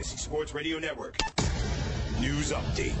Fantasy 0.00 0.16
Sports 0.16 0.54
Radio 0.54 0.78
Network. 0.78 1.14
News 2.20 2.52
update. 2.52 2.94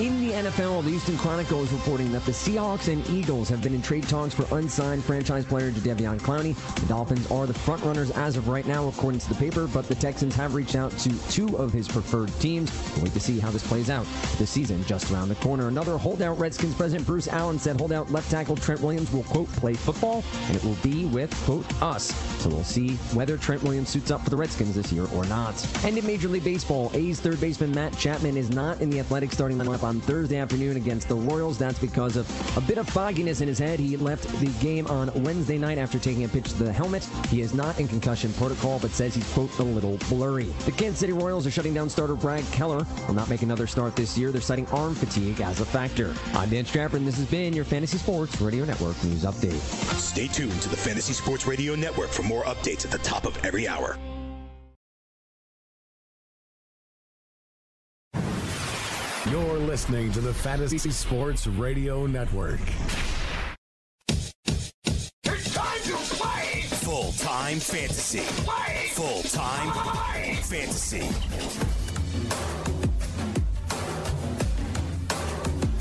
In 0.00 0.26
the 0.26 0.32
NFL, 0.32 0.82
the 0.82 0.90
Houston 0.90 1.16
Chronicle 1.16 1.62
is 1.62 1.70
reporting 1.70 2.10
that 2.10 2.24
the 2.24 2.32
Seahawks 2.32 2.92
and 2.92 3.08
Eagles 3.08 3.48
have 3.48 3.62
been 3.62 3.72
in 3.72 3.80
trade 3.80 4.08
talks 4.08 4.34
for 4.34 4.52
unsigned 4.58 5.04
franchise 5.04 5.44
player 5.44 5.70
Jadeveon 5.70 6.18
Clowney. 6.20 6.56
The 6.80 6.86
Dolphins 6.86 7.30
are 7.30 7.46
the 7.46 7.52
frontrunners 7.52 8.10
as 8.16 8.36
of 8.36 8.48
right 8.48 8.66
now, 8.66 8.88
according 8.88 9.20
to 9.20 9.28
the 9.28 9.36
paper, 9.36 9.68
but 9.68 9.86
the 9.86 9.94
Texans 9.94 10.34
have 10.34 10.56
reached 10.56 10.74
out 10.74 10.90
to 10.98 11.30
two 11.30 11.56
of 11.56 11.72
his 11.72 11.86
preferred 11.86 12.32
teams. 12.40 12.72
We'll 12.96 13.04
wait 13.04 13.12
to 13.12 13.20
see 13.20 13.38
how 13.38 13.52
this 13.52 13.64
plays 13.64 13.90
out. 13.90 14.06
The 14.38 14.46
season 14.46 14.84
just 14.84 15.12
around 15.12 15.28
the 15.28 15.36
corner. 15.36 15.68
Another 15.68 15.96
holdout 15.96 16.36
Redskins 16.40 16.74
president 16.74 17.06
Bruce 17.06 17.28
Allen 17.28 17.60
said 17.60 17.78
holdout 17.78 18.10
left 18.10 18.32
tackle 18.32 18.56
Trent 18.56 18.80
Williams 18.80 19.12
will, 19.12 19.22
quote, 19.24 19.48
play 19.52 19.74
football, 19.74 20.24
and 20.48 20.56
it 20.56 20.64
will 20.64 20.78
be 20.82 21.04
with, 21.04 21.32
quote, 21.44 21.64
us. 21.80 22.12
So 22.42 22.48
we'll 22.48 22.64
see 22.64 22.96
whether 23.14 23.36
Trent 23.36 23.62
Williams 23.62 23.90
suits 23.90 24.10
up 24.10 24.22
for 24.24 24.30
the 24.30 24.36
Redskins 24.36 24.74
this 24.74 24.92
year 24.92 25.06
or 25.14 25.24
not. 25.26 25.54
And 25.84 25.96
in 25.96 26.04
Major 26.04 26.26
League 26.26 26.42
Baseball, 26.42 26.90
A's 26.94 27.20
third 27.20 27.40
baseman 27.40 27.72
Matt 27.72 27.96
Chapman 27.96 28.36
is 28.36 28.50
not 28.50 28.63
in 28.72 28.90
the 28.90 29.00
athletic 29.00 29.32
starting 29.32 29.58
lineup 29.58 29.82
on 29.82 30.00
Thursday 30.00 30.38
afternoon 30.38 30.76
against 30.76 31.08
the 31.08 31.14
Royals. 31.14 31.58
That's 31.58 31.78
because 31.78 32.16
of 32.16 32.56
a 32.56 32.60
bit 32.60 32.78
of 32.78 32.88
fogginess 32.88 33.40
in 33.40 33.48
his 33.48 33.58
head. 33.58 33.78
He 33.78 33.96
left 33.96 34.28
the 34.40 34.46
game 34.60 34.86
on 34.86 35.10
Wednesday 35.22 35.58
night 35.58 35.78
after 35.78 35.98
taking 35.98 36.24
a 36.24 36.28
pitch 36.28 36.48
to 36.50 36.64
the 36.64 36.72
helmet. 36.72 37.04
He 37.28 37.40
is 37.40 37.54
not 37.54 37.78
in 37.78 37.88
concussion 37.88 38.32
protocol, 38.34 38.78
but 38.78 38.90
says 38.90 39.14
he's, 39.14 39.30
quote, 39.32 39.56
a 39.58 39.62
little 39.62 39.98
blurry. 40.08 40.46
The 40.64 40.72
Kansas 40.72 41.00
City 41.00 41.12
Royals 41.12 41.46
are 41.46 41.50
shutting 41.50 41.74
down 41.74 41.88
starter 41.88 42.14
Brad 42.14 42.44
Keller. 42.52 42.86
Will 43.06 43.14
not 43.14 43.28
make 43.28 43.42
another 43.42 43.66
start 43.66 43.96
this 43.96 44.16
year. 44.16 44.32
They're 44.32 44.40
citing 44.40 44.66
arm 44.68 44.94
fatigue 44.94 45.40
as 45.40 45.60
a 45.60 45.64
factor. 45.64 46.14
I'm 46.34 46.50
Dan 46.50 46.64
Strapper, 46.64 46.96
and 46.96 47.06
this 47.06 47.16
has 47.16 47.26
been 47.26 47.52
your 47.52 47.64
Fantasy 47.64 47.98
Sports 47.98 48.40
Radio 48.40 48.64
Network 48.64 49.02
News 49.04 49.24
Update. 49.24 49.60
Stay 49.98 50.28
tuned 50.28 50.60
to 50.62 50.68
the 50.68 50.76
Fantasy 50.76 51.12
Sports 51.12 51.46
Radio 51.46 51.74
Network 51.74 52.10
for 52.10 52.22
more 52.22 52.44
updates 52.44 52.84
at 52.84 52.90
the 52.90 52.98
top 52.98 53.26
of 53.26 53.36
every 53.44 53.68
hour. 53.68 53.98
You're 59.30 59.58
listening 59.58 60.12
to 60.12 60.20
the 60.20 60.34
Fantasy 60.34 60.90
Sports 60.90 61.46
Radio 61.46 62.06
Network. 62.06 62.60
It's 64.06 65.54
time 65.54 65.80
to 65.84 65.96
play! 66.14 66.60
Full 66.60 67.12
time 67.12 67.58
fantasy. 67.58 68.20
Play! 68.20 68.88
Full 68.92 69.22
time 69.22 69.70
Play! 69.72 70.34
fantasy. 70.42 71.08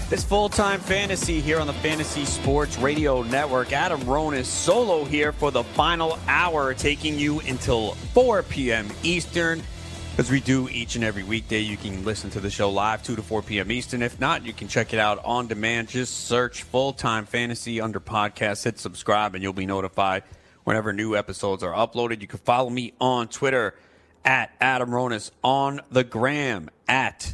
It's 0.09 0.23
full 0.23 0.47
time 0.47 0.79
fantasy 0.79 1.41
here 1.41 1.59
on 1.59 1.67
the 1.67 1.73
Fantasy 1.73 2.23
Sports 2.23 2.77
Radio 2.77 3.23
Network. 3.23 3.73
Adam 3.73 3.99
Ronis 4.01 4.45
solo 4.45 5.03
here 5.03 5.33
for 5.33 5.51
the 5.51 5.65
final 5.65 6.17
hour, 6.29 6.73
taking 6.73 7.19
you 7.19 7.41
until 7.41 7.95
4 8.13 8.43
p.m. 8.43 8.87
Eastern. 9.03 9.61
As 10.15 10.29
we 10.29 10.39
do 10.39 10.69
each 10.69 10.95
and 10.95 11.03
every 11.03 11.23
weekday, 11.23 11.61
you 11.61 11.75
can 11.75 12.05
listen 12.05 12.29
to 12.31 12.39
the 12.39 12.51
show 12.51 12.69
live 12.69 13.01
2 13.01 13.15
to 13.15 13.23
4 13.23 13.41
p.m. 13.41 13.71
Eastern. 13.71 14.03
If 14.03 14.19
not, 14.19 14.45
you 14.45 14.53
can 14.53 14.67
check 14.67 14.93
it 14.93 14.99
out 14.99 15.19
on 15.25 15.47
demand. 15.47 15.87
Just 15.89 16.27
search 16.27 16.61
full 16.61 16.93
time 16.93 17.25
fantasy 17.25 17.81
under 17.81 17.99
podcast, 17.99 18.63
hit 18.63 18.77
subscribe, 18.77 19.33
and 19.33 19.41
you'll 19.41 19.53
be 19.53 19.65
notified 19.65 20.21
whenever 20.65 20.93
new 20.93 21.15
episodes 21.15 21.63
are 21.63 21.73
uploaded. 21.73 22.21
You 22.21 22.27
can 22.27 22.37
follow 22.37 22.69
me 22.69 22.93
on 23.01 23.27
Twitter 23.27 23.73
at 24.23 24.51
Adam 24.61 24.91
Ronis, 24.91 25.31
on 25.43 25.81
the 25.89 26.03
gram 26.03 26.69
at 26.87 27.33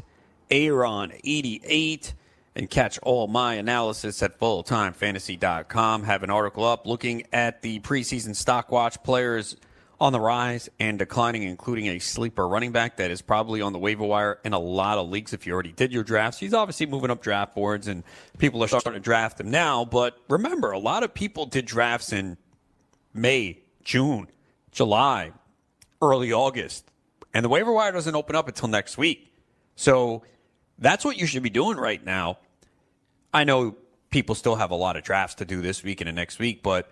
Aaron88 0.49 2.14
and 2.55 2.69
catch 2.69 2.97
all 2.99 3.27
my 3.27 3.55
analysis 3.55 4.23
at 4.23 4.39
fulltimefantasy.com. 4.39 6.03
Have 6.03 6.23
an 6.23 6.30
article 6.30 6.64
up 6.64 6.88
looking 6.88 7.23
at 7.33 7.61
the 7.61 7.81
preseason 7.81 8.33
stock 8.33 8.71
watch 8.71 9.03
players 9.03 9.58
on 10.02 10.14
the 10.14 10.19
rise 10.19 10.69
and 10.80 10.97
declining, 10.97 11.44
including 11.44 11.88
a 11.88 12.00
sleeper 12.00 12.47
running 12.47 12.72
back 12.72 12.97
that 12.97 13.11
is 13.11 13.22
probably 13.22 13.61
on 13.61 13.73
the 13.73 13.80
waiver 13.80 14.05
wire 14.05 14.39
in 14.45 14.53
a 14.53 14.59
lot 14.59 14.97
of 14.97 15.09
leagues 15.09 15.33
if 15.33 15.45
you 15.45 15.53
already 15.53 15.73
did 15.73 15.92
your 15.92 16.03
drafts. 16.03 16.39
He's 16.39 16.53
obviously 16.53 16.86
moving 16.86 17.11
up 17.11 17.22
draft 17.22 17.53
boards 17.53 17.88
and 17.88 18.03
people 18.38 18.64
are 18.64 18.67
starting 18.67 18.94
to 18.94 19.00
draft 19.00 19.39
him 19.39 19.52
now. 19.52 19.83
But 19.83 20.17
remember, 20.30 20.71
a 20.71 20.80
lot 20.80 21.04
of 21.04 21.14
people 21.14 21.45
did 21.45 21.65
drafts 21.65 22.14
in 22.14 22.38
May, 23.14 23.59
June, 23.83 24.27
July, 24.71 25.33
early 26.02 26.32
August. 26.32 26.89
And 27.33 27.43
the 27.43 27.49
waiver 27.49 27.71
wire 27.71 27.92
doesn't 27.92 28.15
open 28.15 28.36
up 28.36 28.48
until 28.48 28.70
next 28.70 28.98
week. 28.98 29.33
So 29.76 30.23
that's 30.77 31.04
what 31.04 31.17
you 31.17 31.26
should 31.26 31.43
be 31.43 31.49
doing 31.49 31.77
right 31.77 32.04
now. 32.04 32.38
I 33.33 33.43
know 33.43 33.76
people 34.09 34.33
still 34.33 34.55
have 34.55 34.71
a 34.71 34.76
lot 34.76 34.95
of 34.95 35.04
drafts 35.04 35.36
to 35.36 35.45
do 35.45 35.61
this 35.61 35.83
week 35.83 36.02
and 36.02 36.08
the 36.08 36.14
next 36.14 36.39
week, 36.39 36.64
but 36.64 36.89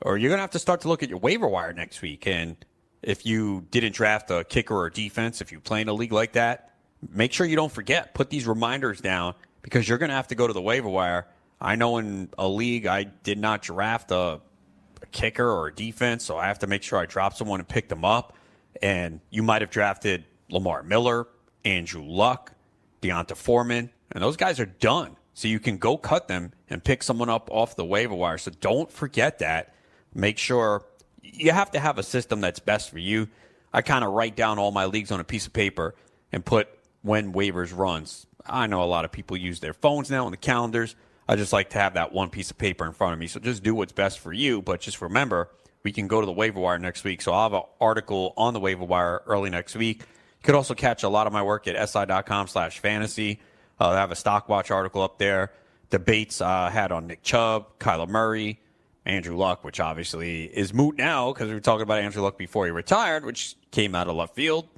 or 0.00 0.16
you're 0.16 0.30
gonna 0.30 0.42
have 0.42 0.50
to 0.50 0.58
start 0.58 0.80
to 0.82 0.88
look 0.88 1.02
at 1.02 1.08
your 1.08 1.18
waiver 1.18 1.48
wire 1.48 1.72
next 1.72 2.02
week. 2.02 2.26
And 2.26 2.56
if 3.02 3.24
you 3.24 3.66
didn't 3.70 3.94
draft 3.94 4.30
a 4.30 4.44
kicker 4.44 4.74
or 4.74 4.90
defense, 4.90 5.40
if 5.40 5.52
you 5.52 5.60
play 5.60 5.80
in 5.80 5.88
a 5.88 5.92
league 5.92 6.12
like 6.12 6.32
that, 6.32 6.74
make 7.12 7.32
sure 7.32 7.46
you 7.46 7.56
don't 7.56 7.72
forget. 7.72 8.14
Put 8.14 8.30
these 8.30 8.46
reminders 8.46 9.00
down 9.00 9.34
because 9.62 9.88
you're 9.88 9.98
gonna 9.98 10.14
have 10.14 10.28
to 10.28 10.34
go 10.34 10.46
to 10.46 10.52
the 10.52 10.62
waiver 10.62 10.88
wire. 10.88 11.26
I 11.60 11.76
know 11.76 11.98
in 11.98 12.30
a 12.38 12.48
league 12.48 12.86
I 12.86 13.04
did 13.04 13.38
not 13.38 13.62
draft 13.62 14.10
a, 14.10 14.40
a 15.02 15.06
kicker 15.12 15.48
or 15.48 15.68
a 15.68 15.74
defense, 15.74 16.24
so 16.24 16.36
I 16.38 16.46
have 16.46 16.60
to 16.60 16.66
make 16.66 16.82
sure 16.82 16.98
I 16.98 17.06
drop 17.06 17.34
someone 17.34 17.60
and 17.60 17.68
pick 17.68 17.88
them 17.88 18.04
up. 18.04 18.36
And 18.80 19.20
you 19.30 19.42
might 19.42 19.60
have 19.60 19.70
drafted 19.70 20.24
Lamar 20.48 20.82
Miller, 20.82 21.26
Andrew 21.64 22.02
Luck, 22.02 22.52
D'Onta 23.02 23.36
Foreman, 23.36 23.90
and 24.12 24.22
those 24.22 24.36
guys 24.36 24.58
are 24.58 24.66
done. 24.66 25.16
So 25.34 25.48
you 25.48 25.60
can 25.60 25.78
go 25.78 25.96
cut 25.96 26.28
them 26.28 26.52
and 26.68 26.82
pick 26.82 27.02
someone 27.02 27.28
up 27.28 27.48
off 27.50 27.76
the 27.76 27.84
waiver 27.84 28.14
wire. 28.14 28.38
So 28.38 28.50
don't 28.60 28.90
forget 28.90 29.38
that. 29.38 29.74
Make 30.14 30.38
sure 30.38 30.84
you 31.22 31.52
have 31.52 31.70
to 31.72 31.80
have 31.80 31.98
a 31.98 32.02
system 32.02 32.40
that's 32.40 32.58
best 32.58 32.90
for 32.90 32.98
you. 32.98 33.28
I 33.72 33.82
kind 33.82 34.04
of 34.04 34.12
write 34.12 34.36
down 34.36 34.58
all 34.58 34.72
my 34.72 34.86
leagues 34.86 35.10
on 35.10 35.20
a 35.20 35.24
piece 35.24 35.46
of 35.46 35.52
paper 35.52 35.94
and 36.32 36.44
put 36.44 36.68
when 37.02 37.32
waivers 37.32 37.76
runs. 37.76 38.26
I 38.46 38.66
know 38.66 38.82
a 38.82 38.86
lot 38.86 39.04
of 39.04 39.12
people 39.12 39.36
use 39.36 39.60
their 39.60 39.74
phones 39.74 40.10
now 40.10 40.26
on 40.26 40.32
the 40.32 40.36
calendars. 40.36 40.96
I 41.28 41.36
just 41.36 41.52
like 41.52 41.70
to 41.70 41.78
have 41.78 41.94
that 41.94 42.12
one 42.12 42.30
piece 42.30 42.50
of 42.50 42.58
paper 42.58 42.84
in 42.84 42.92
front 42.92 43.12
of 43.12 43.18
me. 43.18 43.28
So 43.28 43.38
just 43.38 43.62
do 43.62 43.74
what's 43.74 43.92
best 43.92 44.18
for 44.18 44.32
you. 44.32 44.62
But 44.62 44.80
just 44.80 45.00
remember, 45.00 45.50
we 45.82 45.92
can 45.92 46.08
go 46.08 46.20
to 46.20 46.26
the 46.26 46.32
waiver 46.32 46.58
wire 46.58 46.78
next 46.78 47.04
week. 47.04 47.22
So 47.22 47.32
I'll 47.32 47.44
have 47.44 47.52
an 47.52 47.62
article 47.80 48.34
on 48.36 48.54
the 48.54 48.60
waiver 48.60 48.84
wire 48.84 49.22
early 49.26 49.50
next 49.50 49.76
week. 49.76 50.00
You 50.00 50.42
could 50.42 50.54
also 50.54 50.74
catch 50.74 51.02
a 51.02 51.08
lot 51.08 51.26
of 51.26 51.32
my 51.32 51.42
work 51.42 51.68
at 51.68 51.88
si.com 51.88 52.48
slash 52.48 52.80
fantasy. 52.80 53.40
Uh, 53.78 53.90
I 53.90 53.96
have 53.96 54.10
a 54.10 54.16
stock 54.16 54.48
watch 54.48 54.70
article 54.70 55.02
up 55.02 55.18
there. 55.18 55.52
Debates 55.90 56.40
I 56.40 56.66
uh, 56.66 56.70
had 56.70 56.92
on 56.92 57.06
Nick 57.06 57.22
Chubb, 57.22 57.78
Kyler 57.78 58.08
Murray, 58.08 58.60
Andrew 59.10 59.36
Luck, 59.36 59.64
which 59.64 59.80
obviously 59.80 60.44
is 60.44 60.72
moot 60.72 60.96
now 60.96 61.32
because 61.32 61.48
we 61.48 61.54
were 61.54 61.60
talking 61.60 61.82
about 61.82 61.98
Andrew 61.98 62.22
Luck 62.22 62.38
before 62.38 62.64
he 62.64 62.70
retired, 62.70 63.24
which 63.24 63.56
came 63.70 63.94
out 63.94 64.08
of 64.08 64.16
left 64.16 64.34
field. 64.34 64.68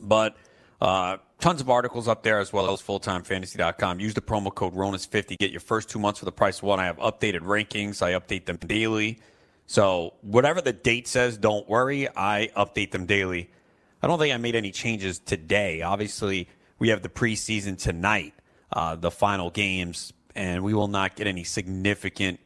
But 0.00 0.36
uh, 0.80 1.18
tons 1.40 1.60
of 1.60 1.68
articles 1.68 2.08
up 2.08 2.22
there 2.22 2.38
as 2.38 2.52
well 2.52 2.72
as 2.72 2.80
fulltimefantasy.com. 2.80 4.00
Use 4.00 4.14
the 4.14 4.20
promo 4.20 4.54
code 4.54 4.74
RONIS50. 4.74 5.36
Get 5.38 5.50
your 5.50 5.60
first 5.60 5.90
two 5.90 5.98
months 5.98 6.20
for 6.20 6.24
the 6.24 6.32
price 6.32 6.58
of 6.58 6.64
one. 6.64 6.80
I 6.80 6.86
have 6.86 6.98
updated 6.98 7.40
rankings. 7.40 8.02
I 8.02 8.12
update 8.12 8.46
them 8.46 8.56
daily. 8.56 9.18
So 9.66 10.14
whatever 10.22 10.60
the 10.60 10.72
date 10.72 11.06
says, 11.06 11.36
don't 11.36 11.68
worry. 11.68 12.08
I 12.16 12.50
update 12.56 12.92
them 12.92 13.06
daily. 13.06 13.50
I 14.02 14.06
don't 14.06 14.18
think 14.18 14.34
I 14.34 14.36
made 14.38 14.54
any 14.54 14.70
changes 14.70 15.18
today. 15.18 15.82
Obviously, 15.82 16.48
we 16.78 16.88
have 16.88 17.02
the 17.02 17.08
preseason 17.08 17.78
tonight, 17.78 18.34
uh, 18.72 18.96
the 18.96 19.10
final 19.10 19.50
games, 19.50 20.12
and 20.34 20.64
we 20.64 20.72
will 20.72 20.88
not 20.88 21.16
get 21.16 21.26
any 21.26 21.44
significant 21.44 22.40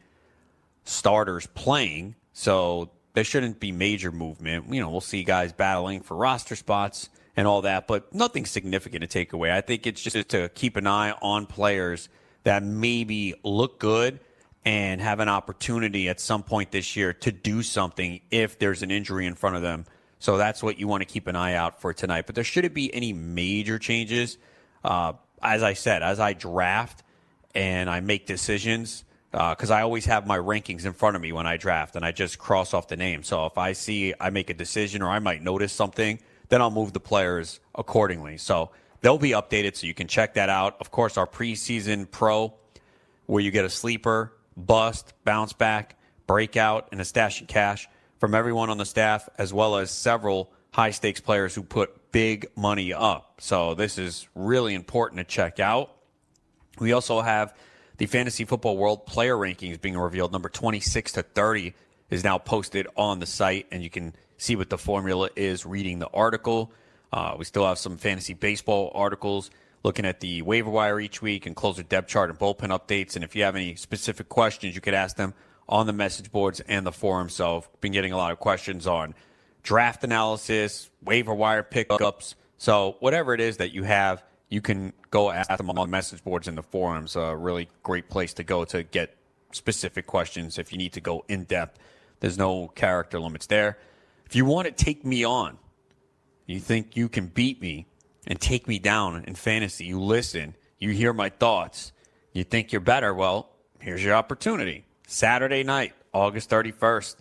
starters 0.84 1.46
playing. 1.54 2.14
So 2.32 2.90
there 3.14 3.24
shouldn't 3.24 3.60
be 3.60 3.72
major 3.72 4.12
movement. 4.12 4.72
You 4.72 4.80
know, 4.80 4.90
we'll 4.90 5.00
see 5.00 5.24
guys 5.24 5.52
battling 5.52 6.00
for 6.00 6.16
roster 6.16 6.56
spots 6.56 7.08
and 7.36 7.46
all 7.46 7.62
that, 7.62 7.86
but 7.86 8.14
nothing 8.14 8.46
significant 8.46 9.00
to 9.02 9.06
take 9.06 9.32
away. 9.32 9.52
I 9.52 9.60
think 9.60 9.86
it's 9.86 10.02
just 10.02 10.28
to 10.28 10.48
keep 10.50 10.76
an 10.76 10.86
eye 10.86 11.12
on 11.22 11.46
players 11.46 12.08
that 12.44 12.62
maybe 12.62 13.34
look 13.42 13.78
good 13.80 14.20
and 14.64 15.00
have 15.00 15.20
an 15.20 15.28
opportunity 15.28 16.08
at 16.08 16.20
some 16.20 16.42
point 16.42 16.70
this 16.70 16.96
year 16.96 17.12
to 17.12 17.32
do 17.32 17.62
something 17.62 18.20
if 18.30 18.58
there's 18.58 18.82
an 18.82 18.90
injury 18.90 19.26
in 19.26 19.34
front 19.34 19.56
of 19.56 19.62
them. 19.62 19.84
So 20.18 20.36
that's 20.38 20.62
what 20.62 20.78
you 20.78 20.88
want 20.88 21.02
to 21.02 21.06
keep 21.06 21.26
an 21.26 21.36
eye 21.36 21.54
out 21.54 21.80
for 21.80 21.92
tonight. 21.92 22.26
But 22.26 22.34
there 22.34 22.44
shouldn't 22.44 22.72
be 22.72 22.92
any 22.94 23.12
major 23.12 23.78
changes. 23.78 24.38
Uh, 24.82 25.14
as 25.42 25.62
I 25.62 25.74
said, 25.74 26.02
as 26.02 26.18
I 26.18 26.32
draft 26.32 27.02
and 27.54 27.90
I 27.90 28.00
make 28.00 28.26
decisions, 28.26 29.04
because 29.34 29.72
uh, 29.72 29.74
I 29.74 29.82
always 29.82 30.04
have 30.04 30.28
my 30.28 30.38
rankings 30.38 30.86
in 30.86 30.92
front 30.92 31.16
of 31.16 31.22
me 31.22 31.32
when 31.32 31.44
I 31.44 31.56
draft 31.56 31.96
and 31.96 32.04
I 32.04 32.12
just 32.12 32.38
cross 32.38 32.72
off 32.72 32.86
the 32.86 32.96
name. 32.96 33.24
So 33.24 33.46
if 33.46 33.58
I 33.58 33.72
see 33.72 34.14
I 34.20 34.30
make 34.30 34.48
a 34.48 34.54
decision 34.54 35.02
or 35.02 35.08
I 35.08 35.18
might 35.18 35.42
notice 35.42 35.72
something, 35.72 36.20
then 36.50 36.62
I'll 36.62 36.70
move 36.70 36.92
the 36.92 37.00
players 37.00 37.58
accordingly. 37.74 38.38
So 38.38 38.70
they'll 39.00 39.18
be 39.18 39.30
updated 39.30 39.74
so 39.74 39.88
you 39.88 39.94
can 39.94 40.06
check 40.06 40.34
that 40.34 40.50
out. 40.50 40.76
Of 40.80 40.92
course, 40.92 41.16
our 41.16 41.26
preseason 41.26 42.08
pro, 42.08 42.54
where 43.26 43.42
you 43.42 43.50
get 43.50 43.64
a 43.64 43.70
sleeper, 43.70 44.32
bust, 44.56 45.14
bounce 45.24 45.52
back, 45.52 45.98
breakout, 46.28 46.90
and 46.92 47.00
a 47.00 47.04
stash 47.04 47.40
of 47.40 47.48
cash 47.48 47.88
from 48.20 48.36
everyone 48.36 48.70
on 48.70 48.78
the 48.78 48.86
staff, 48.86 49.28
as 49.36 49.52
well 49.52 49.78
as 49.78 49.90
several 49.90 50.52
high 50.72 50.92
stakes 50.92 51.20
players 51.20 51.56
who 51.56 51.64
put 51.64 52.12
big 52.12 52.46
money 52.54 52.92
up. 52.92 53.40
So 53.40 53.74
this 53.74 53.98
is 53.98 54.28
really 54.36 54.74
important 54.74 55.18
to 55.18 55.24
check 55.24 55.58
out. 55.58 55.90
We 56.78 56.92
also 56.92 57.20
have 57.20 57.52
the 57.96 58.06
Fantasy 58.06 58.44
Football 58.44 58.76
World 58.76 59.06
player 59.06 59.36
rankings 59.36 59.80
being 59.80 59.96
revealed. 59.96 60.32
Number 60.32 60.48
26 60.48 61.12
to 61.12 61.22
30 61.22 61.74
is 62.10 62.24
now 62.24 62.38
posted 62.38 62.86
on 62.96 63.20
the 63.20 63.26
site, 63.26 63.66
and 63.70 63.82
you 63.82 63.90
can 63.90 64.14
see 64.36 64.56
what 64.56 64.70
the 64.70 64.78
formula 64.78 65.30
is 65.36 65.64
reading 65.64 65.98
the 65.98 66.08
article. 66.08 66.72
Uh, 67.12 67.36
we 67.38 67.44
still 67.44 67.66
have 67.66 67.78
some 67.78 67.96
fantasy 67.96 68.34
baseball 68.34 68.90
articles 68.94 69.50
looking 69.84 70.04
at 70.04 70.20
the 70.20 70.42
waiver 70.42 70.70
wire 70.70 70.98
each 70.98 71.22
week 71.22 71.46
and 71.46 71.54
closer 71.54 71.82
depth 71.82 72.08
chart 72.08 72.30
and 72.30 72.38
bullpen 72.38 72.76
updates. 72.76 73.14
And 73.14 73.24
if 73.24 73.36
you 73.36 73.44
have 73.44 73.54
any 73.54 73.76
specific 73.76 74.28
questions, 74.28 74.74
you 74.74 74.80
could 74.80 74.94
ask 74.94 75.16
them 75.16 75.34
on 75.68 75.86
the 75.86 75.92
message 75.92 76.32
boards 76.32 76.60
and 76.60 76.84
the 76.84 76.92
forum. 76.92 77.28
So 77.28 77.58
I've 77.58 77.80
been 77.80 77.92
getting 77.92 78.12
a 78.12 78.16
lot 78.16 78.32
of 78.32 78.40
questions 78.40 78.86
on 78.86 79.14
draft 79.62 80.02
analysis, 80.02 80.90
waiver 81.02 81.34
wire 81.34 81.62
pickups. 81.62 82.34
So 82.58 82.96
whatever 83.00 83.34
it 83.34 83.40
is 83.40 83.58
that 83.58 83.72
you 83.72 83.82
have, 83.84 84.22
you 84.54 84.60
can 84.60 84.92
go 85.10 85.32
ask 85.32 85.56
them 85.56 85.68
on 85.68 85.74
the 85.74 85.86
message 85.86 86.22
boards 86.22 86.46
in 86.46 86.54
the 86.54 86.62
forums. 86.62 87.16
A 87.16 87.36
really 87.36 87.68
great 87.82 88.08
place 88.08 88.32
to 88.34 88.44
go 88.44 88.64
to 88.66 88.84
get 88.84 89.16
specific 89.50 90.06
questions 90.06 90.58
if 90.58 90.70
you 90.70 90.78
need 90.78 90.92
to 90.92 91.00
go 91.00 91.24
in 91.26 91.42
depth. 91.42 91.80
There's 92.20 92.38
no 92.38 92.68
character 92.68 93.18
limits 93.18 93.46
there. 93.48 93.78
If 94.26 94.36
you 94.36 94.44
want 94.44 94.66
to 94.66 94.72
take 94.72 95.04
me 95.04 95.24
on, 95.24 95.58
you 96.46 96.60
think 96.60 96.96
you 96.96 97.08
can 97.08 97.26
beat 97.26 97.60
me 97.60 97.88
and 98.28 98.40
take 98.40 98.68
me 98.68 98.78
down 98.78 99.24
in 99.24 99.34
fantasy, 99.34 99.86
you 99.86 100.00
listen, 100.00 100.54
you 100.78 100.90
hear 100.90 101.12
my 101.12 101.30
thoughts, 101.30 101.92
you 102.32 102.44
think 102.44 102.70
you're 102.70 102.80
better, 102.80 103.12
well, 103.12 103.50
here's 103.80 104.04
your 104.04 104.14
opportunity. 104.14 104.86
Saturday 105.08 105.64
night, 105.64 105.94
August 106.12 106.48
31st, 106.48 107.16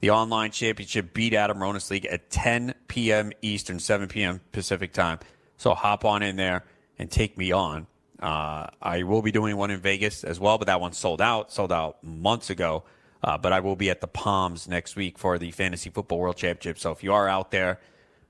the 0.00 0.10
online 0.10 0.50
championship 0.50 1.14
beat 1.14 1.32
Adam 1.32 1.58
Ronis 1.58 1.90
League 1.92 2.06
at 2.06 2.28
10 2.28 2.74
p.m. 2.88 3.30
Eastern, 3.40 3.78
7 3.78 4.08
p.m. 4.08 4.40
Pacific 4.50 4.92
time. 4.92 5.20
So 5.56 5.74
hop 5.74 6.04
on 6.04 6.24
in 6.24 6.34
there 6.34 6.64
and 6.98 7.10
take 7.10 7.36
me 7.36 7.52
on. 7.52 7.86
Uh, 8.20 8.68
I 8.80 9.02
will 9.02 9.22
be 9.22 9.32
doing 9.32 9.56
one 9.56 9.70
in 9.70 9.80
Vegas 9.80 10.22
as 10.22 10.38
well, 10.38 10.56
but 10.56 10.66
that 10.66 10.80
one 10.80 10.92
sold 10.92 11.20
out, 11.20 11.52
sold 11.52 11.72
out 11.72 12.02
months 12.04 12.50
ago. 12.50 12.84
Uh, 13.22 13.38
but 13.38 13.52
I 13.52 13.60
will 13.60 13.76
be 13.76 13.90
at 13.90 14.00
the 14.00 14.06
Palms 14.06 14.68
next 14.68 14.96
week 14.96 15.18
for 15.18 15.38
the 15.38 15.50
Fantasy 15.50 15.90
Football 15.90 16.18
World 16.18 16.36
Championship. 16.36 16.78
So 16.78 16.90
if 16.90 17.04
you 17.04 17.12
are 17.12 17.28
out 17.28 17.50
there, 17.50 17.80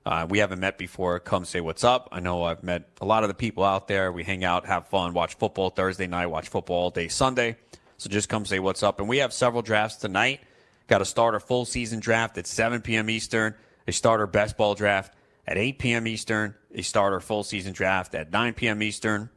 uh, 0.05 0.27
we 0.29 0.39
haven't 0.39 0.59
met 0.59 0.77
before. 0.77 1.19
Come 1.19 1.45
say 1.45 1.61
what's 1.61 1.83
up. 1.83 2.09
I 2.11 2.19
know 2.19 2.43
I've 2.43 2.63
met 2.63 2.89
a 3.01 3.05
lot 3.05 3.23
of 3.23 3.29
the 3.29 3.33
people 3.33 3.63
out 3.63 3.87
there. 3.87 4.11
We 4.11 4.23
hang 4.23 4.43
out, 4.43 4.65
have 4.65 4.87
fun, 4.87 5.13
watch 5.13 5.35
football 5.35 5.69
Thursday 5.69 6.07
night, 6.07 6.27
watch 6.27 6.49
football 6.49 6.83
all 6.83 6.89
day 6.89 7.07
Sunday. 7.07 7.57
So 7.97 8.09
just 8.09 8.29
come 8.29 8.45
say 8.45 8.59
what's 8.59 8.83
up. 8.83 8.99
And 8.99 9.07
we 9.07 9.19
have 9.19 9.31
several 9.31 9.61
drafts 9.61 9.97
tonight. 9.97 10.41
Got 10.87 11.01
a 11.01 11.05
starter 11.05 11.39
full 11.39 11.65
season 11.65 11.99
draft 11.99 12.37
at 12.37 12.45
7 12.45 12.81
p.m. 12.81 13.09
Eastern, 13.09 13.55
a 13.87 13.91
starter 13.91 14.27
best 14.27 14.57
ball 14.57 14.75
draft 14.75 15.13
at 15.47 15.57
8 15.57 15.79
p.m. 15.79 16.07
Eastern, 16.07 16.55
a 16.73 16.81
starter 16.81 17.19
full 17.19 17.43
season 17.43 17.73
draft 17.73 18.15
at 18.15 18.31
9 18.31 18.53
p.m. 18.53 18.81
Eastern, 18.81 19.29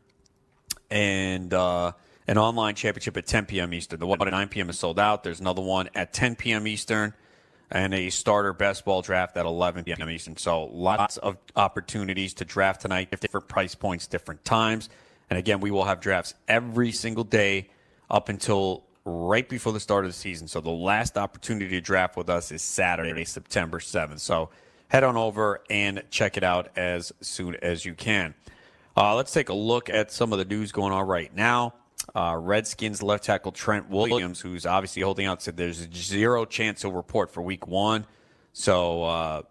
and 0.91 1.53
uh, 1.53 1.93
an 2.27 2.39
online 2.39 2.75
championship 2.75 3.17
at 3.17 3.27
10 3.27 3.47
p.m. 3.47 3.75
Eastern. 3.75 4.01
The 4.01 4.07
one 4.07 4.21
at 4.23 4.31
9 4.31 4.49
p.m. 4.49 4.71
is 4.71 4.79
sold 4.79 4.99
out. 4.99 5.25
There's 5.25 5.41
another 5.41 5.63
one 5.63 5.89
at 5.95 6.13
10 6.13 6.37
p.m. 6.37 6.67
Eastern 6.67 7.15
and 7.71 7.93
a 7.95 8.11
starter 8.11 8.53
best 8.53 8.85
ball 8.85 9.03
draft 9.03 9.37
at 9.37 9.45
11 9.45 9.85
p.m. 9.85 10.09
Eastern. 10.09 10.37
So 10.37 10.65
lots 10.67 11.17
of 11.17 11.37
opportunities 11.57 12.35
to 12.35 12.45
draft 12.45 12.83
tonight, 12.83 13.11
different 13.21 13.49
price 13.49 13.75
points, 13.75 14.07
different 14.07 14.45
times. 14.45 14.89
And 15.29 15.39
again, 15.39 15.61
we 15.61 15.71
will 15.71 15.85
have 15.85 16.01
drafts 16.01 16.35
every 16.47 16.93
single 16.93 17.25
day 17.25 17.71
up 18.09 18.29
until 18.29 18.85
right 19.05 19.49
before 19.49 19.73
the 19.73 19.81
start 19.81 20.05
of 20.05 20.11
the 20.11 20.17
season. 20.17 20.47
So 20.47 20.61
the 20.61 20.71
last 20.71 21.17
opportunity 21.17 21.71
to 21.71 21.81
draft 21.81 22.17
with 22.17 22.29
us 22.29 22.53
is 22.53 22.63
Saturday, 22.63 23.25
September 23.25 23.81
7th. 23.81 24.21
So 24.21 24.51
head 24.89 25.05
on 25.05 25.17
over 25.17 25.63
and 25.69 26.03
check 26.11 26.37
it 26.37 26.45
out 26.45 26.69
as 26.77 27.13
soon 27.21 27.57
as 27.57 27.85
you 27.85 27.95
can. 27.95 28.35
Uh, 28.97 29.15
let's 29.15 29.33
take 29.33 29.49
a 29.49 29.55
look 29.55 29.91
at 29.91 30.11
some 30.11 30.33
of 30.33 30.39
the 30.39 30.45
news 30.45 30.73
going 30.73 30.93
on 30.93 31.07
right 31.07 31.35
now. 31.35 31.75
Uh, 32.15 32.37
Redskins 32.39 33.03
left 33.03 33.25
tackle 33.25 33.53
Trent 33.53 33.91
Williams, 33.91 34.41
who's 34.41 34.65
obviously 34.65 35.03
holding 35.03 35.27
out, 35.27 35.43
said 35.43 35.57
there's 35.57 35.89
zero 35.93 36.45
chance 36.45 36.83
he'll 36.83 36.93
report 36.93 37.31
for 37.31 37.43
week 37.43 37.67
one. 37.67 38.07
So 38.53 39.03
uh, 39.03 39.43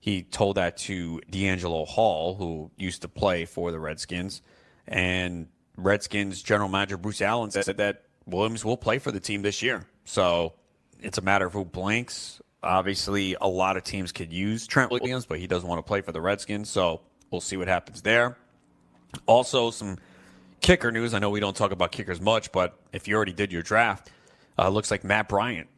he 0.00 0.22
told 0.22 0.56
that 0.56 0.76
to 0.78 1.20
DeAngelo 1.30 1.86
Hall, 1.86 2.34
who 2.34 2.70
used 2.76 3.02
to 3.02 3.08
play 3.08 3.44
for 3.44 3.70
the 3.70 3.78
Redskins. 3.78 4.42
And 4.86 5.48
Redskins 5.76 6.42
general 6.42 6.68
manager 6.68 6.96
Bruce 6.96 7.22
Allen 7.22 7.50
said 7.50 7.76
that 7.76 8.02
Williams 8.26 8.64
will 8.64 8.76
play 8.76 8.98
for 8.98 9.12
the 9.12 9.20
team 9.20 9.42
this 9.42 9.62
year. 9.62 9.86
So 10.04 10.54
it's 11.00 11.18
a 11.18 11.22
matter 11.22 11.46
of 11.46 11.52
who 11.52 11.64
blanks. 11.64 12.40
Obviously, 12.62 13.36
a 13.40 13.48
lot 13.48 13.76
of 13.76 13.84
teams 13.84 14.12
could 14.12 14.32
use 14.32 14.66
Trent 14.66 14.90
Williams, 14.90 15.24
but 15.24 15.38
he 15.38 15.46
doesn't 15.46 15.68
want 15.68 15.78
to 15.78 15.82
play 15.82 16.02
for 16.02 16.12
the 16.12 16.20
Redskins. 16.20 16.68
So 16.68 17.00
we'll 17.30 17.40
see 17.40 17.56
what 17.56 17.68
happens 17.68 18.02
there. 18.02 18.36
Also, 19.26 19.70
some 19.70 19.98
kicker 20.60 20.92
news. 20.92 21.14
I 21.14 21.18
know 21.18 21.30
we 21.30 21.40
don't 21.40 21.56
talk 21.56 21.72
about 21.72 21.90
kickers 21.92 22.20
much, 22.20 22.52
but 22.52 22.78
if 22.92 23.08
you 23.08 23.16
already 23.16 23.32
did 23.32 23.50
your 23.50 23.62
draft, 23.62 24.10
uh, 24.58 24.68
looks 24.68 24.90
like 24.90 25.04
Matt 25.04 25.28
Bryant 25.28 25.68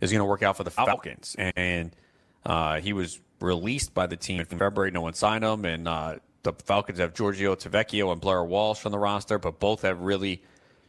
is 0.00 0.12
going 0.12 0.20
to 0.20 0.24
work 0.24 0.42
out 0.42 0.56
for 0.56 0.64
the 0.64 0.70
Falcons, 0.70 1.34
and 1.38 1.94
uh, 2.44 2.80
he 2.80 2.92
was 2.92 3.20
released 3.40 3.94
by 3.94 4.06
the 4.06 4.16
team 4.16 4.40
in 4.40 4.46
February. 4.46 4.90
No 4.90 5.00
one 5.00 5.14
signed 5.14 5.44
him, 5.44 5.64
and 5.64 5.88
uh, 5.88 6.16
the 6.42 6.52
Falcons 6.52 6.98
have 6.98 7.14
Giorgio 7.14 7.54
Tavecchio 7.54 8.12
and 8.12 8.20
Blair 8.20 8.44
Walsh 8.44 8.84
on 8.84 8.92
the 8.92 8.98
roster, 8.98 9.38
but 9.38 9.58
both 9.58 9.82
have 9.82 10.00
really 10.00 10.42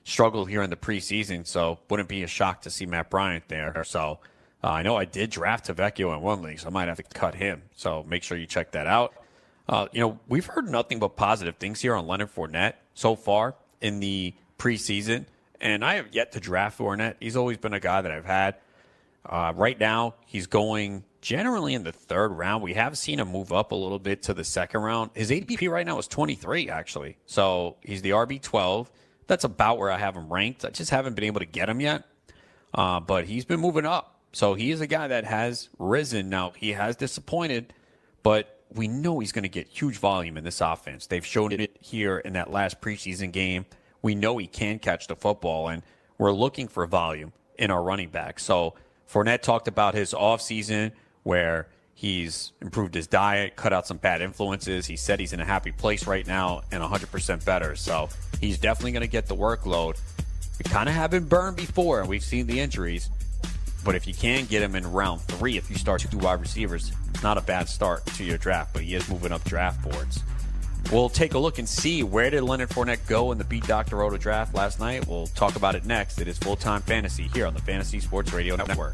struggled 0.04 0.50
here 0.50 0.62
in 0.62 0.70
the 0.70 0.76
preseason. 0.76 1.46
So 1.46 1.80
wouldn't 1.90 2.10
be 2.10 2.24
a 2.24 2.28
shock 2.28 2.62
to 2.64 2.70
see 2.70 2.86
Matt 2.86 3.10
Bryant 3.10 3.48
there. 3.48 3.84
So 3.84 4.20
uh, 4.64 4.68
I 4.68 4.82
know 4.84 4.96
I 4.96 5.06
did 5.06 5.30
draft 5.30 5.68
Tavecchio 5.68 6.14
in 6.16 6.22
one 6.22 6.42
league, 6.42 6.60
so 6.60 6.68
I 6.68 6.72
might 6.72 6.88
have 6.88 6.98
to 6.98 7.04
cut 7.04 7.36
him. 7.36 7.64
So 7.76 8.04
make 8.08 8.24
sure 8.24 8.38
you 8.38 8.46
check 8.46 8.72
that 8.72 8.88
out. 8.88 9.14
Uh, 9.68 9.88
you 9.92 10.02
know, 10.02 10.20
we've 10.28 10.48
heard 10.48 10.68
nothing 10.68 11.00
but 11.00 11.16
positive 11.16 11.56
things 11.58 11.80
here 11.82 11.96
on 11.96 12.08
Leonard 12.08 12.34
Fournette 12.34 12.74
so 12.94 13.16
far 13.16 13.56
in 13.82 14.00
the 14.00 14.34
preseason, 14.58 15.26
and 15.62 15.86
I 15.86 15.96
have 15.96 16.08
yet 16.12 16.34
to 16.34 16.40
draft 16.40 16.80
Fournette. 16.80 17.16
He's 17.20 17.36
always 17.36 17.58
been 17.58 17.74
a 17.74 17.80
guy 17.80 18.02
that 18.02 18.12
I've 18.12 18.26
had. 18.26 18.56
Uh, 19.26 19.54
right 19.56 19.80
now, 19.80 20.16
he's 20.26 20.48
going 20.48 21.04
generally 21.22 21.74
in 21.74 21.84
the 21.84 21.92
third 21.92 22.30
round. 22.30 22.64
We 22.64 22.74
have 22.74 22.98
seen 22.98 23.20
him 23.20 23.32
move 23.32 23.52
up 23.52 23.72
a 23.72 23.76
little 23.76 24.00
bit 24.00 24.24
to 24.24 24.34
the 24.34 24.44
second 24.44 24.82
round. 24.82 25.12
His 25.14 25.30
ADP 25.30 25.70
right 25.70 25.86
now 25.86 26.00
is 26.00 26.08
23, 26.08 26.70
actually. 26.70 27.18
So 27.26 27.78
he's 27.82 28.02
the 28.02 28.12
RB12. 28.12 28.88
That's 29.28 29.44
about 29.44 29.78
where 29.78 29.92
I 29.92 29.98
have 29.98 30.16
him 30.16 30.32
ranked. 30.32 30.66
I 30.66 30.70
just 30.70 30.90
haven't 30.90 31.14
been 31.16 31.26
able 31.26 31.40
to 31.42 31.46
get 31.46 31.70
him 31.70 31.80
yet. 31.80 32.06
Uh, 32.74 33.00
but 33.00 33.26
he's 33.26 33.46
been 33.46 33.60
moving 33.60 33.86
up. 33.86 34.19
So 34.32 34.54
he 34.54 34.72
is 34.72 34.82
a 34.82 34.88
guy 34.88 35.08
that 35.08 35.26
has 35.26 35.70
risen. 35.80 36.30
Now, 36.30 36.52
he 36.56 36.74
has 36.74 36.96
disappointed, 36.96 37.74
but 38.24 38.60
we 38.74 38.88
know 38.88 39.20
he's 39.20 39.32
going 39.32 39.44
to 39.44 39.50
get 39.50 39.68
huge 39.68 39.98
volume 39.98 40.38
in 40.38 40.44
this 40.44 40.62
offense. 40.62 41.08
They've 41.08 41.26
shown 41.26 41.52
it 41.52 41.76
here 41.80 42.20
in 42.20 42.34
that 42.34 42.52
last 42.52 42.82
preseason 42.82 43.32
game. 43.32 43.66
We 44.02 44.16
know 44.16 44.38
he 44.38 44.48
can 44.48 44.80
catch 44.80 45.08
the 45.08 45.16
football, 45.16 45.68
and 45.70 45.82
we're 46.18 46.32
looking 46.32 46.68
for 46.68 46.86
volume 46.86 47.34
in 47.58 47.72
our 47.72 47.82
running 47.82 48.10
back. 48.10 48.40
So 48.40 48.76
Fournette 49.12 49.42
talked 49.42 49.68
about 49.68 49.96
his 49.96 50.14
offseason 50.14 50.92
where 51.24 51.68
he's 51.96 52.54
improved 52.62 52.94
his 52.94 53.08
diet, 53.08 53.56
cut 53.56 53.74
out 53.74 53.88
some 53.88 53.98
bad 53.98 54.22
influences. 54.22 54.86
He 54.86 54.96
said 54.96 55.20
he's 55.20 55.34
in 55.34 55.40
a 55.40 55.46
happy 55.46 55.72
place 55.72 56.08
right 56.08 56.26
now 56.26 56.62
and 56.72 56.82
100% 56.82 57.44
better. 57.44 57.76
So 57.76 58.08
he's 58.40 58.58
definitely 58.60 58.92
going 58.92 59.02
to 59.02 59.08
get 59.08 59.26
the 59.26 59.36
workload. 59.36 60.00
We 60.60 60.70
kind 60.70 60.88
of 60.88 60.96
have 60.96 61.12
been 61.12 61.26
burned 61.26 61.58
before, 61.58 62.00
and 62.00 62.08
we've 62.08 62.24
seen 62.24 62.46
the 62.48 62.60
injuries. 62.60 63.10
But 63.90 63.96
if 63.96 64.06
you 64.06 64.14
can 64.14 64.46
get 64.46 64.62
him 64.62 64.76
in 64.76 64.86
round 64.92 65.20
three, 65.22 65.58
if 65.58 65.68
you 65.72 65.76
start 65.76 66.02
two 66.02 66.20
wide 66.20 66.40
receivers, 66.40 66.92
not 67.24 67.40
a 67.40 67.42
bad 67.42 67.68
start 67.68 68.06
to 68.06 68.24
your 68.24 68.38
draft, 68.38 68.72
but 68.72 68.84
he 68.84 68.94
is 68.94 69.10
moving 69.10 69.32
up 69.32 69.44
draft 69.46 69.82
boards. 69.82 70.22
We'll 70.92 71.10
take 71.10 71.34
a 71.34 71.40
look 71.40 71.58
and 71.58 71.68
see 71.68 72.04
where 72.04 72.30
did 72.30 72.44
Leonard 72.44 72.70
Fournette 72.70 73.08
go 73.08 73.32
in 73.32 73.40
the 73.40 73.46
Beat 73.46 73.66
Dr. 73.66 73.96
Roto 73.96 74.18
draft 74.18 74.54
last 74.54 74.80
night. 74.80 75.08
We'll 75.08 75.26
talk 75.26 75.56
about 75.56 75.74
it 75.74 75.86
next. 75.86 76.22
It 76.22 76.28
is 76.28 76.38
full 76.38 76.56
time 76.56 76.82
fantasy 76.84 77.30
here 77.34 77.48
on 77.48 77.56
the 77.56 77.62
Fantasy 77.62 78.00
Sports 78.00 78.32
Radio 78.32 78.56
Network. 78.56 78.94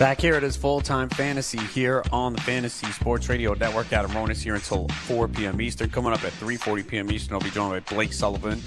Back 0.00 0.22
here 0.22 0.32
it 0.32 0.44
is 0.44 0.56
full 0.56 0.80
time 0.80 1.10
fantasy 1.10 1.58
here 1.58 2.02
on 2.10 2.32
the 2.32 2.40
Fantasy 2.40 2.86
Sports 2.86 3.28
Radio 3.28 3.52
Network. 3.52 3.92
Adam 3.92 4.10
Ronis 4.12 4.42
here 4.42 4.54
until 4.54 4.88
4 4.88 5.28
p.m. 5.28 5.60
Eastern. 5.60 5.90
Coming 5.90 6.14
up 6.14 6.24
at 6.24 6.32
3:40 6.32 6.88
p.m. 6.88 7.12
Eastern, 7.12 7.34
I'll 7.34 7.42
be 7.42 7.50
joined 7.50 7.84
by 7.84 7.94
Blake 7.94 8.14
Sullivan 8.14 8.60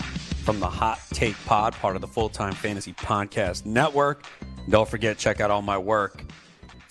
from 0.43 0.59
the 0.59 0.69
Hot 0.69 0.99
Take 1.09 1.35
Pod, 1.47 1.73
part 1.73 1.95
of 1.95 2.01
the 2.01 2.07
Full 2.07 2.29
Time 2.29 2.53
Fantasy 2.53 2.93
Podcast 2.93 3.65
Network. 3.65 4.27
Don't 4.69 4.87
forget, 4.87 5.17
check 5.17 5.41
out 5.41 5.49
all 5.49 5.63
my 5.63 5.75
work. 5.75 6.23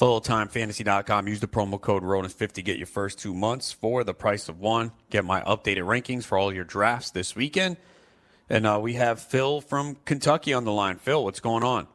FullTimeFantasy.com. 0.00 1.28
Use 1.28 1.38
the 1.38 1.46
promo 1.46 1.80
code 1.80 2.02
RONIS50. 2.02 2.64
Get 2.64 2.78
your 2.78 2.88
first 2.88 3.20
two 3.20 3.34
months 3.34 3.70
for 3.70 4.02
the 4.02 4.12
price 4.12 4.48
of 4.48 4.58
one. 4.58 4.90
Get 5.10 5.24
my 5.24 5.42
updated 5.42 5.84
rankings 5.84 6.24
for 6.24 6.36
all 6.36 6.52
your 6.52 6.64
drafts 6.64 7.12
this 7.12 7.36
weekend. 7.36 7.76
And 8.50 8.66
uh, 8.66 8.80
we 8.82 8.94
have 8.94 9.20
Phil 9.20 9.60
from 9.60 9.98
Kentucky 10.04 10.52
on 10.52 10.64
the 10.64 10.72
line. 10.72 10.96
Phil, 10.96 11.22
what's 11.22 11.38
going 11.38 11.62
on? 11.62 11.86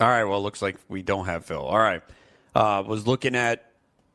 All 0.00 0.08
right. 0.08 0.24
Well, 0.24 0.42
looks 0.42 0.62
like 0.62 0.76
we 0.88 1.02
don't 1.02 1.26
have 1.26 1.44
Phil. 1.44 1.60
All 1.60 1.78
right. 1.78 2.02
Uh, 2.54 2.82
was 2.86 3.06
looking 3.06 3.34
at 3.34 3.72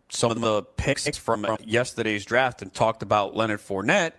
some 0.09 0.31
of 0.31 0.39
the 0.39 0.63
picks 0.63 1.17
from 1.17 1.45
yesterday's 1.65 2.25
draft 2.25 2.61
and 2.61 2.73
talked 2.73 3.03
about 3.03 3.35
Leonard 3.35 3.59
Fournette, 3.59 4.13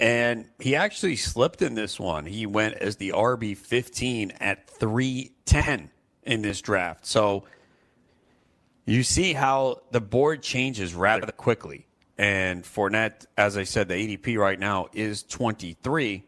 and 0.00 0.46
he 0.58 0.74
actually 0.74 1.16
slipped 1.16 1.62
in 1.62 1.74
this 1.74 2.00
one. 2.00 2.26
He 2.26 2.46
went 2.46 2.76
as 2.76 2.96
the 2.96 3.10
RB 3.10 3.56
15 3.56 4.32
at 4.40 4.68
310 4.68 5.90
in 6.24 6.42
this 6.42 6.60
draft. 6.60 7.06
So 7.06 7.44
you 8.84 9.02
see 9.02 9.32
how 9.32 9.82
the 9.90 10.00
board 10.00 10.42
changes 10.42 10.94
rather 10.94 11.30
quickly. 11.32 11.86
And 12.18 12.64
Fournette, 12.64 13.26
as 13.36 13.56
I 13.56 13.64
said, 13.64 13.88
the 13.88 13.94
ADP 13.94 14.38
right 14.38 14.58
now 14.58 14.88
is 14.92 15.22
23, 15.22 16.24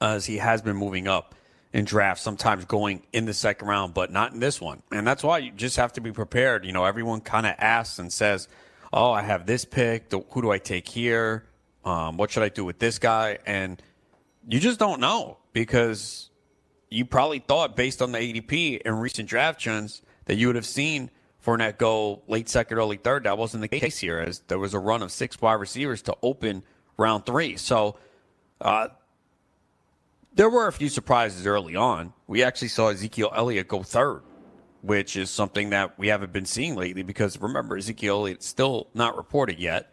as 0.00 0.26
he 0.26 0.36
has 0.38 0.62
been 0.62 0.76
moving 0.76 1.08
up 1.08 1.34
in 1.72 1.84
drafts, 1.84 2.22
sometimes 2.22 2.64
going 2.64 3.02
in 3.12 3.26
the 3.26 3.34
second 3.34 3.68
round, 3.68 3.94
but 3.94 4.12
not 4.12 4.32
in 4.32 4.40
this 4.40 4.60
one. 4.60 4.82
And 4.90 5.06
that's 5.06 5.22
why 5.22 5.38
you 5.38 5.52
just 5.52 5.76
have 5.76 5.92
to 5.94 6.00
be 6.00 6.12
prepared. 6.12 6.64
You 6.64 6.72
know, 6.72 6.84
everyone 6.84 7.20
kind 7.20 7.46
of 7.46 7.54
asks 7.58 7.98
and 7.98 8.12
says, 8.12 8.48
Oh, 8.92 9.12
I 9.12 9.22
have 9.22 9.46
this 9.46 9.64
pick. 9.64 10.10
Who 10.10 10.42
do 10.42 10.50
I 10.50 10.58
take 10.58 10.88
here? 10.88 11.44
Um, 11.84 12.16
what 12.16 12.30
should 12.30 12.42
I 12.42 12.48
do 12.48 12.64
with 12.64 12.80
this 12.80 12.98
guy? 12.98 13.38
And 13.46 13.80
you 14.48 14.58
just 14.58 14.80
don't 14.80 15.00
know 15.00 15.38
because 15.52 16.30
you 16.88 17.04
probably 17.04 17.38
thought, 17.38 17.76
based 17.76 18.02
on 18.02 18.10
the 18.12 18.18
ADP 18.18 18.82
and 18.84 19.00
recent 19.00 19.28
draft 19.28 19.60
trends, 19.60 20.02
that 20.24 20.34
you 20.36 20.48
would 20.48 20.56
have 20.56 20.66
seen 20.66 21.10
Fournette 21.44 21.78
go 21.78 22.22
late 22.26 22.48
second, 22.48 22.78
early 22.78 22.96
third. 22.96 23.24
That 23.24 23.38
wasn't 23.38 23.62
the 23.62 23.68
case 23.68 23.98
here, 23.98 24.18
as 24.18 24.40
there 24.48 24.58
was 24.58 24.74
a 24.74 24.78
run 24.78 25.02
of 25.02 25.12
six 25.12 25.40
wide 25.40 25.54
receivers 25.54 26.02
to 26.02 26.16
open 26.22 26.64
round 26.96 27.24
three. 27.24 27.56
So, 27.56 27.96
uh, 28.60 28.88
there 30.34 30.48
were 30.50 30.66
a 30.66 30.72
few 30.72 30.88
surprises 30.88 31.46
early 31.46 31.76
on. 31.76 32.12
We 32.26 32.42
actually 32.42 32.68
saw 32.68 32.88
Ezekiel 32.88 33.32
Elliott 33.34 33.68
go 33.68 33.82
third, 33.82 34.22
which 34.82 35.16
is 35.16 35.30
something 35.30 35.70
that 35.70 35.98
we 35.98 36.08
haven't 36.08 36.32
been 36.32 36.46
seeing 36.46 36.76
lately 36.76 37.02
because 37.02 37.40
remember, 37.40 37.76
Ezekiel 37.76 38.20
Elliott's 38.20 38.46
still 38.46 38.88
not 38.94 39.16
reported 39.16 39.58
yet. 39.58 39.92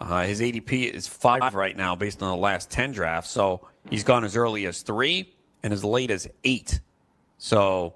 Uh, 0.00 0.24
his 0.24 0.40
ADP 0.40 0.90
is 0.92 1.06
five 1.06 1.54
right 1.54 1.76
now 1.76 1.96
based 1.96 2.22
on 2.22 2.30
the 2.30 2.36
last 2.36 2.70
10 2.70 2.92
drafts. 2.92 3.30
So 3.30 3.66
he's 3.88 4.04
gone 4.04 4.24
as 4.24 4.36
early 4.36 4.66
as 4.66 4.82
three 4.82 5.32
and 5.62 5.72
as 5.72 5.84
late 5.84 6.10
as 6.10 6.28
eight. 6.44 6.80
So 7.38 7.94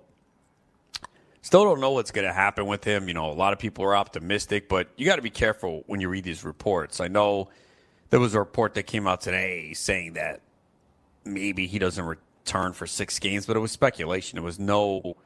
still 1.42 1.64
don't 1.64 1.80
know 1.80 1.90
what's 1.90 2.10
going 2.10 2.26
to 2.26 2.32
happen 2.32 2.66
with 2.66 2.84
him. 2.84 3.08
You 3.08 3.14
know, 3.14 3.30
a 3.30 3.34
lot 3.34 3.52
of 3.52 3.58
people 3.58 3.84
are 3.84 3.96
optimistic, 3.96 4.68
but 4.68 4.88
you 4.96 5.04
got 5.04 5.16
to 5.16 5.22
be 5.22 5.30
careful 5.30 5.84
when 5.86 6.00
you 6.00 6.08
read 6.08 6.24
these 6.24 6.44
reports. 6.44 7.00
I 7.00 7.08
know 7.08 7.50
there 8.08 8.20
was 8.20 8.34
a 8.34 8.38
report 8.38 8.74
that 8.74 8.84
came 8.84 9.06
out 9.06 9.20
today 9.20 9.74
saying 9.74 10.14
that 10.14 10.40
maybe 11.24 11.66
he 11.66 11.78
doesn't 11.78 12.04
return 12.04 12.72
for 12.72 12.86
six 12.86 13.18
games, 13.18 13.46
but 13.46 13.56
it 13.56 13.60
was 13.60 13.72
speculation. 13.72 14.36
There 14.36 14.42
was 14.42 14.58
no 14.58 15.16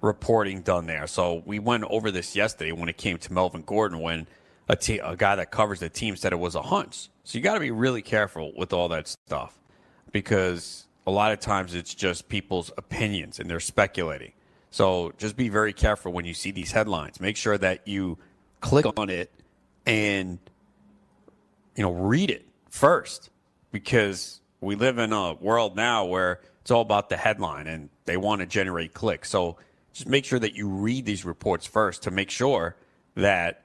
reporting 0.00 0.62
done 0.62 0.86
there. 0.86 1.06
So 1.06 1.42
we 1.46 1.58
went 1.58 1.84
over 1.84 2.10
this 2.10 2.36
yesterday 2.36 2.72
when 2.72 2.88
it 2.88 2.96
came 2.96 3.18
to 3.18 3.32
Melvin 3.32 3.62
Gordon 3.62 4.00
when 4.00 4.26
a, 4.68 4.76
a 4.98 5.16
guy 5.16 5.36
that 5.36 5.50
covers 5.50 5.80
the 5.80 5.88
team 5.88 6.16
said 6.16 6.32
it 6.32 6.38
was 6.38 6.54
a 6.54 6.62
hunch. 6.62 7.08
So 7.24 7.38
you 7.38 7.44
got 7.44 7.54
to 7.54 7.60
be 7.60 7.70
really 7.70 8.02
careful 8.02 8.52
with 8.56 8.72
all 8.72 8.88
that 8.88 9.08
stuff 9.08 9.58
because 10.12 10.86
a 11.06 11.10
lot 11.10 11.32
of 11.32 11.40
times 11.40 11.74
it's 11.74 11.94
just 11.94 12.28
people's 12.28 12.70
opinions 12.76 13.38
and 13.38 13.48
they're 13.48 13.60
speculating. 13.60 14.32
So 14.70 15.12
just 15.18 15.36
be 15.36 15.48
very 15.48 15.72
careful 15.72 16.12
when 16.12 16.24
you 16.24 16.34
see 16.34 16.50
these 16.50 16.72
headlines. 16.72 17.20
Make 17.20 17.36
sure 17.36 17.56
that 17.58 17.86
you 17.86 18.18
click 18.60 18.86
on 18.96 19.10
it 19.10 19.32
and 19.86 20.38
you 21.76 21.82
know 21.82 21.92
read 21.92 22.30
it 22.30 22.46
first 22.70 23.30
because 23.70 24.40
we 24.66 24.76
live 24.76 24.98
in 24.98 25.12
a 25.12 25.34
world 25.34 25.76
now 25.76 26.04
where 26.04 26.40
it's 26.60 26.70
all 26.70 26.82
about 26.82 27.08
the 27.08 27.16
headline 27.16 27.66
and 27.66 27.88
they 28.04 28.16
want 28.16 28.40
to 28.40 28.46
generate 28.46 28.92
clicks. 28.92 29.30
So 29.30 29.56
just 29.92 30.08
make 30.08 30.24
sure 30.24 30.38
that 30.38 30.54
you 30.54 30.68
read 30.68 31.06
these 31.06 31.24
reports 31.24 31.66
first 31.66 32.02
to 32.02 32.10
make 32.10 32.30
sure 32.30 32.76
that 33.14 33.64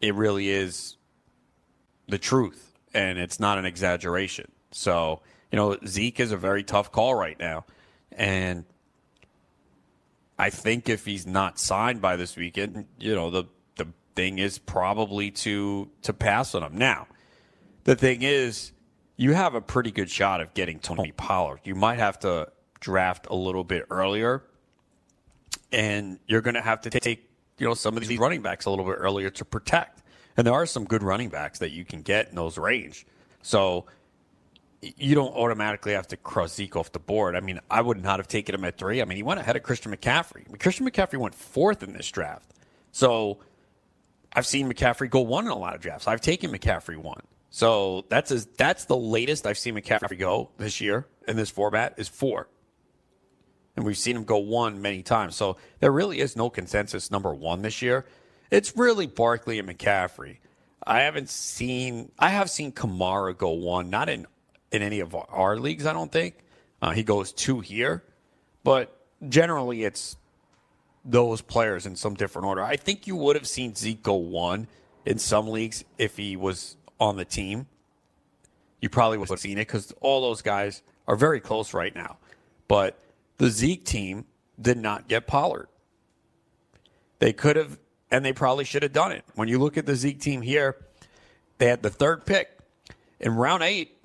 it 0.00 0.14
really 0.14 0.50
is 0.50 0.96
the 2.08 2.18
truth 2.18 2.72
and 2.92 3.18
it's 3.18 3.40
not 3.40 3.58
an 3.58 3.64
exaggeration. 3.64 4.50
So, 4.72 5.20
you 5.50 5.56
know, 5.56 5.78
Zeke 5.86 6.20
is 6.20 6.32
a 6.32 6.36
very 6.36 6.64
tough 6.64 6.90
call 6.90 7.14
right 7.14 7.38
now. 7.38 7.64
And 8.10 8.64
I 10.38 10.50
think 10.50 10.88
if 10.88 11.04
he's 11.04 11.26
not 11.26 11.58
signed 11.58 12.02
by 12.02 12.16
this 12.16 12.36
weekend, 12.36 12.86
you 12.98 13.14
know, 13.14 13.30
the 13.30 13.44
the 13.76 13.86
thing 14.16 14.38
is 14.38 14.58
probably 14.58 15.30
to 15.30 15.88
to 16.02 16.12
pass 16.12 16.54
on 16.54 16.62
him. 16.62 16.76
Now, 16.76 17.06
the 17.84 17.94
thing 17.94 18.22
is 18.22 18.72
you 19.16 19.32
have 19.34 19.54
a 19.54 19.60
pretty 19.60 19.90
good 19.90 20.10
shot 20.10 20.40
of 20.40 20.54
getting 20.54 20.78
Tony 20.78 21.12
oh. 21.12 21.14
Pollard. 21.16 21.60
You 21.64 21.74
might 21.74 21.98
have 21.98 22.18
to 22.20 22.48
draft 22.80 23.26
a 23.30 23.34
little 23.34 23.64
bit 23.64 23.86
earlier, 23.90 24.42
and 25.70 26.18
you're 26.26 26.40
going 26.40 26.54
to 26.54 26.62
have 26.62 26.82
to 26.82 26.90
take 26.90 27.28
you 27.58 27.66
know 27.66 27.74
some 27.74 27.96
of 27.96 28.06
these 28.06 28.18
running 28.18 28.42
backs 28.42 28.64
a 28.64 28.70
little 28.70 28.84
bit 28.84 28.96
earlier 28.98 29.30
to 29.30 29.44
protect. 29.44 30.02
And 30.36 30.46
there 30.46 30.54
are 30.54 30.66
some 30.66 30.84
good 30.84 31.02
running 31.02 31.28
backs 31.28 31.58
that 31.58 31.72
you 31.72 31.84
can 31.84 32.02
get 32.02 32.30
in 32.30 32.36
those 32.36 32.56
range. 32.56 33.06
So 33.42 33.84
you 34.80 35.14
don't 35.14 35.34
automatically 35.34 35.92
have 35.92 36.08
to 36.08 36.16
cross 36.16 36.54
Zeke 36.54 36.74
off 36.74 36.90
the 36.90 36.98
board. 36.98 37.36
I 37.36 37.40
mean, 37.40 37.60
I 37.70 37.80
would 37.80 38.02
not 38.02 38.18
have 38.18 38.28
taken 38.28 38.54
him 38.54 38.64
at 38.64 38.78
three. 38.78 39.00
I 39.00 39.04
mean, 39.04 39.16
he 39.16 39.22
went 39.22 39.40
ahead 39.40 39.56
of 39.56 39.62
Christian 39.62 39.94
McCaffrey. 39.94 40.46
I 40.46 40.48
mean, 40.48 40.56
Christian 40.58 40.88
McCaffrey 40.88 41.18
went 41.18 41.34
fourth 41.34 41.82
in 41.82 41.92
this 41.92 42.10
draft. 42.10 42.50
So 42.90 43.38
I've 44.32 44.46
seen 44.46 44.72
McCaffrey 44.72 45.08
go 45.08 45.20
one 45.20 45.44
in 45.44 45.52
a 45.52 45.58
lot 45.58 45.74
of 45.74 45.80
drafts. 45.80 46.08
I've 46.08 46.20
taken 46.20 46.50
McCaffrey 46.50 46.96
one. 46.96 47.22
So 47.54 48.06
that's 48.08 48.30
as, 48.30 48.46
that's 48.46 48.86
the 48.86 48.96
latest 48.96 49.46
I've 49.46 49.58
seen 49.58 49.74
McCaffrey 49.74 50.18
go 50.18 50.48
this 50.56 50.80
year 50.80 51.06
in 51.28 51.36
this 51.36 51.50
format 51.50 51.94
is 51.98 52.08
four. 52.08 52.48
And 53.76 53.84
we've 53.84 53.98
seen 53.98 54.16
him 54.16 54.24
go 54.24 54.38
one 54.38 54.80
many 54.80 55.02
times. 55.02 55.36
So 55.36 55.58
there 55.78 55.92
really 55.92 56.20
is 56.20 56.34
no 56.34 56.48
consensus 56.48 57.10
number 57.10 57.34
one 57.34 57.60
this 57.60 57.82
year. 57.82 58.06
It's 58.50 58.74
really 58.74 59.06
Barkley 59.06 59.58
and 59.58 59.68
McCaffrey. 59.68 60.38
I 60.86 61.00
haven't 61.00 61.28
seen 61.28 62.10
I 62.18 62.30
have 62.30 62.48
seen 62.48 62.72
Kamara 62.72 63.36
go 63.36 63.50
one, 63.50 63.90
not 63.90 64.08
in 64.08 64.26
in 64.72 64.80
any 64.80 65.00
of 65.00 65.14
our 65.14 65.58
leagues, 65.58 65.84
I 65.84 65.92
don't 65.92 66.10
think. 66.10 66.36
Uh, 66.80 66.92
he 66.92 67.02
goes 67.02 67.32
two 67.32 67.60
here. 67.60 68.02
But 68.64 68.98
generally 69.28 69.84
it's 69.84 70.16
those 71.04 71.42
players 71.42 71.84
in 71.84 71.96
some 71.96 72.14
different 72.14 72.46
order. 72.46 72.62
I 72.62 72.76
think 72.76 73.06
you 73.06 73.16
would 73.16 73.36
have 73.36 73.46
seen 73.46 73.74
Zeke 73.74 74.02
go 74.02 74.14
one 74.14 74.68
in 75.04 75.18
some 75.18 75.48
leagues 75.48 75.84
if 75.98 76.16
he 76.16 76.34
was 76.36 76.76
on 77.02 77.16
the 77.16 77.24
team, 77.24 77.66
you 78.80 78.88
probably 78.88 79.18
would 79.18 79.28
have 79.28 79.40
seen 79.40 79.58
it 79.58 79.66
because 79.66 79.92
all 80.00 80.20
those 80.20 80.40
guys 80.40 80.82
are 81.08 81.16
very 81.16 81.40
close 81.40 81.74
right 81.74 81.92
now. 81.94 82.16
But 82.68 82.96
the 83.38 83.50
Zeke 83.50 83.84
team 83.84 84.24
did 84.60 84.78
not 84.78 85.08
get 85.08 85.26
Pollard. 85.26 85.66
They 87.18 87.32
could 87.32 87.56
have, 87.56 87.76
and 88.12 88.24
they 88.24 88.32
probably 88.32 88.64
should 88.64 88.84
have 88.84 88.92
done 88.92 89.10
it. 89.10 89.24
When 89.34 89.48
you 89.48 89.58
look 89.58 89.76
at 89.76 89.84
the 89.84 89.96
Zeke 89.96 90.20
team 90.20 90.42
here, 90.42 90.76
they 91.58 91.66
had 91.66 91.82
the 91.82 91.90
third 91.90 92.24
pick. 92.24 92.56
In 93.18 93.34
round 93.34 93.64
eight, 93.64 93.96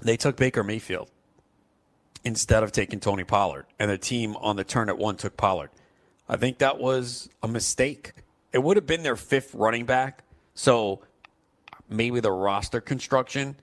they 0.00 0.16
took 0.16 0.36
Baker 0.36 0.62
Mayfield 0.62 1.10
instead 2.24 2.62
of 2.62 2.70
taking 2.70 3.00
Tony 3.00 3.24
Pollard, 3.24 3.66
and 3.80 3.90
the 3.90 3.98
team 3.98 4.36
on 4.36 4.54
the 4.54 4.64
turn 4.64 4.88
at 4.88 4.98
one 4.98 5.16
took 5.16 5.36
Pollard. 5.36 5.70
I 6.28 6.36
think 6.36 6.58
that 6.58 6.78
was 6.78 7.28
a 7.42 7.48
mistake. 7.48 8.12
It 8.52 8.62
would 8.62 8.76
have 8.76 8.86
been 8.86 9.02
their 9.02 9.16
fifth 9.16 9.52
running 9.52 9.84
back. 9.84 10.22
So 10.54 11.02
maybe 11.96 12.20
the 12.20 12.32
roster 12.32 12.80
construction 12.80 13.56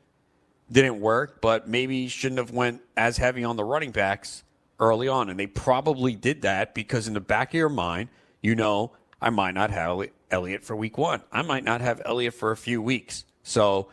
didn't 0.72 1.00
work, 1.00 1.42
but 1.42 1.68
maybe 1.68 2.08
shouldn't 2.08 2.40
have 2.40 2.52
went 2.52 2.82
as 2.96 3.18
heavy 3.18 3.44
on 3.44 3.58
the 3.58 3.64
running 3.64 3.92
backs 3.92 4.44
early 4.80 5.08
on. 5.08 5.30
And 5.30 5.40
they 5.40 5.48
probably 5.48 6.16
did 6.16 6.44
that 6.44 6.74
because 6.74 7.08
in 7.08 7.14
the 7.14 7.22
back 7.22 7.50
of 7.50 7.56
your 7.56 7.70
mind, 7.70 8.10
you 8.42 8.56
know, 8.56 8.92
I 9.22 9.30
might 9.30 9.54
not 9.54 9.70
have 9.70 10.08
Elliott 10.32 10.64
for 10.64 10.76
week 10.76 10.98
one. 10.98 11.22
I 11.32 11.42
might 11.42 11.64
not 11.64 11.82
have 11.82 12.02
Elliott 12.06 12.34
for 12.34 12.52
a 12.52 12.58
few 12.58 12.82
weeks. 12.82 13.26
So 13.44 13.90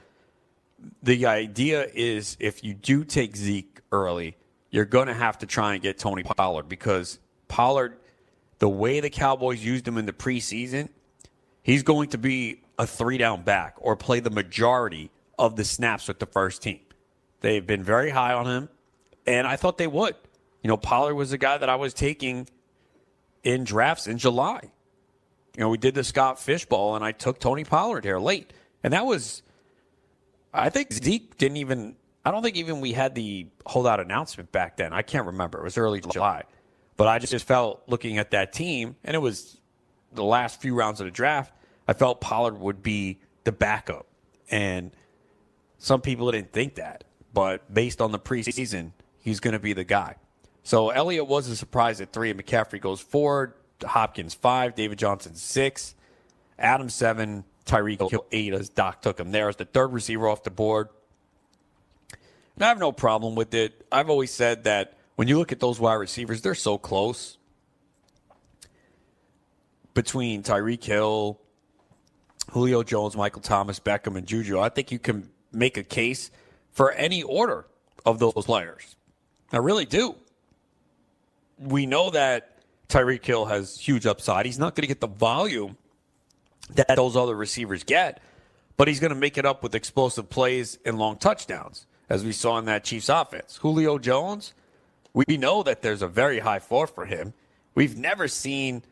the 1.02 1.26
idea 1.26 1.88
is 1.92 2.37
if 2.40 2.64
you 2.64 2.75
do 2.75 3.04
take 3.04 3.37
Zeke 3.37 3.80
early, 3.92 4.37
you're 4.71 4.85
going 4.85 5.09
to 5.09 5.14
have 5.14 5.38
to 5.38 5.47
try 5.47 5.75
and 5.75 5.83
get 5.83 5.99
Tony 5.99 6.23
Pollard 6.23 6.68
because 6.68 7.18
Pollard, 7.49 7.99
the 8.59 8.68
way 8.68 9.00
the 9.00 9.11
Cowboys 9.11 9.64
used 9.64 9.87
him 9.87 9.99
in 9.99 10.07
the 10.07 10.12
preseason, 10.12 10.88
he's 11.62 11.83
going 11.83 12.11
to 12.11 12.19
be 12.19 12.62
a 12.79 12.87
three 12.87 13.19
down 13.19 13.43
back 13.43 13.75
or 13.79 13.97
play 13.97 14.21
the 14.21 14.31
majority 14.31 15.11
of 15.38 15.57
the 15.57 15.65
snaps 15.65 16.09
with 16.09 16.19
the 16.19 16.27
first 16.27 16.62
team. 16.62 16.81
They've 17.41 17.67
been 17.67 17.83
very 17.83 18.11
high 18.11 18.33
on 18.33 18.47
him, 18.47 18.69
and 19.27 19.47
I 19.47 19.57
thought 19.57 19.79
they 19.79 19.87
would. 19.87 20.17
You 20.62 20.69
know, 20.69 20.77
Pollard 20.77 21.15
was 21.15 21.33
a 21.33 21.38
guy 21.38 21.57
that 21.59 21.69
I 21.69 21.77
was 21.77 21.95
taking 21.95 22.49
in 23.45 23.65
drafts 23.65 24.07
in 24.07 24.19
July. 24.19 24.61
You 25.57 25.65
know, 25.65 25.71
we 25.71 25.79
did 25.79 25.95
the 25.95 26.05
Scott 26.05 26.41
Fish 26.41 26.67
Bowl, 26.67 26.97
and 26.97 27.05
I 27.05 27.12
took 27.12 27.38
Tony 27.38 27.65
Pollard 27.65 28.05
here 28.05 28.19
late. 28.19 28.53
And 28.83 28.93
that 28.93 29.07
was, 29.07 29.43
I 30.53 30.71
think 30.71 30.93
Zeke 30.93 31.37
didn't 31.37 31.57
even, 31.57 31.97
I 32.25 32.31
don't 32.31 32.43
think 32.43 32.57
even 32.57 32.81
we 32.81 32.93
had 32.93 33.15
the 33.15 33.49
holdout 33.67 34.00
announcement 34.00 34.53
back 34.53 34.77
then. 34.77 34.93
I 34.93 35.03
can't 35.03 35.27
remember. 35.27 35.59
It 35.59 35.65
was 35.65 35.79
early 35.79 36.00
July. 36.00 36.45
But 36.97 37.09
I 37.09 37.19
just 37.19 37.45
felt 37.45 37.83
looking 37.87 38.19
at 38.19 38.33
that 38.33 38.53
team, 38.53 38.97
and 39.05 39.15
it 39.15 39.19
was 39.19 39.58
the 40.12 40.25
last 40.25 40.61
few 40.61 40.75
rounds 40.75 41.00
of 41.00 41.07
the 41.07 41.11
draft, 41.11 41.53
I 41.87 41.93
felt 41.93 42.21
Pollard 42.21 42.59
would 42.59 42.83
be 42.83 43.19
the 43.45 43.53
backup. 43.53 44.07
And 44.50 44.91
some 45.79 46.00
people 46.00 46.31
didn't 46.31 46.53
think 46.53 46.77
that. 46.77 47.05
But 47.33 47.73
based 47.73 48.00
on 48.00 48.12
the 48.12 48.19
preseason, 48.19 48.93
he's 49.21 49.41
going 49.41 49.53
to 49.53 49.59
be 49.59 49.73
the 49.73 49.85
guy. 49.85 50.17
So 50.62 50.91
Elliott 50.91 51.27
was 51.27 51.49
a 51.49 51.57
surprise 51.57 52.00
at 52.00 52.12
three, 52.12 52.31
and 52.31 52.45
McCaffrey 52.45 52.81
goes 52.81 53.00
four, 53.00 53.55
Hopkins 53.83 54.35
five, 54.35 54.75
David 54.75 54.99
Johnson 54.99 55.35
six, 55.35 55.95
Adams 56.59 56.95
seven, 56.95 57.45
Tyreek 57.65 58.23
eight 58.33 58.53
as 58.53 58.69
Doc 58.69 59.00
took 59.00 59.19
him 59.19 59.31
there 59.31 59.49
as 59.49 59.57
the 59.57 59.65
third 59.65 59.93
receiver 59.93 60.29
off 60.29 60.43
the 60.43 60.50
board. 60.50 60.88
And 62.57 62.65
I 62.65 62.69
have 62.69 62.79
no 62.79 62.93
problem 62.93 63.35
with 63.35 63.55
it. 63.55 63.87
I've 63.91 64.11
always 64.11 64.31
said 64.33 64.65
that 64.65 64.99
when 65.17 65.29
you 65.29 65.38
look 65.38 65.53
at 65.53 65.61
those 65.61 65.79
wide 65.79 65.95
receivers, 65.95 66.43
they're 66.43 66.55
so 66.55 66.77
close 66.77 67.38
between 69.99 70.45
Tyreek 70.45 70.85
Hill, 70.85 71.40
Julio 72.52 72.85
Jones, 72.85 73.17
Michael 73.17 73.43
Thomas, 73.43 73.81
Beckham, 73.81 74.17
and 74.17 74.28
Juju. 74.28 74.61
I 74.61 74.69
think 74.69 74.93
you 74.93 75.00
can 75.00 75.28
make 75.50 75.76
a 75.76 75.83
case 75.83 76.31
for 76.71 76.93
any 76.93 77.25
order 77.25 77.67
of 78.07 78.21
those 78.21 78.45
players. 78.45 78.95
I 79.52 79.57
really 79.57 79.87
do. 79.87 80.14
We 81.59 81.85
know 81.85 82.11
that 82.11 82.61
Tyreek 82.88 83.25
Hill 83.25 83.47
has 83.47 83.76
huge 83.76 84.07
upside. 84.07 84.47
He's 84.47 84.57
not 84.57 84.76
going 84.76 84.83
to 84.83 84.87
get 84.87 85.00
the 85.00 85.09
volume 85.09 85.76
that 86.76 86.95
those 86.95 87.17
other 87.17 87.35
receivers 87.35 87.83
get, 87.83 88.23
but 88.76 88.87
he's 88.87 89.00
going 89.00 89.12
to 89.12 89.19
make 89.19 89.37
it 89.37 89.45
up 89.45 89.64
with 89.64 89.75
explosive 89.75 90.31
plays 90.31 90.78
and 90.85 90.97
long 90.97 91.17
touchdowns, 91.17 91.88
as 92.09 92.25
we 92.25 92.31
saw 92.31 92.57
in 92.59 92.67
that 92.67 92.85
Chiefs 92.85 93.09
offense. 93.09 93.57
Julio 93.57 93.99
Jones, 93.99 94.55
we 95.12 95.37
know 95.37 95.64
that 95.64 95.83
there's 95.83 96.02
a 96.02 96.09
very 96.09 96.38
high 96.38 96.61
floor 96.61 96.87
for 96.87 97.05
him. 97.05 97.35
We've 97.75 97.97
never 97.97 98.28
seen 98.28 98.85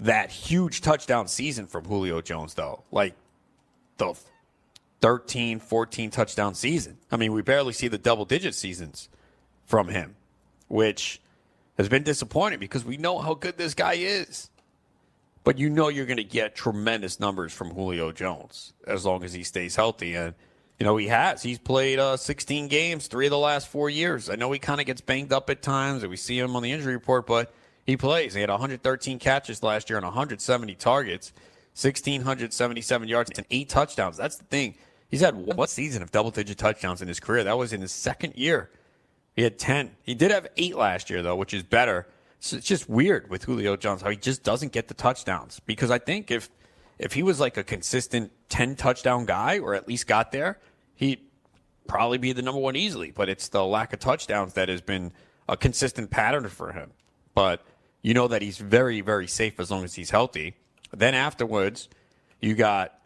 that 0.00 0.30
huge 0.30 0.80
touchdown 0.80 1.28
season 1.28 1.66
from 1.66 1.84
Julio 1.84 2.20
Jones, 2.20 2.54
though. 2.54 2.84
Like 2.90 3.14
the 3.96 4.14
13, 5.00 5.60
14 5.60 6.10
touchdown 6.10 6.54
season. 6.54 6.98
I 7.10 7.16
mean, 7.16 7.32
we 7.32 7.42
barely 7.42 7.72
see 7.72 7.88
the 7.88 7.98
double 7.98 8.24
digit 8.24 8.54
seasons 8.54 9.08
from 9.64 9.88
him, 9.88 10.16
which 10.68 11.20
has 11.76 11.88
been 11.88 12.02
disappointing 12.02 12.58
because 12.58 12.84
we 12.84 12.96
know 12.96 13.18
how 13.18 13.34
good 13.34 13.56
this 13.56 13.74
guy 13.74 13.94
is. 13.94 14.50
But 15.44 15.58
you 15.58 15.70
know 15.70 15.88
you're 15.88 16.06
going 16.06 16.18
to 16.18 16.24
get 16.24 16.54
tremendous 16.54 17.20
numbers 17.20 17.52
from 17.52 17.70
Julio 17.70 18.12
Jones 18.12 18.74
as 18.86 19.06
long 19.06 19.24
as 19.24 19.32
he 19.32 19.44
stays 19.44 19.76
healthy. 19.76 20.14
And, 20.14 20.34
you 20.78 20.84
know, 20.84 20.96
he 20.96 21.06
has. 21.08 21.42
He's 21.42 21.58
played 21.58 21.98
uh, 21.98 22.16
16 22.16 22.68
games, 22.68 23.06
three 23.06 23.26
of 23.26 23.30
the 23.30 23.38
last 23.38 23.68
four 23.68 23.88
years. 23.88 24.28
I 24.28 24.34
know 24.34 24.52
he 24.52 24.58
kind 24.58 24.80
of 24.80 24.86
gets 24.86 25.00
banged 25.00 25.32
up 25.32 25.48
at 25.48 25.62
times, 25.62 26.02
and 26.02 26.10
we 26.10 26.16
see 26.16 26.38
him 26.38 26.54
on 26.54 26.62
the 26.62 26.72
injury 26.72 26.92
report, 26.92 27.26
but 27.26 27.52
he 27.88 27.96
plays. 27.96 28.34
He 28.34 28.42
had 28.42 28.50
113 28.50 29.18
catches 29.18 29.62
last 29.62 29.88
year 29.88 29.96
and 29.96 30.04
170 30.04 30.74
targets, 30.74 31.32
1,677 31.80 33.08
yards, 33.08 33.30
and 33.34 33.46
eight 33.50 33.70
touchdowns. 33.70 34.18
That's 34.18 34.36
the 34.36 34.44
thing. 34.44 34.74
He's 35.08 35.22
had 35.22 35.34
what 35.34 35.70
season 35.70 36.02
of 36.02 36.10
double 36.10 36.30
digit 36.30 36.58
touchdowns 36.58 37.00
in 37.00 37.08
his 37.08 37.18
career. 37.18 37.44
That 37.44 37.56
was 37.56 37.72
in 37.72 37.80
his 37.80 37.90
second 37.90 38.34
year. 38.36 38.68
He 39.34 39.40
had 39.40 39.58
10. 39.58 39.92
He 40.02 40.14
did 40.14 40.30
have 40.30 40.48
eight 40.58 40.76
last 40.76 41.08
year, 41.08 41.22
though, 41.22 41.34
which 41.34 41.54
is 41.54 41.62
better. 41.62 42.06
So 42.40 42.58
it's 42.58 42.66
just 42.66 42.90
weird 42.90 43.30
with 43.30 43.44
Julio 43.44 43.74
Jones 43.74 44.02
how 44.02 44.10
he 44.10 44.16
just 44.16 44.42
doesn't 44.42 44.72
get 44.72 44.88
the 44.88 44.94
touchdowns. 44.94 45.58
Because 45.64 45.90
I 45.90 45.96
think 45.96 46.30
if 46.30 46.50
if 46.98 47.14
he 47.14 47.22
was 47.22 47.40
like 47.40 47.56
a 47.56 47.64
consistent 47.64 48.32
10 48.50 48.76
touchdown 48.76 49.24
guy, 49.24 49.60
or 49.60 49.74
at 49.74 49.88
least 49.88 50.06
got 50.06 50.30
there, 50.30 50.58
he'd 50.94 51.20
probably 51.86 52.18
be 52.18 52.32
the 52.34 52.42
number 52.42 52.60
one 52.60 52.76
easily. 52.76 53.12
But 53.12 53.30
it's 53.30 53.48
the 53.48 53.64
lack 53.64 53.94
of 53.94 53.98
touchdowns 53.98 54.52
that 54.52 54.68
has 54.68 54.82
been 54.82 55.12
a 55.48 55.56
consistent 55.56 56.10
pattern 56.10 56.48
for 56.48 56.72
him. 56.72 56.90
But 57.34 57.64
you 58.02 58.14
know 58.14 58.28
that 58.28 58.42
he's 58.42 58.58
very, 58.58 59.00
very 59.00 59.26
safe 59.26 59.58
as 59.60 59.70
long 59.70 59.84
as 59.84 59.94
he's 59.94 60.10
healthy. 60.10 60.54
Then 60.92 61.14
afterwards, 61.14 61.88
you 62.40 62.54
got 62.54 62.98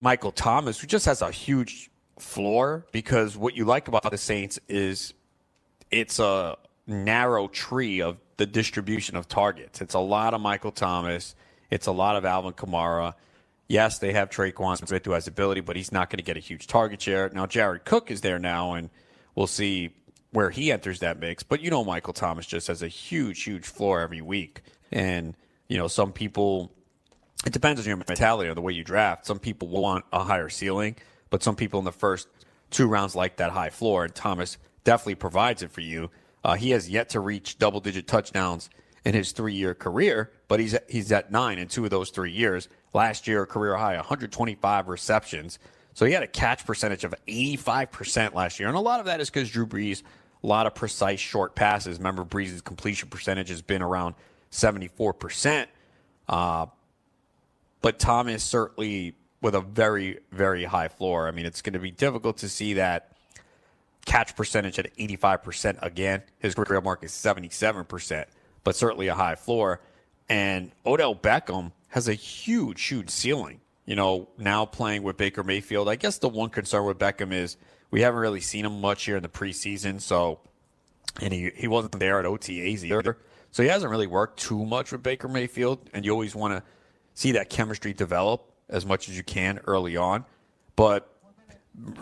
Michael 0.00 0.32
Thomas, 0.32 0.78
who 0.80 0.86
just 0.86 1.06
has 1.06 1.22
a 1.22 1.30
huge 1.30 1.90
floor 2.18 2.86
because 2.92 3.36
what 3.36 3.56
you 3.56 3.64
like 3.64 3.88
about 3.88 4.10
the 4.10 4.18
Saints 4.18 4.58
is 4.68 5.12
it's 5.90 6.18
a 6.18 6.56
narrow 6.86 7.48
tree 7.48 8.00
of 8.00 8.18
the 8.36 8.46
distribution 8.46 9.16
of 9.16 9.28
targets. 9.28 9.80
It's 9.80 9.94
a 9.94 9.98
lot 9.98 10.34
of 10.34 10.40
Michael 10.40 10.72
Thomas. 10.72 11.34
It's 11.70 11.86
a 11.86 11.92
lot 11.92 12.16
of 12.16 12.24
Alvin 12.24 12.52
Kamara. 12.52 13.14
Yes, 13.68 13.98
they 13.98 14.12
have 14.12 14.30
Tre'Quan 14.30 14.86
Smith 14.86 15.04
who 15.04 15.12
has 15.12 15.26
ability, 15.26 15.60
but 15.60 15.74
he's 15.74 15.90
not 15.90 16.08
going 16.08 16.18
to 16.18 16.22
get 16.24 16.36
a 16.36 16.40
huge 16.40 16.66
target 16.66 17.02
share. 17.02 17.28
Now 17.30 17.46
Jared 17.46 17.84
Cook 17.84 18.10
is 18.10 18.20
there 18.20 18.38
now, 18.38 18.74
and 18.74 18.90
we'll 19.34 19.48
see 19.48 19.90
where 20.36 20.50
he 20.50 20.70
enters 20.70 21.00
that 21.00 21.18
mix. 21.18 21.42
But 21.42 21.62
you 21.62 21.70
know, 21.70 21.82
Michael 21.82 22.12
Thomas 22.12 22.44
just 22.44 22.66
has 22.66 22.82
a 22.82 22.88
huge, 22.88 23.42
huge 23.42 23.64
floor 23.64 24.00
every 24.02 24.20
week, 24.20 24.60
and 24.92 25.34
you 25.66 25.78
know, 25.78 25.88
some 25.88 26.12
people. 26.12 26.70
It 27.46 27.54
depends 27.54 27.80
on 27.80 27.86
your 27.86 27.96
mentality 27.96 28.50
or 28.50 28.54
the 28.54 28.60
way 28.60 28.74
you 28.74 28.84
draft. 28.84 29.24
Some 29.24 29.38
people 29.38 29.68
want 29.68 30.04
a 30.12 30.24
higher 30.24 30.50
ceiling, 30.50 30.96
but 31.30 31.42
some 31.42 31.56
people 31.56 31.78
in 31.78 31.86
the 31.86 31.92
first 31.92 32.28
two 32.70 32.86
rounds 32.86 33.14
like 33.16 33.36
that 33.36 33.50
high 33.50 33.70
floor, 33.70 34.04
and 34.04 34.14
Thomas 34.14 34.58
definitely 34.84 35.14
provides 35.14 35.62
it 35.62 35.70
for 35.70 35.80
you. 35.80 36.10
Uh, 36.44 36.54
he 36.54 36.70
has 36.70 36.90
yet 36.90 37.08
to 37.10 37.20
reach 37.20 37.58
double 37.58 37.80
digit 37.80 38.06
touchdowns 38.06 38.68
in 39.06 39.14
his 39.14 39.32
three 39.32 39.54
year 39.54 39.74
career, 39.74 40.32
but 40.48 40.60
he's 40.60 40.76
he's 40.86 41.10
at 41.12 41.30
nine 41.30 41.58
in 41.58 41.68
two 41.68 41.84
of 41.84 41.90
those 41.90 42.10
three 42.10 42.32
years. 42.32 42.68
Last 42.92 43.26
year, 43.26 43.46
career 43.46 43.74
high 43.76 43.96
125 43.96 44.88
receptions. 44.88 45.58
So 45.96 46.04
he 46.04 46.12
had 46.12 46.22
a 46.22 46.26
catch 46.26 46.66
percentage 46.66 47.04
of 47.04 47.14
85% 47.26 48.34
last 48.34 48.60
year. 48.60 48.68
And 48.68 48.76
a 48.76 48.80
lot 48.80 49.00
of 49.00 49.06
that 49.06 49.18
is 49.22 49.30
because 49.30 49.48
Drew 49.48 49.66
Brees, 49.66 50.02
a 50.46 50.48
lot 50.48 50.66
of 50.66 50.76
precise 50.76 51.18
short 51.18 51.56
passes. 51.56 51.98
Remember, 51.98 52.24
Brees' 52.24 52.62
completion 52.62 53.08
percentage 53.08 53.48
has 53.48 53.62
been 53.62 53.82
around 53.82 54.14
74%. 54.52 55.66
Uh, 56.28 56.66
but 57.82 57.98
Thomas 57.98 58.44
certainly 58.44 59.16
with 59.42 59.56
a 59.56 59.60
very, 59.60 60.20
very 60.30 60.62
high 60.62 60.86
floor. 60.86 61.26
I 61.26 61.32
mean, 61.32 61.46
it's 61.46 61.62
going 61.62 61.72
to 61.72 61.80
be 61.80 61.90
difficult 61.90 62.38
to 62.38 62.48
see 62.48 62.74
that 62.74 63.10
catch 64.04 64.36
percentage 64.36 64.78
at 64.78 64.96
85% 64.96 65.82
again. 65.82 66.22
His 66.38 66.54
career 66.54 66.80
mark 66.80 67.02
is 67.02 67.10
77%, 67.10 68.26
but 68.62 68.76
certainly 68.76 69.08
a 69.08 69.14
high 69.14 69.34
floor. 69.34 69.80
And 70.28 70.70
Odell 70.86 71.16
Beckham 71.16 71.72
has 71.88 72.06
a 72.06 72.14
huge, 72.14 72.84
huge 72.84 73.10
ceiling. 73.10 73.60
You 73.84 73.96
know, 73.96 74.28
now 74.38 74.64
playing 74.64 75.02
with 75.02 75.16
Baker 75.16 75.42
Mayfield. 75.42 75.88
I 75.88 75.96
guess 75.96 76.18
the 76.18 76.28
one 76.28 76.50
concern 76.50 76.84
with 76.84 76.98
Beckham 76.98 77.32
is 77.32 77.56
we 77.90 78.00
haven't 78.00 78.20
really 78.20 78.40
seen 78.40 78.64
him 78.64 78.80
much 78.80 79.04
here 79.04 79.16
in 79.16 79.22
the 79.22 79.28
preseason. 79.28 80.00
So, 80.00 80.40
and 81.20 81.32
he, 81.32 81.50
he 81.54 81.68
wasn't 81.68 81.98
there 81.98 82.18
at 82.18 82.26
OTAs 82.26 82.84
either. 82.84 83.18
So 83.50 83.62
he 83.62 83.68
hasn't 83.68 83.90
really 83.90 84.06
worked 84.06 84.38
too 84.38 84.64
much 84.64 84.92
with 84.92 85.02
Baker 85.02 85.28
Mayfield. 85.28 85.88
And 85.92 86.04
you 86.04 86.12
always 86.12 86.34
want 86.34 86.54
to 86.54 86.62
see 87.14 87.32
that 87.32 87.48
chemistry 87.48 87.92
develop 87.92 88.50
as 88.68 88.84
much 88.84 89.08
as 89.08 89.16
you 89.16 89.22
can 89.22 89.60
early 89.66 89.96
on. 89.96 90.24
But 90.74 91.10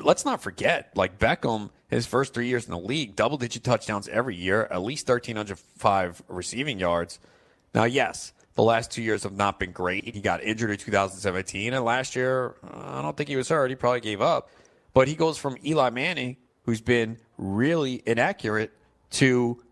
let's 0.02 0.24
not 0.24 0.42
forget, 0.42 0.90
like 0.96 1.18
Beckham, 1.18 1.70
his 1.88 2.06
first 2.06 2.34
three 2.34 2.48
years 2.48 2.64
in 2.64 2.72
the 2.72 2.78
league, 2.78 3.16
double 3.16 3.36
digit 3.36 3.64
touchdowns 3.64 4.08
every 4.08 4.36
year, 4.36 4.66
at 4.70 4.82
least 4.82 5.08
1,305 5.08 6.22
receiving 6.28 6.78
yards. 6.78 7.18
Now, 7.74 7.84
yes, 7.84 8.32
the 8.54 8.62
last 8.62 8.90
two 8.90 9.02
years 9.02 9.24
have 9.24 9.36
not 9.36 9.58
been 9.58 9.72
great. 9.72 10.04
He 10.14 10.20
got 10.20 10.42
injured 10.42 10.70
in 10.70 10.76
2017, 10.76 11.74
and 11.74 11.84
last 11.84 12.14
year, 12.14 12.54
I 12.72 13.02
don't 13.02 13.16
think 13.16 13.28
he 13.28 13.36
was 13.36 13.48
hurt. 13.48 13.70
He 13.70 13.76
probably 13.76 14.00
gave 14.00 14.20
up. 14.20 14.50
But 14.94 15.08
he 15.08 15.14
goes 15.14 15.36
from 15.36 15.56
Eli 15.64 15.90
Manning, 15.90 16.36
who's 16.64 16.80
been 16.80 17.18
really 17.36 18.02
inaccurate, 18.06 18.72
to 19.10 19.62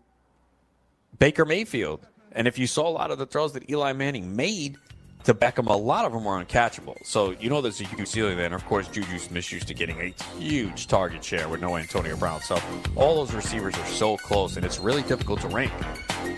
Baker 1.17 1.45
Mayfield. 1.45 2.05
And 2.33 2.47
if 2.47 2.59
you 2.59 2.67
saw 2.67 2.87
a 2.87 2.91
lot 2.91 3.11
of 3.11 3.17
the 3.17 3.25
throws 3.25 3.53
that 3.53 3.69
Eli 3.69 3.93
Manning 3.93 4.35
made, 4.35 4.77
to 5.23 5.33
Beckham, 5.33 5.67
a 5.67 5.73
lot 5.73 6.05
of 6.05 6.11
them 6.11 6.25
were 6.25 6.43
uncatchable. 6.43 6.97
So 7.05 7.31
you 7.31 7.49
know 7.49 7.61
there's 7.61 7.79
a 7.79 7.85
huge 7.85 8.07
ceiling 8.07 8.35
there. 8.35 8.45
And 8.45 8.53
of 8.53 8.65
course, 8.65 8.87
Juju 8.87 9.19
Smith 9.19 9.45
to 9.45 9.73
getting 9.73 9.99
a 9.99 10.13
huge 10.37 10.87
target 10.87 11.23
share 11.23 11.47
with 11.47 11.61
no 11.61 11.77
Antonio 11.77 12.15
Brown. 12.17 12.41
So 12.41 12.59
all 12.95 13.15
those 13.15 13.33
receivers 13.33 13.75
are 13.75 13.85
so 13.85 14.17
close, 14.17 14.57
and 14.57 14.65
it's 14.65 14.79
really 14.79 15.03
difficult 15.03 15.41
to 15.41 15.47
rank 15.47 15.71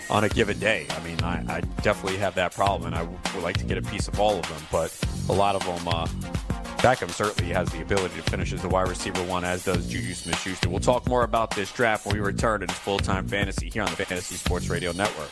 on 0.10 0.24
a 0.24 0.30
given 0.30 0.60
day. 0.60 0.86
I 0.90 1.04
mean, 1.04 1.20
I, 1.22 1.44
I 1.48 1.62
definitely 1.82 2.18
have 2.18 2.36
that 2.36 2.54
problem, 2.54 2.94
and 2.94 2.96
I 2.96 3.04
would 3.34 3.44
like 3.44 3.58
to 3.58 3.66
get 3.66 3.78
a 3.78 3.82
piece 3.82 4.08
of 4.08 4.20
all 4.20 4.38
of 4.38 4.48
them. 4.48 4.62
But 4.72 4.98
a 5.30 5.34
lot 5.34 5.56
of 5.56 5.66
them, 5.66 5.88
uh, 5.88 6.08
Beckham 6.86 7.10
certainly 7.10 7.52
has 7.52 7.68
the 7.72 7.82
ability 7.82 8.14
to 8.18 8.22
finish 8.30 8.54
as 8.54 8.62
the 8.62 8.70
wide 8.70 8.88
receiver 8.88 9.24
one, 9.24 9.44
as 9.44 9.66
does 9.66 9.88
Juju 9.88 10.14
Smith 10.14 10.40
Schuster. 10.40 10.70
We'll 10.70 10.80
talk 10.80 11.08
more 11.08 11.24
about 11.24 11.50
this 11.56 11.72
draft 11.72 12.06
when 12.06 12.14
we 12.14 12.22
return 12.22 12.60
to 12.62 12.68
full 12.68 13.00
time 13.00 13.28
fantasy 13.28 13.72
here 13.72 13.82
on 13.82 13.90
the 13.90 13.96
Fantasy 13.96 14.36
Sports 14.36 14.70
Radio 14.70 14.92
Network. 14.92 15.32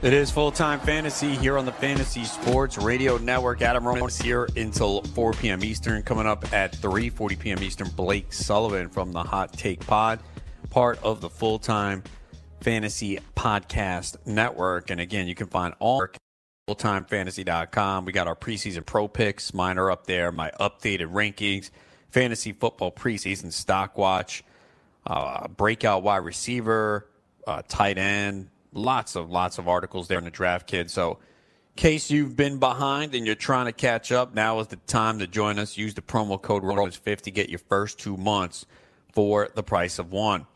It 0.00 0.12
is 0.12 0.30
full 0.30 0.52
time 0.52 0.78
fantasy 0.78 1.34
here 1.34 1.58
on 1.58 1.64
the 1.64 1.72
Fantasy 1.72 2.22
Sports 2.22 2.78
Radio 2.78 3.18
Network. 3.18 3.62
Adam 3.62 3.84
Roman 3.84 4.08
here 4.08 4.48
until 4.56 5.02
4 5.02 5.32
p.m. 5.32 5.64
Eastern. 5.64 6.04
Coming 6.04 6.24
up 6.24 6.52
at 6.52 6.72
3:40 6.72 7.36
p.m. 7.36 7.60
Eastern, 7.60 7.88
Blake 7.88 8.32
Sullivan 8.32 8.90
from 8.90 9.10
the 9.10 9.24
Hot 9.24 9.52
Take 9.52 9.84
Pod, 9.84 10.20
part 10.70 11.02
of 11.02 11.20
the 11.20 11.28
full 11.28 11.58
time 11.58 12.04
fantasy 12.60 13.18
podcast 13.34 14.24
network. 14.24 14.90
And 14.90 15.00
again, 15.00 15.26
you 15.26 15.34
can 15.34 15.48
find 15.48 15.74
all 15.80 16.06
fulltimefantasy.com. 16.68 18.04
We 18.04 18.12
got 18.12 18.28
our 18.28 18.36
preseason 18.36 18.86
pro 18.86 19.08
picks. 19.08 19.52
Mine 19.52 19.78
are 19.78 19.90
up 19.90 20.06
there. 20.06 20.30
My 20.30 20.52
updated 20.60 21.10
rankings, 21.10 21.70
fantasy 22.10 22.52
football 22.52 22.92
preseason 22.92 23.50
stock 23.52 23.98
watch, 23.98 24.44
uh, 25.04 25.48
breakout 25.48 26.04
wide 26.04 26.18
receiver, 26.18 27.08
uh, 27.48 27.62
tight 27.66 27.98
end 27.98 28.50
lots 28.78 29.16
of 29.16 29.30
lots 29.30 29.58
of 29.58 29.68
articles 29.68 30.08
there 30.08 30.18
in 30.18 30.24
the 30.24 30.30
draft 30.30 30.66
kit. 30.66 30.90
So 30.90 31.18
case 31.78 32.10
you've 32.10 32.36
been 32.36 32.58
behind 32.58 33.14
and 33.14 33.24
you're 33.24 33.36
trying 33.36 33.66
to 33.66 33.72
catch 33.72 34.10
up, 34.10 34.34
now 34.34 34.58
is 34.58 34.66
the 34.66 34.76
time 34.76 35.20
to 35.20 35.26
join 35.26 35.58
us. 35.58 35.76
Use 35.76 35.94
the 35.94 36.02
promo 36.02 36.40
code 36.40 36.64
ROLLERS50 36.64 37.22
to 37.22 37.30
get 37.30 37.48
your 37.48 37.60
first 37.60 38.00
two 38.00 38.16
months 38.16 38.66
for 39.12 39.48
the 39.54 39.62
price 39.62 39.98
of 39.98 40.10
one. 40.10 40.46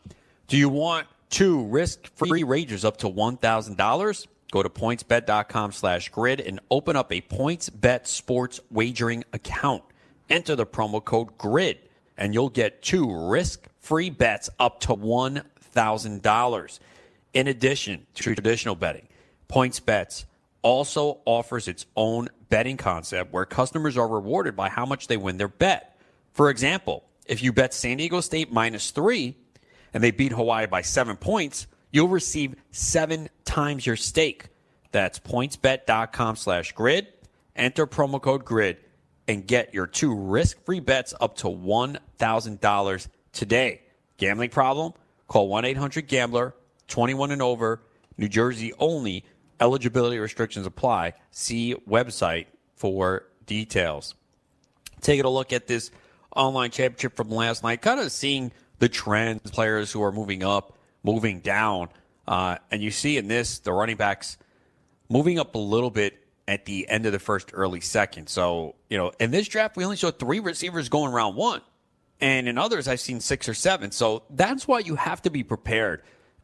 Do 0.47 0.57
you 0.57 0.67
want 0.67 1.07
two 1.29 1.63
risk-free 1.67 2.43
wagers 2.43 2.83
up 2.83 2.97
to 2.97 3.09
$1,000? 3.09 4.27
Go 4.51 4.61
to 4.61 4.69
pointsbet.com 4.69 5.71
slash 5.71 6.09
grid 6.09 6.41
and 6.41 6.59
open 6.69 6.95
up 6.95 7.11
a 7.11 7.21
PointsBet 7.21 8.05
sports 8.05 8.59
wagering 8.69 9.23
account. 9.31 9.83
Enter 10.29 10.55
the 10.55 10.65
promo 10.65 11.03
code 11.03 11.37
GRID 11.37 11.77
and 12.17 12.33
you'll 12.33 12.49
get 12.49 12.81
two 12.81 13.29
risk-free 13.29 14.09
bets 14.11 14.49
up 14.59 14.79
to 14.81 14.89
$1,000. 14.89 16.79
In 17.33 17.47
addition 17.47 18.05
to 18.15 18.35
traditional 18.35 18.75
betting, 18.75 19.07
PointsBets 19.49 20.25
also 20.61 21.19
offers 21.25 21.67
its 21.67 21.85
own 21.95 22.29
betting 22.49 22.77
concept 22.77 23.33
where 23.33 23.45
customers 23.45 23.97
are 23.97 24.07
rewarded 24.07 24.55
by 24.55 24.69
how 24.69 24.85
much 24.85 25.07
they 25.07 25.17
win 25.17 25.37
their 25.37 25.47
bet. 25.47 25.99
For 26.31 26.49
example, 26.49 27.03
if 27.25 27.41
you 27.41 27.51
bet 27.51 27.73
San 27.73 27.97
Diego 27.97 28.21
State 28.21 28.51
minus 28.51 28.91
three 28.91 29.35
and 29.93 30.03
they 30.03 30.11
beat 30.11 30.31
Hawaii 30.31 30.67
by 30.67 30.81
seven 30.81 31.17
points, 31.17 31.67
you'll 31.91 32.07
receive 32.07 32.55
seven 32.71 33.29
times 33.45 33.85
your 33.85 33.95
stake. 33.95 34.47
That's 34.91 35.19
pointsbet.com 35.19 36.35
slash 36.35 36.71
grid. 36.73 37.07
Enter 37.55 37.87
promo 37.87 38.21
code 38.21 38.45
grid 38.45 38.77
and 39.27 39.45
get 39.45 39.73
your 39.73 39.87
two 39.87 40.13
risk 40.15 40.63
free 40.65 40.79
bets 40.79 41.13
up 41.19 41.35
to 41.37 41.47
$1,000 41.47 43.07
today. 43.31 43.81
Gambling 44.17 44.49
problem? 44.49 44.93
Call 45.27 45.47
1 45.47 45.65
800 45.65 46.07
Gambler 46.07 46.53
21 46.87 47.31
and 47.31 47.41
over, 47.41 47.81
New 48.17 48.29
Jersey 48.29 48.73
only. 48.79 49.25
Eligibility 49.59 50.17
restrictions 50.19 50.65
apply. 50.65 51.13
See 51.31 51.75
website 51.87 52.47
for 52.75 53.25
details. 53.45 54.15
Taking 55.01 55.25
a 55.25 55.29
look 55.29 55.53
at 55.53 55.67
this 55.67 55.91
online 56.35 56.71
championship 56.71 57.15
from 57.15 57.29
last 57.29 57.63
night, 57.63 57.81
kind 57.81 57.99
of 57.99 58.11
seeing 58.11 58.51
the 58.79 58.89
trends, 58.89 59.51
players 59.51 59.91
who 59.91 60.03
are 60.03 60.11
moving 60.11 60.43
up, 60.43 60.77
moving 61.03 61.39
down. 61.39 61.89
Uh, 62.27 62.57
and 62.71 62.81
you 62.81 62.91
see 62.91 63.17
in 63.17 63.27
this, 63.27 63.59
the 63.59 63.71
running 63.71 63.95
backs 63.95 64.37
moving 65.09 65.39
up 65.39 65.55
a 65.55 65.59
little 65.59 65.91
bit 65.91 66.19
at 66.47 66.65
the 66.65 66.89
end 66.89 67.05
of 67.05 67.11
the 67.11 67.19
first, 67.19 67.51
early 67.53 67.79
second. 67.79 68.27
So, 68.27 68.75
you 68.89 68.97
know, 68.97 69.11
in 69.19 69.31
this 69.31 69.47
draft, 69.47 69.77
we 69.77 69.85
only 69.85 69.95
saw 69.95 70.11
three 70.11 70.39
receivers 70.39 70.89
going 70.89 71.13
round 71.13 71.35
one. 71.35 71.61
And 72.19 72.47
in 72.47 72.57
others, 72.57 72.87
I've 72.87 72.99
seen 72.99 73.19
six 73.19 73.49
or 73.49 73.53
seven. 73.53 73.91
So 73.91 74.23
that's 74.29 74.67
why 74.67 74.79
you 74.79 74.95
have 74.95 75.21
to 75.23 75.29
be 75.29 75.43
prepared 75.43 76.03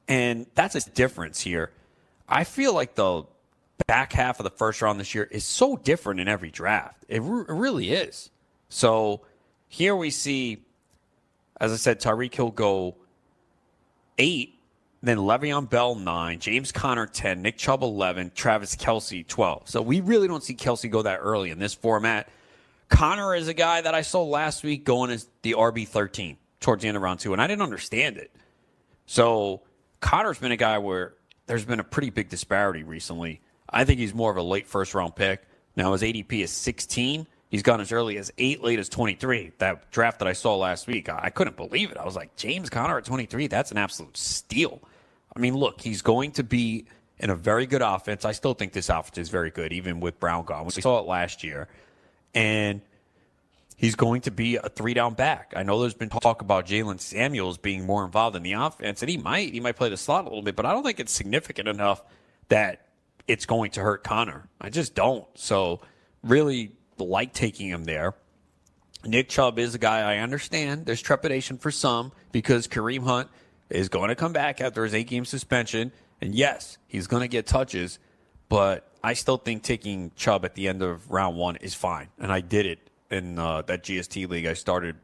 and 0.10 0.48
that's 0.56 0.76
a 0.76 0.89
difference 0.89 1.39
here. 1.39 1.72
I 2.28 2.43
feel 2.43 2.74
like 2.74 2.95
the 2.95 3.24
back 3.88 4.12
half 4.12 4.39
of 4.39 4.43
the 4.43 4.50
first 4.50 4.82
round 4.82 5.00
this 5.00 5.15
year 5.15 5.24
is 5.32 5.45
so 5.45 5.78
different 5.78 6.19
in 6.19 6.28
every 6.28 6.50
draft. 6.50 7.06
It, 7.08 7.22
re- 7.22 7.45
it 7.48 7.54
really 7.54 7.91
is. 7.91 8.32
So 8.69 9.22
here 9.67 9.95
we 9.95 10.10
see, 10.10 10.65
as 11.62 11.72
I 11.72 11.76
said, 11.76 12.02
Tyreek 12.02 12.34
Hill 12.34 12.52
go 12.52 12.95
eight, 14.17 14.56
then 15.02 15.17
Le'Veon 15.17 15.69
Bell 15.69 15.95
nine, 15.95 16.39
James 16.39 16.72
Conner 16.72 17.06
10, 17.06 17.41
Nick 17.43 17.58
Chubb 17.58 17.84
11, 17.84 18.32
Travis 18.36 18.76
Kelce 18.76 19.26
12. 19.26 19.69
So 19.69 19.82
we 19.82 20.02
really 20.02 20.28
don't 20.28 20.43
see 20.43 20.56
Kelsey 20.56 20.89
go 20.89 21.04
that 21.04 21.19
early 21.22 21.52
in 21.52 21.60
this 21.60 21.74
format. 21.74 22.28
Conner 22.89 23.36
is 23.36 23.48
a 23.48 23.54
guy 23.54 23.82
that 23.82 23.93
I 23.93 24.02
saw 24.02 24.24
last 24.24 24.63
week 24.63 24.84
going 24.84 25.12
as 25.12 25.30
the 25.43 25.54
RB 25.54 25.88
13 25.88 26.36
towards 26.60 26.82
the 26.82 26.88
end 26.88 26.98
of 26.98 27.04
round 27.04 27.19
two, 27.19 27.32
and 27.32 27.41
I 27.41 27.45
didn't 27.45 27.62
understand 27.62 28.17
it. 28.17 28.32
So 29.06 29.62
Conner's 30.00 30.40
been 30.40 30.52
a 30.52 30.58
guy 30.58 30.78
where 30.78 31.14
there's 31.48 31.66
been 31.66 31.80
a 31.80 31.84
pretty 31.84 32.10
big 32.10 32.30
disparity 32.30 32.84
recently. 32.84 33.42
I 33.70 33.86
think 33.86 34.00
he's 34.00 34.14
more 34.14 34.32
of 34.32 34.38
a 34.38 34.42
late 34.42 34.68
first 34.68 34.94
round 34.94 35.16
pick. 35.16 35.44
Now 35.76 35.94
his 35.94 36.02
ADP 36.02 36.44
is 36.44 36.52
16. 36.52 37.28
He's 37.50 37.64
gone 37.64 37.82
as 37.82 37.92
early 37.92 38.18
as 38.18 38.32
eight, 38.38 38.64
late 38.64 38.78
as 38.78 38.90
23. 38.90 39.54
That 39.58 39.90
draft 39.92 40.20
that 40.20 40.28
I 40.28 40.34
saw 40.34 40.56
last 40.56 40.86
week, 40.86 41.10
I 41.10 41.32
couldn't 41.32 41.58
believe 41.58 41.90
it. 41.90 41.98
I 41.98 42.06
was 42.06 42.16
like, 42.16 42.36
James 42.36 42.70
Conner 42.70 42.98
at 42.98 43.06
23, 43.06 43.48
that's 43.48 43.72
an 43.72 43.78
absolute 43.78 44.16
steal. 44.16 44.80
I 45.36 45.40
mean, 45.40 45.56
look, 45.56 45.82
he's 45.82 46.04
going 46.04 46.32
to 46.34 46.44
be 46.44 46.86
in 47.18 47.32
a 47.32 47.36
very 47.36 47.66
good 47.66 47.82
offense. 47.82 48.24
I 48.24 48.34
still 48.34 48.54
think 48.54 48.74
this 48.74 48.90
offense 48.90 49.18
is 49.18 49.30
very 49.30 49.50
good, 49.50 49.74
even 49.74 50.00
with 50.00 50.20
Brown 50.20 50.46
gone. 50.46 50.66
We 50.66 50.72
saw 50.72 51.00
it 51.00 51.08
last 51.08 51.44
year. 51.44 51.68
And 52.36 52.82
he's 53.80 53.96
going 53.96 54.22
to 54.22 54.32
be 54.32 54.58
a 54.58 54.70
three 54.70 54.94
down 54.94 55.15
back. 55.15 55.54
I 55.56 55.63
know 55.63 55.80
there's 55.80 55.94
been 55.96 56.10
talk 56.10 56.42
about 56.42 56.68
Jaylen 56.68 57.00
Samuels 57.00 57.58
being 57.58 57.86
more 57.86 58.06
involved 58.06 58.36
in 58.36 58.44
the 58.44 58.54
offense, 58.54 59.02
and 59.02 59.10
he 59.10 59.18
might 59.18 59.54
he 59.54 59.60
might 59.60 59.76
play 59.76 59.89
the 59.89 59.98
slot 59.98 60.26
a 60.26 60.28
little 60.28 60.44
bit, 60.44 60.56
but 60.56 60.65
I 60.65 60.74
don't 60.74 60.84
think 60.84 61.00
it's 61.00 61.13
significant 61.13 61.68
enough 61.68 62.04
that 62.50 62.86
it's 63.28 63.46
going 63.46 63.72
to 63.72 63.82
hurt 63.82 64.04
Conner. 64.04 64.50
I 64.60 64.70
just 64.70 64.94
don't. 64.94 65.26
So 65.36 65.82
really 66.24 66.74
like 66.98 67.34
taking 67.34 67.70
him 67.70 67.86
there. 67.86 68.13
Nick 69.06 69.30
Chubb 69.30 69.58
is 69.58 69.76
a 69.76 69.80
guy 69.80 70.00
I 70.00 70.18
understand. 70.18 70.86
There's 70.86 71.02
trepidation 71.02 71.58
for 71.58 71.72
some 71.72 72.12
because 72.34 72.68
Kareem 72.68 73.04
Hunt 73.04 73.30
is 73.70 73.88
going 73.88 74.10
to 74.10 74.15
come 74.15 74.34
back 74.34 74.60
after 74.60 74.84
his 74.84 74.94
eight 74.94 75.08
game 75.08 75.24
suspension. 75.24 75.94
And 76.20 76.36
yes, 76.36 76.78
he's 76.88 77.08
going 77.08 77.22
to 77.22 77.30
get 77.30 77.48
touches, 77.48 77.98
but 78.50 78.92
I 79.02 79.13
still 79.13 79.38
think 79.38 79.63
taking 79.63 80.12
Chubb 80.18 80.44
at 80.44 80.56
the 80.56 80.68
end 80.68 80.82
of 80.82 81.10
round 81.10 81.38
one 81.38 81.56
is 81.58 81.74
fine. 81.74 82.10
And 82.20 82.30
I 82.30 82.42
did 82.42 82.65
it 82.65 82.88
in 83.12 83.39
uh, 83.39 83.62
that 83.63 83.84
GST 83.84 84.30
league. 84.30 84.45
I 84.45 84.54
started 84.54 84.95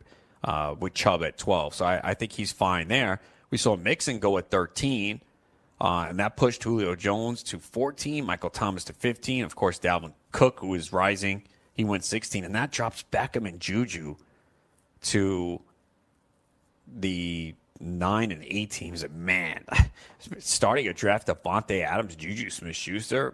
uh, 0.43 0.75
with 0.79 0.93
Chubb 0.93 1.23
at 1.23 1.37
12, 1.37 1.75
so 1.75 1.85
I, 1.85 2.01
I, 2.03 2.13
think 2.13 2.31
he's 2.31 2.51
fine 2.51 2.87
there. 2.87 3.19
We 3.49 3.57
saw 3.57 3.75
Mixon 3.75 4.19
go 4.19 4.37
at 4.37 4.51
13, 4.51 5.21
uh, 5.81 6.05
and 6.09 6.19
that 6.19 6.37
pushed 6.37 6.63
Julio 6.63 6.95
Jones 6.95 7.41
to 7.43 7.59
14, 7.59 8.23
Michael 8.25 8.49
Thomas 8.49 8.83
to 8.85 8.93
15. 8.93 9.43
Of 9.43 9.55
course, 9.55 9.79
Dalvin 9.79 10.13
Cook, 10.31 10.59
who 10.59 10.73
is 10.75 10.93
rising, 10.93 11.43
he 11.73 11.83
went 11.83 12.03
16, 12.03 12.43
and 12.43 12.55
that 12.55 12.71
drops 12.71 13.03
Beckham 13.11 13.47
and 13.47 13.59
Juju 13.59 14.15
to 15.01 15.61
the 16.87 17.55
nine 17.79 18.31
and 18.31 18.43
eight 18.43 18.71
teams. 18.71 19.05
Man, 19.09 19.65
starting 20.39 20.87
a 20.87 20.93
draft 20.93 21.29
of 21.29 21.41
Davante 21.43 21.83
Adams, 21.83 22.15
Juju 22.15 22.49
Smith 22.49 22.75
Schuster. 22.75 23.33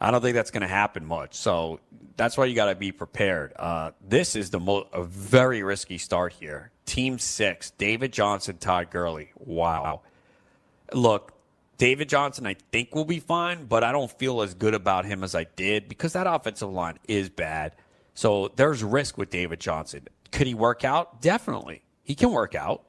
I 0.00 0.10
don't 0.10 0.22
think 0.22 0.34
that's 0.34 0.50
going 0.50 0.62
to 0.62 0.68
happen 0.68 1.04
much. 1.04 1.34
So 1.34 1.80
that's 2.16 2.38
why 2.38 2.46
you 2.46 2.54
got 2.54 2.66
to 2.66 2.74
be 2.74 2.92
prepared. 2.92 3.52
Uh, 3.56 3.90
this 4.00 4.34
is 4.34 4.50
the 4.50 4.60
mo- 4.60 4.88
a 4.92 5.02
very 5.02 5.62
risky 5.62 5.98
start 5.98 6.32
here. 6.32 6.70
Team 6.86 7.18
six: 7.18 7.70
David 7.72 8.12
Johnson, 8.12 8.56
Todd 8.58 8.90
Gurley. 8.90 9.32
Wow. 9.36 10.00
Look, 10.92 11.32
David 11.76 12.08
Johnson, 12.08 12.46
I 12.46 12.56
think 12.72 12.94
will 12.94 13.04
be 13.04 13.20
fine, 13.20 13.66
but 13.66 13.84
I 13.84 13.92
don't 13.92 14.10
feel 14.10 14.42
as 14.42 14.54
good 14.54 14.74
about 14.74 15.04
him 15.04 15.22
as 15.22 15.34
I 15.34 15.44
did 15.44 15.88
because 15.88 16.14
that 16.14 16.26
offensive 16.26 16.70
line 16.70 16.98
is 17.06 17.28
bad. 17.28 17.76
So 18.14 18.52
there's 18.56 18.82
risk 18.82 19.16
with 19.16 19.30
David 19.30 19.60
Johnson. 19.60 20.08
Could 20.32 20.46
he 20.46 20.54
work 20.54 20.84
out? 20.84 21.20
Definitely, 21.20 21.82
he 22.02 22.14
can 22.14 22.32
work 22.32 22.54
out, 22.54 22.82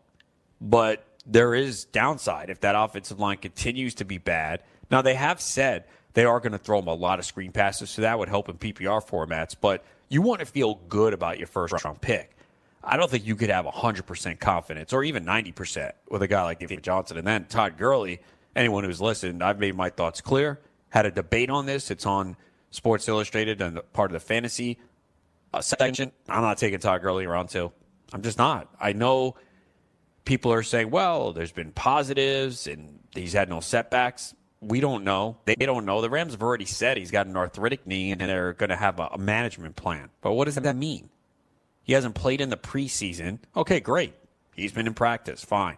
but 0.60 1.06
there 1.26 1.54
is 1.54 1.86
downside 1.86 2.50
if 2.50 2.62
that 2.62 2.76
offensive 2.76 3.20
line 3.20 3.38
continues 3.38 3.96
to 3.96 4.06
be 4.06 4.18
bad. 4.18 4.64
Now 4.90 5.02
they 5.02 5.16
have 5.16 5.40
said 5.40 5.86
they 6.14 6.26
are 6.26 6.40
going 6.40 6.52
to 6.52 6.58
throw 6.58 6.80
him 6.80 6.88
a 6.88 6.94
lot 6.94 7.20
of 7.20 7.26
screen 7.26 7.52
passes, 7.52 7.90
so 7.90 8.02
that 8.02 8.18
would 8.20 8.30
help 8.30 8.50
in 8.50 8.58
PPR 8.58 9.06
formats. 9.06 9.56
But 9.60 9.84
you 10.10 10.22
want 10.22 10.40
to 10.40 10.46
feel 10.46 10.76
good 10.90 11.14
about 11.14 11.38
your 11.38 11.48
first 11.48 11.84
round 11.84 12.02
pick. 12.02 12.36
I 12.84 12.98
don't 12.98 13.10
think 13.10 13.26
you 13.26 13.36
could 13.36 13.50
have 13.50 13.66
100% 13.66 14.40
confidence 14.40 14.92
or 14.92 15.04
even 15.04 15.24
90% 15.24 15.92
with 16.10 16.22
a 16.22 16.28
guy 16.28 16.44
like 16.44 16.60
David 16.60 16.84
Johnson. 16.84 17.18
And 17.18 17.28
then 17.28 17.46
Todd 17.46 17.78
Gurley, 17.78 18.22
anyone 18.56 18.84
who's 18.84 19.00
listened, 19.00 19.44
I've 19.44 19.60
made 19.60 19.76
my 19.76 19.90
thoughts 19.90 20.20
clear. 20.20 20.60
Had 20.90 21.06
a 21.06 21.12
debate 21.12 21.50
on 21.50 21.66
this. 21.66 21.92
It's 21.92 22.06
on 22.06 22.36
Sports 22.72 23.08
Illustrated 23.08 23.62
and 23.62 23.80
part 23.94 24.10
of 24.10 24.14
the 24.14 24.20
fantasy 24.20 24.80
uh, 25.54 25.62
section. 25.62 26.12
I'm 26.28 26.42
not 26.42 26.58
taking 26.58 26.80
Todd 26.80 27.02
Gurley 27.02 27.26
around 27.26 27.50
two. 27.50 27.72
I'm 28.12 28.24
just 28.24 28.38
not. 28.38 28.68
I 28.80 28.94
know 28.94 29.36
people 30.26 30.52
are 30.52 30.64
saying, 30.64 30.90
well, 30.90 31.34
there's 31.34 31.52
been 31.52 31.72
positives 31.72 32.68
and 32.68 33.00
he's 33.14 33.34
had 33.34 33.48
no 33.48 33.60
setbacks 33.60 34.34
we 34.62 34.80
don't 34.80 35.04
know. 35.04 35.38
They 35.46 35.56
don't 35.56 35.86
know. 35.86 36.02
The 36.02 36.10
Rams 36.10 36.34
have 36.34 36.42
already 36.42 36.66
said 36.66 36.98
he's 36.98 37.12
got 37.12 37.28
an 37.28 37.36
arthritic 37.36 37.86
knee 37.86 38.12
and 38.12 38.22
they're 38.22 38.54
going 38.54 38.70
to 38.70 38.76
have 38.76 39.00
a, 39.00 39.18
management 39.18 39.76
plan. 39.76 40.10
But 40.22 40.34
what 40.34 40.46
does 40.46 40.56
that 40.56 40.76
mean? 40.76 41.10
He 41.84 41.94
hasn't 41.94 42.16
played 42.16 42.42
in 42.42 42.50
the 42.50 42.58
preseason. 42.58 43.40
Okay, 43.56 43.80
great. 43.80 44.14
He's 44.56 44.72
been 44.72 44.88
in 44.88 44.94
practice. 44.94 45.44
Fine. 45.44 45.78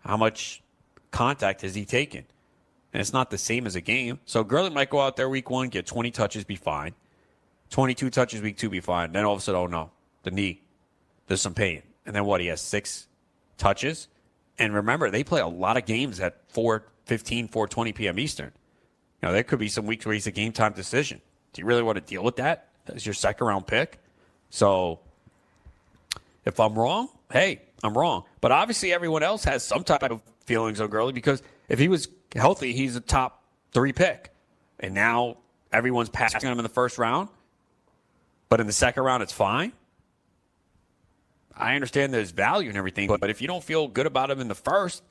How 0.00 0.16
much 0.16 0.62
contact 1.10 1.62
has 1.62 1.74
he 1.74 1.84
taken? 1.84 2.26
and 2.94 3.00
it's 3.00 3.12
not 3.12 3.28
the 3.30 3.36
same 3.36 3.66
as 3.66 3.74
a 3.74 3.80
game. 3.80 4.20
So 4.24 4.44
Gurley 4.44 4.70
might 4.70 4.88
go 4.88 5.00
out 5.00 5.16
there 5.16 5.28
week 5.28 5.50
one, 5.50 5.68
get 5.68 5.84
20 5.84 6.12
touches, 6.12 6.44
be 6.44 6.54
fine. 6.54 6.94
22 7.70 8.08
touches 8.08 8.40
week 8.40 8.56
two, 8.56 8.70
be 8.70 8.78
fine. 8.78 9.10
Then 9.10 9.24
all 9.24 9.34
of 9.34 9.40
a 9.40 9.42
sudden, 9.42 9.60
oh 9.60 9.66
no, 9.66 9.90
the 10.22 10.30
knee, 10.30 10.62
there's 11.26 11.40
some 11.40 11.54
pain. 11.54 11.82
And 12.06 12.14
then 12.14 12.24
what? 12.24 12.40
He 12.40 12.46
has 12.46 12.60
six 12.60 13.08
touches. 13.58 14.06
And 14.58 14.72
remember, 14.72 15.10
they 15.10 15.24
play 15.24 15.40
a 15.40 15.48
lot 15.48 15.76
of 15.76 15.86
games 15.86 16.20
at 16.20 16.36
4 16.52 16.84
15, 17.06 17.48
4 17.48 17.68
20 17.68 17.92
p.m. 17.92 18.18
Eastern. 18.18 18.52
You 19.22 19.28
know, 19.28 19.32
there 19.32 19.42
could 19.42 19.58
be 19.58 19.68
some 19.68 19.86
weeks 19.86 20.04
where 20.04 20.12
he's 20.14 20.26
a 20.26 20.32
game 20.32 20.52
time 20.52 20.72
decision. 20.72 21.20
Do 21.52 21.62
you 21.62 21.66
really 21.66 21.82
want 21.82 21.96
to 21.96 22.02
deal 22.02 22.22
with 22.22 22.36
that 22.36 22.68
as 22.88 23.06
your 23.06 23.14
second 23.14 23.46
round 23.46 23.66
pick? 23.66 23.98
So 24.50 25.00
if 26.44 26.60
I'm 26.60 26.78
wrong, 26.78 27.08
hey, 27.32 27.62
I'm 27.82 27.96
wrong. 27.96 28.24
But 28.40 28.52
obviously, 28.52 28.92
everyone 28.92 29.22
else 29.22 29.44
has 29.44 29.64
some 29.64 29.84
type 29.84 30.02
of 30.02 30.20
feelings 30.46 30.80
on 30.80 30.88
Gurley 30.88 31.12
because 31.12 31.42
if 31.68 31.78
he 31.78 31.88
was 31.88 32.08
healthy, 32.34 32.72
he's 32.72 32.96
a 32.96 33.00
top 33.00 33.42
three 33.72 33.92
pick. 33.92 34.30
And 34.80 34.94
now 34.94 35.38
everyone's 35.72 36.08
passing 36.08 36.40
him 36.40 36.58
in 36.58 36.62
the 36.62 36.68
first 36.68 36.98
round. 36.98 37.28
But 38.48 38.60
in 38.60 38.66
the 38.66 38.72
second 38.72 39.02
round, 39.02 39.22
it's 39.22 39.32
fine. 39.32 39.72
I 41.56 41.74
understand 41.74 42.12
there's 42.12 42.32
value 42.32 42.68
and 42.68 42.76
everything, 42.76 43.06
but 43.08 43.30
if 43.30 43.40
you 43.40 43.46
don't 43.46 43.62
feel 43.62 43.86
good 43.86 44.06
about 44.06 44.30
him 44.30 44.40
in 44.40 44.48
the 44.48 44.56
first, 44.56 45.02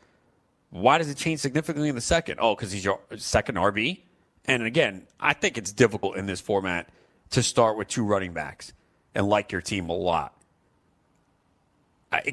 why 0.74 0.98
does 0.98 1.08
it 1.08 1.18
change 1.18 1.40
significantly 1.40 1.88
in 1.88 1.94
the 1.94 2.02
second? 2.02 2.40
Oh, 2.42 2.56
because 2.56 2.72
he's 2.72 2.84
your 2.84 3.00
second 3.18 3.56
RB? 3.56 4.02
And 4.46 4.64
again, 4.64 5.06
I 5.20 5.34
think 5.34 5.58
it's 5.60 5.72
difficult 5.72 6.18
in 6.18 6.26
this 6.26 6.42
format 6.42 6.90
to 7.30 7.44
start 7.44 7.78
with 7.78 7.88
two 7.88 8.04
running 8.04 8.34
backs 8.34 8.74
and 9.14 9.30
like 9.30 9.52
your 9.52 9.62
team 9.62 9.90
a 9.90 9.94
lot. 9.94 10.36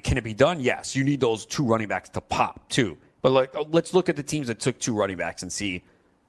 Can 0.03 0.17
it 0.17 0.25
be 0.25 0.33
done? 0.33 0.59
Yes. 0.59 0.97
You 0.97 1.05
need 1.05 1.21
those 1.21 1.45
two 1.45 1.65
running 1.65 1.89
backs 1.89 2.09
to 2.11 2.23
pop 2.23 2.67
too. 2.71 2.97
But 3.21 3.33
like, 3.33 3.55
oh, 3.55 3.67
let's 3.71 3.93
look 3.93 4.09
at 4.09 4.17
the 4.17 4.23
teams 4.23 4.47
that 4.47 4.59
took 4.59 4.79
two 4.79 4.95
running 4.95 5.19
backs 5.19 5.43
and 5.43 5.53
see 5.53 5.83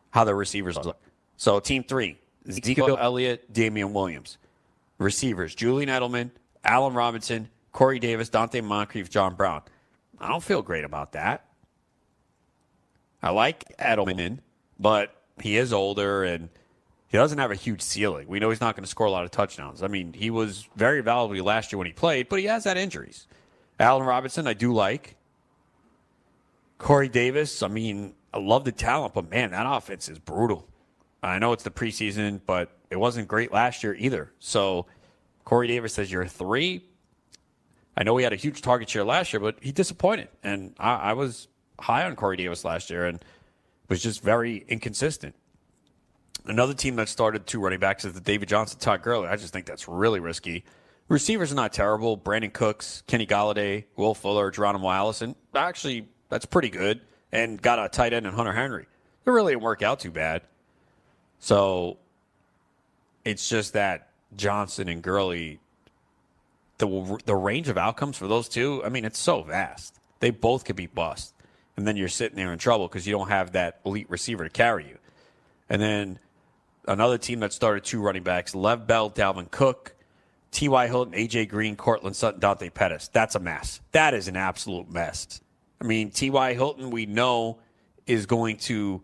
how 0.10 0.26
their 0.26 0.36
receivers 0.36 0.78
look. 0.78 1.02
So, 1.38 1.62
team 1.62 1.84
three: 1.84 2.18
Ezekiel 2.46 2.98
Elliott, 3.00 3.54
Damien 3.54 3.94
Williams. 3.94 4.38
Receivers: 4.98 5.56
Julian 5.56 5.88
Edelman, 5.88 6.32
Allen 6.66 6.94
Robinson, 6.94 7.50
Corey 7.72 8.00
Davis, 8.00 8.30
Donte 8.30 8.62
Moncrief, 8.62 9.10
John 9.10 9.36
Brown. 9.36 9.62
I 10.20 10.28
don't 10.28 10.44
feel 10.44 10.62
great 10.62 10.84
about 10.84 11.14
that. 11.14 11.46
I 13.22 13.30
like 13.32 13.78
Edelman, 13.78 14.40
but 14.80 15.16
he 15.42 15.58
is 15.58 15.74
older 15.74 16.24
and 16.24 16.50
he 17.08 17.18
doesn't 17.18 17.38
have 17.38 17.52
a 17.52 17.56
huge 17.56 17.82
ceiling. 17.82 18.28
We 18.28 18.40
know 18.40 18.50
he's 18.50 18.62
not 18.62 18.76
going 18.76 18.84
to 18.84 18.90
score 18.90 19.06
a 19.06 19.12
lot 19.12 19.26
of 19.26 19.32
touchdowns. 19.32 19.84
I 19.84 19.88
mean, 19.88 20.14
he 20.14 20.30
was 20.30 20.68
very 20.76 21.02
valuable 21.02 21.46
last 21.46 21.72
year 21.72 21.78
when 21.78 21.88
he 21.88 21.94
played, 21.94 22.30
but 22.30 22.40
he 22.40 22.46
has 22.46 22.64
had 22.64 22.78
injuries. 22.78 23.28
Allen 23.80 24.06
Robinson, 24.06 24.48
I 24.48 24.54
do 24.54 24.74
like. 24.74 25.18
Corey 26.78 27.10
Davis, 27.10 27.62
I 27.62 27.68
mean, 27.68 28.14
I 28.34 28.40
love 28.40 28.64
the 28.64 28.72
talent, 28.72 29.14
but 29.14 29.30
man, 29.30 29.52
that 29.52 29.66
offense 29.68 30.10
is 30.10 30.20
brutal. 30.20 30.68
I 31.22 31.38
know 31.38 31.54
it's 31.54 31.64
the 31.64 31.70
preseason, 31.70 32.42
but 32.46 32.72
it 32.90 32.96
wasn't 32.96 33.28
great 33.28 33.52
last 33.52 33.84
year 33.84 33.94
either. 33.94 34.32
So 34.40 34.88
Corey 35.44 35.68
Davis 35.68 35.94
says 35.94 36.12
you're 36.12 36.26
three. 36.26 36.86
I 37.96 38.04
know 38.04 38.16
he 38.18 38.24
had 38.24 38.34
a 38.34 38.38
huge 38.38 38.62
target 38.62 38.90
share 38.90 39.04
last 39.04 39.34
year, 39.34 39.40
but 39.40 39.58
he 39.62 39.72
disappointed. 39.72 40.30
And 40.44 40.74
I, 40.80 40.96
I 40.96 41.14
was 41.14 41.48
high 41.82 42.06
on 42.06 42.16
Corey 42.16 42.38
Davis 42.38 42.64
last 42.64 42.90
year 42.90 43.06
and 43.06 43.24
was 43.90 44.02
just 44.02 44.24
very 44.24 44.64
inconsistent. 44.68 45.36
Another 46.46 46.74
team 46.74 46.96
that 46.96 47.10
started 47.10 47.46
two 47.46 47.60
running 47.60 47.80
backs 47.80 48.06
is 48.06 48.14
the 48.14 48.22
David 48.22 48.50
Johnson, 48.50 48.80
Todd 48.80 49.04
Gurley. 49.04 49.28
I 49.28 49.36
just 49.36 49.54
think 49.54 49.66
that's 49.66 49.88
really 49.88 50.20
risky. 50.20 50.64
Receivers 51.08 51.52
are 51.52 51.56
not 51.56 51.74
terrible. 51.74 52.18
Brandin 52.18 52.54
Cooks, 52.54 53.04
Kenny 53.06 53.28
Golladay, 53.28 53.84
Will 53.98 54.14
Fuller, 54.16 54.50
Geronimo 54.50 54.90
Allison. 54.90 55.36
Actually, 55.54 56.08
that's 56.30 56.46
pretty 56.46 56.70
good. 56.70 57.02
And 57.32 57.62
got 57.62 57.80
a 57.80 57.90
tight 57.90 58.14
end 58.14 58.26
in 58.26 58.34
Hunter 58.34 58.54
Henry. 58.54 58.88
It 59.26 59.30
really 59.30 59.54
didn't 59.54 59.64
work 59.64 59.82
out 59.82 60.00
too 60.00 60.12
bad. 60.12 60.42
So 61.40 61.98
it's 63.26 63.48
just 63.50 63.74
that 63.74 64.10
Johnson 64.36 64.88
and 64.88 65.02
Gurley, 65.02 65.60
the 66.78 67.20
the 67.26 67.36
range 67.36 67.68
of 67.68 67.78
outcomes 67.78 68.18
for 68.18 68.28
those 68.28 68.48
two, 68.48 68.84
I 68.84 68.90
mean, 68.90 69.06
it's 69.06 69.20
so 69.20 69.44
vast. 69.44 70.00
They 70.20 70.30
both 70.30 70.66
could 70.66 70.76
be 70.76 70.88
bust. 70.88 71.34
And 71.82 71.88
then 71.88 71.98
you're 71.98 72.10
sitting 72.10 72.36
there 72.36 72.54
in 72.54 72.60
trouble 72.60 72.88
because 72.88 73.08
you 73.08 73.12
don't 73.12 73.30
have 73.30 73.54
that 73.54 73.80
elite 73.88 74.08
receiver 74.08 74.44
to 74.44 74.52
carry 74.52 74.88
you. 74.88 75.00
And 75.68 75.82
then 75.82 76.20
another 76.88 77.18
team 77.18 77.40
that 77.40 77.54
started 77.54 77.84
two 77.84 78.00
running 78.00 78.22
backs, 78.22 78.54
Lev 78.54 78.86
Bell, 78.86 79.10
Dalvin 79.10 79.50
Cook, 79.50 79.96
T.Y. 80.52 80.86
Hilton, 80.86 81.16
A.J. 81.16 81.48
Green, 81.48 81.76
Courtland 81.76 82.16
Sutton, 82.16 82.40
Dante 82.40 82.70
Pettis. 82.70 83.08
That's 83.08 83.34
a 83.34 83.40
mess. 83.40 83.82
That 83.94 84.14
is 84.14 84.28
an 84.28 84.36
absolute 84.36 84.92
mess. 84.92 85.42
I 85.82 85.86
mean, 85.86 86.12
T.Y. 86.12 86.54
Hilton, 86.54 86.92
we 86.92 87.08
know, 87.08 87.58
is 88.06 88.28
going 88.28 88.58
to 88.58 89.02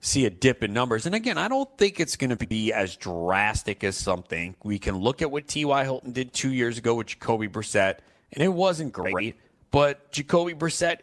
see 0.00 0.26
a 0.26 0.30
dip 0.30 0.62
in 0.62 0.74
numbers. 0.74 1.06
And 1.06 1.14
again, 1.14 1.38
I 1.38 1.48
don't 1.48 1.74
think 1.78 2.00
it's 2.00 2.16
going 2.16 2.36
to 2.36 2.46
be 2.46 2.70
as 2.74 2.96
drastic 2.96 3.82
as 3.82 3.96
something. 3.96 4.56
We 4.62 4.78
can 4.78 4.98
look 4.98 5.22
at 5.22 5.30
what 5.30 5.48
T.Y. 5.48 5.84
Hilton 5.84 6.12
did 6.12 6.34
two 6.34 6.52
years 6.52 6.76
ago 6.76 6.96
with 6.96 7.06
Jacoby 7.06 7.48
Brissett, 7.48 8.00
and 8.30 8.44
it 8.44 8.52
wasn't 8.52 8.92
great. 8.92 9.36
But 9.70 10.12
Jacoby 10.12 10.52
Brissett 10.52 10.98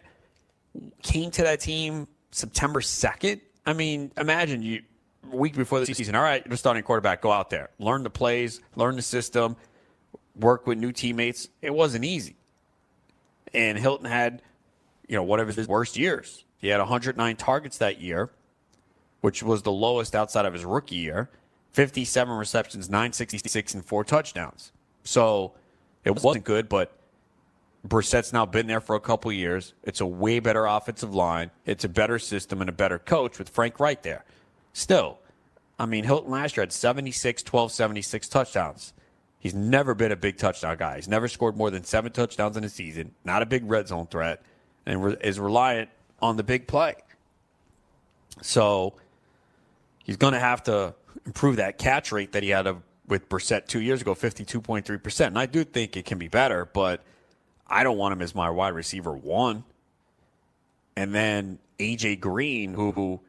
came 1.02 1.32
to 1.32 1.44
that 1.44 1.60
team 1.60 2.08
September 2.32 2.82
2nd. 2.82 3.42
I 3.66 3.74
mean, 3.74 4.12
imagine 4.18 4.62
you 4.62 4.82
week 5.32 5.56
before 5.56 5.80
the 5.80 5.94
season. 5.94 6.16
All 6.16 6.24
right, 6.24 6.46
you're 6.46 6.58
starting 6.58 6.84
quarterback. 6.84 7.22
Go 7.22 7.32
out 7.32 7.50
there, 7.50 7.70
learn 7.80 8.04
the 8.04 8.10
plays, 8.10 8.62
learn 8.76 8.96
the 8.96 9.02
system, 9.02 9.56
work 10.36 10.68
with 10.68 10.78
new 10.78 10.92
teammates. 10.92 11.50
It 11.62 11.74
wasn't 11.74 12.06
easy. 12.06 12.36
And 13.54 13.78
Hilton 13.78 14.06
had, 14.06 14.42
you 15.08 15.16
know, 15.16 15.24
one 15.24 15.40
of 15.40 15.48
his 15.48 15.68
worst 15.68 15.98
years. 15.98 16.46
He 16.58 16.68
had 16.68 16.80
109 16.80 17.36
targets 17.36 17.78
that 17.78 18.00
year, 18.02 18.30
which 19.22 19.42
was 19.42 19.64
the 19.64 19.72
lowest 19.72 20.16
outside 20.16 20.46
of 20.46 20.54
his 20.54 20.66
rookie 20.66 20.96
year. 20.96 21.30
57 21.74 22.36
receptions, 22.36 22.90
966, 22.90 23.74
and 23.76 23.86
four 23.86 24.04
touchdowns. 24.04 24.72
So 25.04 25.54
it 26.04 26.22
wasn't 26.22 26.44
good, 26.44 26.68
but 26.68 26.99
Brissett's 27.88 28.34
now 28.34 28.46
been 28.46 28.68
there 28.68 28.82
for 28.82 28.96
a 28.96 29.00
couple 29.00 29.32
years. 29.32 29.74
It's 29.84 30.02
a 30.02 30.06
way 30.06 30.40
better 30.40 30.66
offensive 30.66 31.16
line. 31.16 31.52
It's 31.66 31.86
a 31.86 31.90
better 31.90 32.20
system 32.20 32.62
and 32.62 32.70
a 32.70 32.74
better 32.74 33.00
coach 33.00 33.40
with 33.40 33.50
Frank 33.50 33.80
Reich 33.80 34.02
there. 34.04 34.26
Still, 34.74 35.20
I 35.78 35.86
mean, 35.86 36.04
Hilton 36.04 36.30
last 36.30 36.58
year 36.58 36.64
had 36.64 36.74
76, 36.74 37.42
12, 37.44 37.72
76 37.72 38.28
touchdowns. 38.28 38.94
He's 39.40 39.54
never 39.54 39.96
been 39.96 40.12
a 40.12 40.18
big 40.18 40.38
touchdown 40.38 40.76
guy. 40.78 40.98
He's 40.98 41.08
never 41.08 41.30
scored 41.30 41.56
more 41.56 41.72
than 41.72 41.86
seven 41.86 42.12
touchdowns 42.12 42.58
in 42.58 42.66
a 42.66 42.70
season. 42.70 43.16
Not 43.24 43.42
a 43.42 43.46
big 43.46 43.64
red 43.70 43.88
zone 43.88 44.08
threat, 44.08 44.42
and 44.86 45.02
re- 45.02 45.18
is 45.22 45.40
reliant 45.40 45.90
on 46.22 46.36
the 46.36 46.44
big 46.44 46.68
play. 46.68 46.96
So 48.42 48.96
he's 50.04 50.18
going 50.18 50.34
to 50.34 50.40
have 50.40 50.64
to 50.64 50.94
improve 51.26 51.56
that 51.56 51.78
catch 51.78 52.12
rate 52.12 52.34
that 52.34 52.44
he 52.44 52.50
had 52.50 52.68
with 53.08 53.30
Brissett 53.30 53.68
two 53.68 53.80
years 53.80 54.02
ago, 54.02 54.14
52.3%. 54.14 55.28
And 55.28 55.40
I 55.40 55.46
do 55.46 55.64
think 55.64 55.96
it 55.96 56.04
can 56.06 56.18
be 56.18 56.28
better, 56.28 56.66
but 56.66 57.02
I 57.70 57.84
don't 57.84 57.98
want 57.98 58.14
him 58.14 58.22
as 58.22 58.34
my 58.34 58.50
wide 58.50 58.74
receiver 58.74 59.14
one. 59.14 59.64
And 60.96 61.14
then 61.14 61.60
AJ 61.78 62.20
Green, 62.20 62.74
who, 62.74 62.92
who 62.92 63.22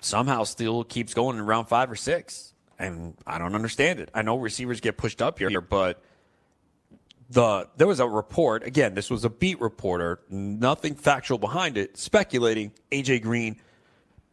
somehow 0.00 0.44
still 0.44 0.84
keeps 0.84 1.14
going 1.14 1.38
in 1.38 1.46
round 1.46 1.68
five 1.68 1.90
or 1.90 1.96
six. 1.96 2.52
And 2.78 3.14
I 3.26 3.38
don't 3.38 3.54
understand 3.54 4.00
it. 4.00 4.10
I 4.12 4.22
know 4.22 4.36
receivers 4.36 4.80
get 4.80 4.98
pushed 4.98 5.22
up 5.22 5.38
here, 5.38 5.60
but 5.62 6.02
the 7.30 7.68
there 7.76 7.86
was 7.86 8.00
a 8.00 8.08
report 8.08 8.64
again. 8.64 8.94
This 8.94 9.10
was 9.10 9.24
a 9.24 9.30
beat 9.30 9.60
reporter, 9.60 10.20
nothing 10.28 10.94
factual 10.94 11.38
behind 11.38 11.76
it, 11.76 11.96
speculating 11.96 12.72
AJ 12.92 13.22
Green 13.22 13.56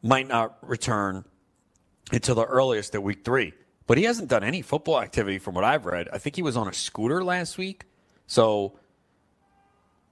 might 0.01 0.27
not 0.27 0.57
return 0.61 1.23
until 2.11 2.35
the 2.35 2.45
earliest 2.45 2.93
at 2.95 3.01
week 3.01 3.23
three. 3.23 3.53
But 3.87 3.97
he 3.97 4.03
hasn't 4.03 4.29
done 4.29 4.43
any 4.43 4.61
football 4.61 4.99
activity 4.99 5.39
from 5.39 5.55
what 5.55 5.63
I've 5.63 5.85
read. 5.85 6.09
I 6.11 6.17
think 6.17 6.35
he 6.35 6.41
was 6.41 6.55
on 6.55 6.67
a 6.67 6.73
scooter 6.73 7.23
last 7.23 7.57
week, 7.57 7.85
so 8.27 8.77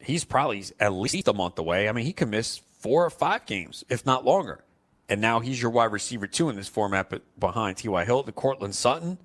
he's 0.04 0.24
probably 0.24 0.64
at 0.80 0.94
least 0.94 1.28
a 1.28 1.34
month 1.34 1.58
away. 1.60 1.90
I 1.90 1.92
mean, 1.92 2.06
he 2.06 2.14
could 2.14 2.30
miss 2.30 2.58
four 2.80 3.06
or 3.06 3.10
five 3.10 3.46
games, 3.46 3.84
if 3.90 4.06
not 4.06 4.26
longer. 4.26 4.64
And 5.08 5.20
now 5.20 5.40
he's 5.40 5.62
your 5.62 5.72
wide 5.72 5.92
receiver 5.92 6.28
two 6.28 6.50
in 6.50 6.56
this 6.56 6.68
format, 6.68 7.10
but 7.10 7.22
behind 7.40 7.78
T.Y. 7.78 8.06
Hilton, 8.06 8.34
Courtland 8.34 8.76
Sutton. 8.76 9.18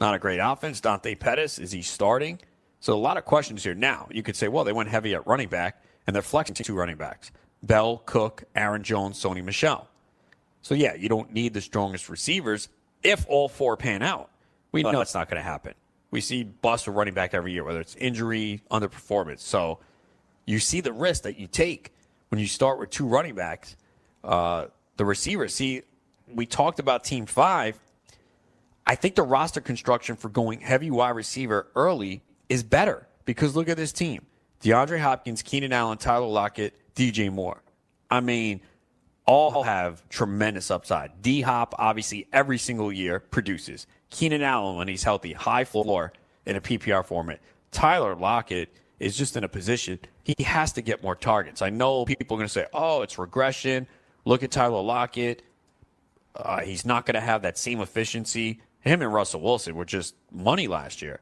Not 0.00 0.14
a 0.14 0.18
great 0.18 0.38
offense. 0.38 0.80
Dante 0.80 1.14
Pettis, 1.14 1.58
is 1.58 1.72
he 1.72 1.82
starting? 1.82 2.38
So 2.80 2.92
a 2.92 2.96
lot 2.96 3.16
of 3.16 3.24
questions 3.24 3.64
here. 3.64 3.74
Now, 3.74 4.08
you 4.10 4.22
could 4.22 4.36
say, 4.36 4.48
well, 4.48 4.64
they 4.64 4.72
went 4.72 4.88
heavy 4.88 5.14
at 5.14 5.26
running 5.26 5.48
back, 5.48 5.82
and 6.06 6.14
they're 6.14 6.22
flexing 6.22 6.54
two 6.54 6.74
running 6.74 6.96
backs 6.96 7.30
Bell, 7.62 8.02
Cook, 8.04 8.44
Aaron 8.54 8.82
Jones, 8.82 9.22
Sony 9.22 9.42
Michel. 9.42 9.88
So, 10.62 10.74
yeah, 10.74 10.94
you 10.94 11.08
don't 11.08 11.32
need 11.32 11.54
the 11.54 11.60
strongest 11.60 12.08
receivers 12.08 12.68
if 13.02 13.26
all 13.28 13.48
four 13.48 13.76
pan 13.76 14.02
out. 14.02 14.30
We 14.72 14.82
know 14.82 14.92
that's 14.92 15.14
not 15.14 15.28
going 15.28 15.40
to 15.40 15.48
happen. 15.48 15.74
We 16.10 16.20
see 16.20 16.42
busts 16.44 16.86
of 16.86 16.94
running 16.94 17.14
back 17.14 17.34
every 17.34 17.52
year, 17.52 17.64
whether 17.64 17.80
it's 17.80 17.96
injury, 17.96 18.62
underperformance. 18.70 19.40
So 19.40 19.80
you 20.46 20.58
see 20.58 20.80
the 20.80 20.92
risk 20.92 21.22
that 21.22 21.38
you 21.38 21.46
take 21.46 21.92
when 22.28 22.40
you 22.40 22.46
start 22.46 22.78
with 22.78 22.90
two 22.90 23.06
running 23.06 23.34
backs. 23.34 23.76
Uh, 24.22 24.66
the 24.96 25.04
receivers. 25.04 25.54
See, 25.54 25.82
we 26.32 26.46
talked 26.46 26.78
about 26.78 27.04
Team 27.04 27.26
Five. 27.26 27.78
I 28.86 28.94
think 28.94 29.14
the 29.14 29.22
roster 29.22 29.60
construction 29.60 30.16
for 30.16 30.28
going 30.28 30.60
heavy 30.60 30.90
wide 30.90 31.10
receiver 31.10 31.68
early 31.74 32.22
is 32.48 32.62
better 32.62 33.06
because 33.24 33.56
look 33.56 33.68
at 33.68 33.76
this 33.76 33.92
team: 33.92 34.24
DeAndre 34.62 35.00
Hopkins, 35.00 35.42
Keenan 35.42 35.72
Allen, 35.72 35.98
Tyler 35.98 36.26
Lockett, 36.26 36.74
DJ 36.94 37.32
Moore. 37.32 37.62
I 38.10 38.20
mean, 38.20 38.60
all 39.26 39.62
have 39.62 40.06
tremendous 40.08 40.70
upside. 40.70 41.22
D 41.22 41.40
Hop, 41.40 41.74
obviously, 41.78 42.26
every 42.32 42.58
single 42.58 42.92
year 42.92 43.20
produces. 43.20 43.86
Keenan 44.10 44.42
Allen, 44.42 44.76
when 44.76 44.88
he's 44.88 45.02
healthy, 45.02 45.32
high 45.32 45.64
floor 45.64 46.12
in 46.46 46.56
a 46.56 46.60
PPR 46.60 47.04
format. 47.04 47.40
Tyler 47.72 48.14
Lockett 48.14 48.72
is 48.98 49.16
just 49.16 49.36
in 49.36 49.44
a 49.44 49.48
position, 49.48 49.98
he 50.22 50.42
has 50.44 50.72
to 50.72 50.82
get 50.82 51.02
more 51.02 51.14
targets. 51.14 51.62
I 51.62 51.70
know 51.70 52.04
people 52.04 52.36
are 52.36 52.38
going 52.38 52.48
to 52.48 52.52
say, 52.52 52.66
oh, 52.72 53.02
it's 53.02 53.18
regression. 53.18 53.86
Look 54.24 54.42
at 54.42 54.50
Tyler 54.50 54.82
Lockett. 54.82 55.42
Uh, 56.34 56.60
he's 56.60 56.84
not 56.84 57.06
going 57.06 57.14
to 57.14 57.20
have 57.20 57.42
that 57.42 57.58
same 57.58 57.80
efficiency. 57.80 58.60
Him 58.80 59.02
and 59.02 59.12
Russell 59.12 59.40
Wilson 59.40 59.74
were 59.74 59.84
just 59.84 60.14
money 60.30 60.66
last 60.66 61.02
year. 61.02 61.20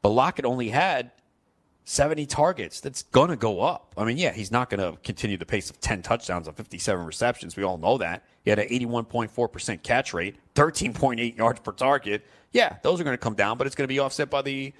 But 0.00 0.10
Lockett 0.10 0.44
only 0.44 0.68
had 0.68 1.12
70 1.84 2.26
targets. 2.26 2.80
That's 2.80 3.02
going 3.04 3.30
to 3.30 3.36
go 3.36 3.60
up. 3.60 3.94
I 3.96 4.04
mean, 4.04 4.16
yeah, 4.16 4.32
he's 4.32 4.50
not 4.50 4.70
going 4.70 4.80
to 4.80 4.98
continue 5.02 5.36
the 5.36 5.46
pace 5.46 5.70
of 5.70 5.80
10 5.80 6.02
touchdowns 6.02 6.48
on 6.48 6.54
57 6.54 7.04
receptions. 7.04 7.56
We 7.56 7.62
all 7.62 7.78
know 7.78 7.98
that. 7.98 8.24
He 8.44 8.50
had 8.50 8.58
an 8.58 8.68
81.4% 8.68 9.82
catch 9.82 10.12
rate, 10.12 10.36
13.8 10.54 11.36
yards 11.36 11.60
per 11.60 11.72
target. 11.72 12.26
Yeah, 12.52 12.76
those 12.82 13.00
are 13.00 13.04
going 13.04 13.14
to 13.14 13.22
come 13.22 13.34
down, 13.34 13.58
but 13.58 13.66
it's 13.66 13.76
going 13.76 13.84
to 13.84 13.92
be 13.92 13.98
offset 13.98 14.30
by 14.30 14.42
the 14.42 14.72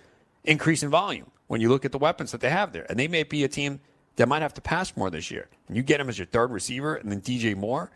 increase 0.45 0.83
in 0.83 0.91
volume 0.91 1.31
when 1.53 1.61
you 1.61 1.69
look 1.69 1.85
at 1.85 1.93
the 1.93 1.99
weapons 1.99 2.33
that 2.33 2.41
they 2.41 2.49
have 2.49 2.73
there. 2.73 2.87
And 2.89 2.99
they 2.99 3.09
may 3.09 3.25
be 3.25 3.45
a 3.45 3.49
team 3.49 3.79
that 4.17 4.27
might 4.27 4.41
have 4.41 4.55
to 4.55 4.63
pass 4.63 4.97
more 4.97 5.11
this 5.11 5.31
year. 5.31 5.51
And 5.69 5.77
you 5.77 5.83
get 5.83 6.01
him 6.01 6.09
as 6.09 6.19
your 6.19 6.25
third 6.25 6.51
receiver 6.51 6.95
and 6.95 7.13
then 7.13 7.21
DJ 7.21 7.55
Moore. 7.55 7.91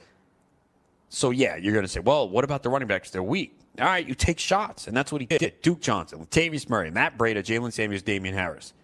So, 1.09 1.31
yeah, 1.31 1.57
you're 1.57 1.73
going 1.73 1.83
to 1.85 1.91
say, 1.91 2.01
well, 2.01 2.29
what 2.29 2.45
about 2.45 2.63
the 2.63 2.69
running 2.69 2.87
backs? 2.87 3.09
They're 3.09 3.23
weak. 3.23 3.59
All 3.81 3.87
right, 3.87 4.07
you 4.07 4.15
take 4.15 4.39
shots. 4.39 4.89
And 4.89 4.95
that's 4.95 5.11
what 5.11 5.23
he 5.23 5.27
did. 5.27 5.63
Duke 5.63 5.81
Johnson, 5.81 6.19
Latavius 6.19 6.69
Murray, 6.69 6.91
Matt 6.91 7.17
Breida, 7.17 7.39
Jaylen 7.39 7.73
Samuels, 7.73 8.03
Damien 8.03 8.35
Harris 8.35 8.75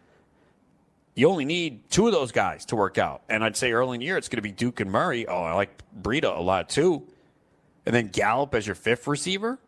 you 1.15 1.29
only 1.29 1.45
need 1.45 1.91
two 1.91 2.07
of 2.07 2.13
those 2.13 2.33
guys 2.33 2.65
to 2.67 2.77
work 2.77 2.97
out. 2.97 3.23
And 3.29 3.45
I'd 3.45 3.57
say 3.57 3.73
early 3.73 3.97
in 3.97 4.01
the 4.01 4.07
year, 4.07 4.17
it's 4.17 4.29
going 4.29 4.39
to 4.39 4.43
be 4.43 4.51
Duke 4.51 4.81
and 4.81 4.91
Murray. 4.91 5.27
Oh, 5.27 5.43
I 5.43 5.53
like 5.53 5.83
Breida 6.01 6.35
a 6.35 6.41
lot 6.41 6.71
too. 6.71 7.07
And 7.85 7.95
then 7.95 8.09
Gallup 8.09 8.55
as 8.55 8.67
your 8.67 8.75
fifth 8.75 9.07
receiver. 9.07 9.59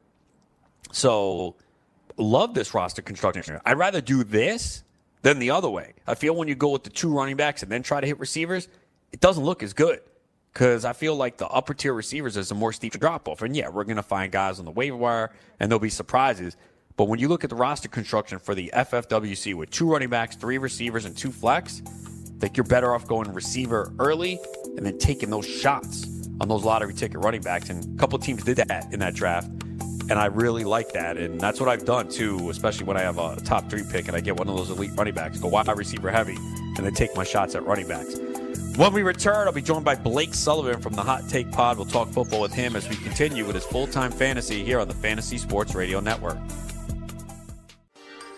So, 0.92 1.56
love 2.16 2.54
this 2.54 2.72
roster 2.72 3.02
construction. 3.02 3.60
I'd 3.64 3.76
rather 3.76 4.00
do 4.00 4.24
this 4.24 4.83
than 5.24 5.38
the 5.40 5.50
other 5.50 5.68
way. 5.68 5.94
I 6.06 6.14
feel 6.14 6.36
when 6.36 6.48
you 6.48 6.54
go 6.54 6.68
with 6.68 6.84
the 6.84 6.90
two 6.90 7.12
running 7.12 7.36
backs 7.36 7.62
and 7.62 7.72
then 7.72 7.82
try 7.82 8.00
to 8.00 8.06
hit 8.06 8.20
receivers, 8.20 8.68
it 9.10 9.20
doesn't 9.20 9.42
look 9.42 9.62
as 9.62 9.72
good 9.72 10.00
because 10.52 10.84
I 10.84 10.92
feel 10.92 11.16
like 11.16 11.38
the 11.38 11.48
upper 11.48 11.74
tier 11.74 11.94
receivers 11.94 12.36
is 12.36 12.50
a 12.50 12.54
more 12.54 12.72
steep 12.72 12.92
drop 12.92 13.26
off. 13.26 13.42
And 13.42 13.56
yeah, 13.56 13.70
we're 13.70 13.84
going 13.84 13.96
to 13.96 14.02
find 14.02 14.30
guys 14.30 14.58
on 14.58 14.66
the 14.66 14.70
waiver 14.70 14.96
wire 14.96 15.32
and 15.58 15.70
there'll 15.70 15.80
be 15.80 15.88
surprises. 15.88 16.56
But 16.96 17.08
when 17.08 17.18
you 17.18 17.28
look 17.28 17.42
at 17.42 17.50
the 17.50 17.56
roster 17.56 17.88
construction 17.88 18.38
for 18.38 18.54
the 18.54 18.70
FFWC 18.74 19.54
with 19.54 19.70
two 19.70 19.90
running 19.90 20.10
backs, 20.10 20.36
three 20.36 20.58
receivers, 20.58 21.06
and 21.06 21.16
two 21.16 21.32
flex, 21.32 21.82
think 22.38 22.58
you're 22.58 22.64
better 22.64 22.94
off 22.94 23.08
going 23.08 23.32
receiver 23.32 23.90
early 23.98 24.38
and 24.76 24.84
then 24.84 24.98
taking 24.98 25.30
those 25.30 25.46
shots 25.46 26.06
on 26.38 26.48
those 26.48 26.62
lottery 26.62 26.92
ticket 26.92 27.18
running 27.20 27.40
backs. 27.40 27.70
And 27.70 27.96
a 27.96 27.98
couple 27.98 28.18
teams 28.18 28.44
did 28.44 28.58
that 28.58 28.92
in 28.92 29.00
that 29.00 29.14
draft. 29.14 29.50
And 30.10 30.18
I 30.18 30.26
really 30.26 30.64
like 30.64 30.92
that. 30.92 31.16
And 31.16 31.40
that's 31.40 31.60
what 31.60 31.68
I've 31.68 31.84
done 31.84 32.08
too, 32.08 32.50
especially 32.50 32.84
when 32.84 32.96
I 32.96 33.00
have 33.00 33.18
a 33.18 33.36
top 33.36 33.70
three 33.70 33.84
pick 33.88 34.08
and 34.08 34.16
I 34.16 34.20
get 34.20 34.36
one 34.36 34.48
of 34.48 34.56
those 34.56 34.70
elite 34.70 34.92
running 34.96 35.14
backs, 35.14 35.38
go 35.38 35.48
wide 35.48 35.66
receiver 35.68 36.10
heavy, 36.10 36.36
and 36.76 36.84
then 36.84 36.92
take 36.92 37.16
my 37.16 37.24
shots 37.24 37.54
at 37.54 37.64
running 37.64 37.88
backs. 37.88 38.18
When 38.76 38.92
we 38.92 39.02
return, 39.02 39.46
I'll 39.46 39.52
be 39.52 39.62
joined 39.62 39.84
by 39.84 39.94
Blake 39.94 40.34
Sullivan 40.34 40.80
from 40.80 40.94
the 40.94 41.02
Hot 41.02 41.28
Take 41.28 41.50
Pod. 41.52 41.76
We'll 41.76 41.86
talk 41.86 42.08
football 42.08 42.40
with 42.40 42.52
him 42.52 42.74
as 42.74 42.88
we 42.88 42.96
continue 42.96 43.46
with 43.46 43.54
his 43.54 43.64
full 43.64 43.86
time 43.86 44.10
fantasy 44.10 44.64
here 44.64 44.80
on 44.80 44.88
the 44.88 44.94
Fantasy 44.94 45.38
Sports 45.38 45.76
Radio 45.76 46.00
Network. 46.00 46.38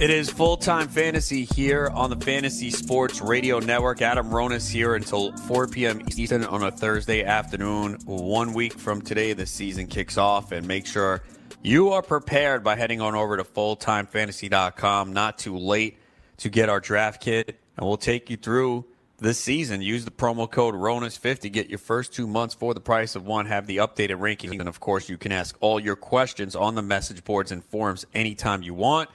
It 0.00 0.08
is 0.08 0.30
full 0.30 0.56
time 0.56 0.88
fantasy 0.88 1.44
here 1.44 1.90
on 1.92 2.08
the 2.08 2.16
Fantasy 2.16 2.70
Sports 2.70 3.20
Radio 3.20 3.58
Network. 3.58 4.00
Adam 4.00 4.30
Ronis 4.30 4.66
here 4.72 4.94
until 4.94 5.36
4 5.36 5.68
p.m. 5.68 6.00
Eastern 6.16 6.42
on 6.42 6.62
a 6.62 6.70
Thursday 6.70 7.22
afternoon. 7.22 7.98
One 8.06 8.54
week 8.54 8.72
from 8.72 9.02
today, 9.02 9.34
the 9.34 9.44
season 9.44 9.88
kicks 9.88 10.16
off, 10.16 10.52
and 10.52 10.66
make 10.66 10.86
sure 10.86 11.20
you 11.60 11.90
are 11.90 12.00
prepared 12.00 12.64
by 12.64 12.76
heading 12.76 13.02
on 13.02 13.14
over 13.14 13.36
to 13.36 13.44
fulltimefantasy.com. 13.44 15.12
Not 15.12 15.36
too 15.36 15.58
late 15.58 15.98
to 16.38 16.48
get 16.48 16.70
our 16.70 16.80
draft 16.80 17.20
kit, 17.20 17.60
and 17.76 17.86
we'll 17.86 17.98
take 17.98 18.30
you 18.30 18.38
through 18.38 18.86
this 19.18 19.38
season. 19.38 19.82
Use 19.82 20.06
the 20.06 20.10
promo 20.10 20.50
code 20.50 20.74
RONIS50. 20.74 21.52
Get 21.52 21.68
your 21.68 21.78
first 21.78 22.14
two 22.14 22.26
months 22.26 22.54
for 22.54 22.72
the 22.72 22.80
price 22.80 23.16
of 23.16 23.26
one. 23.26 23.44
Have 23.44 23.66
the 23.66 23.76
updated 23.76 24.18
ranking. 24.18 24.60
And 24.60 24.68
of 24.70 24.80
course, 24.80 25.10
you 25.10 25.18
can 25.18 25.30
ask 25.30 25.58
all 25.60 25.78
your 25.78 25.94
questions 25.94 26.56
on 26.56 26.74
the 26.74 26.80
message 26.80 27.22
boards 27.22 27.52
and 27.52 27.62
forums 27.62 28.06
anytime 28.14 28.62
you 28.62 28.72
want. 28.72 29.10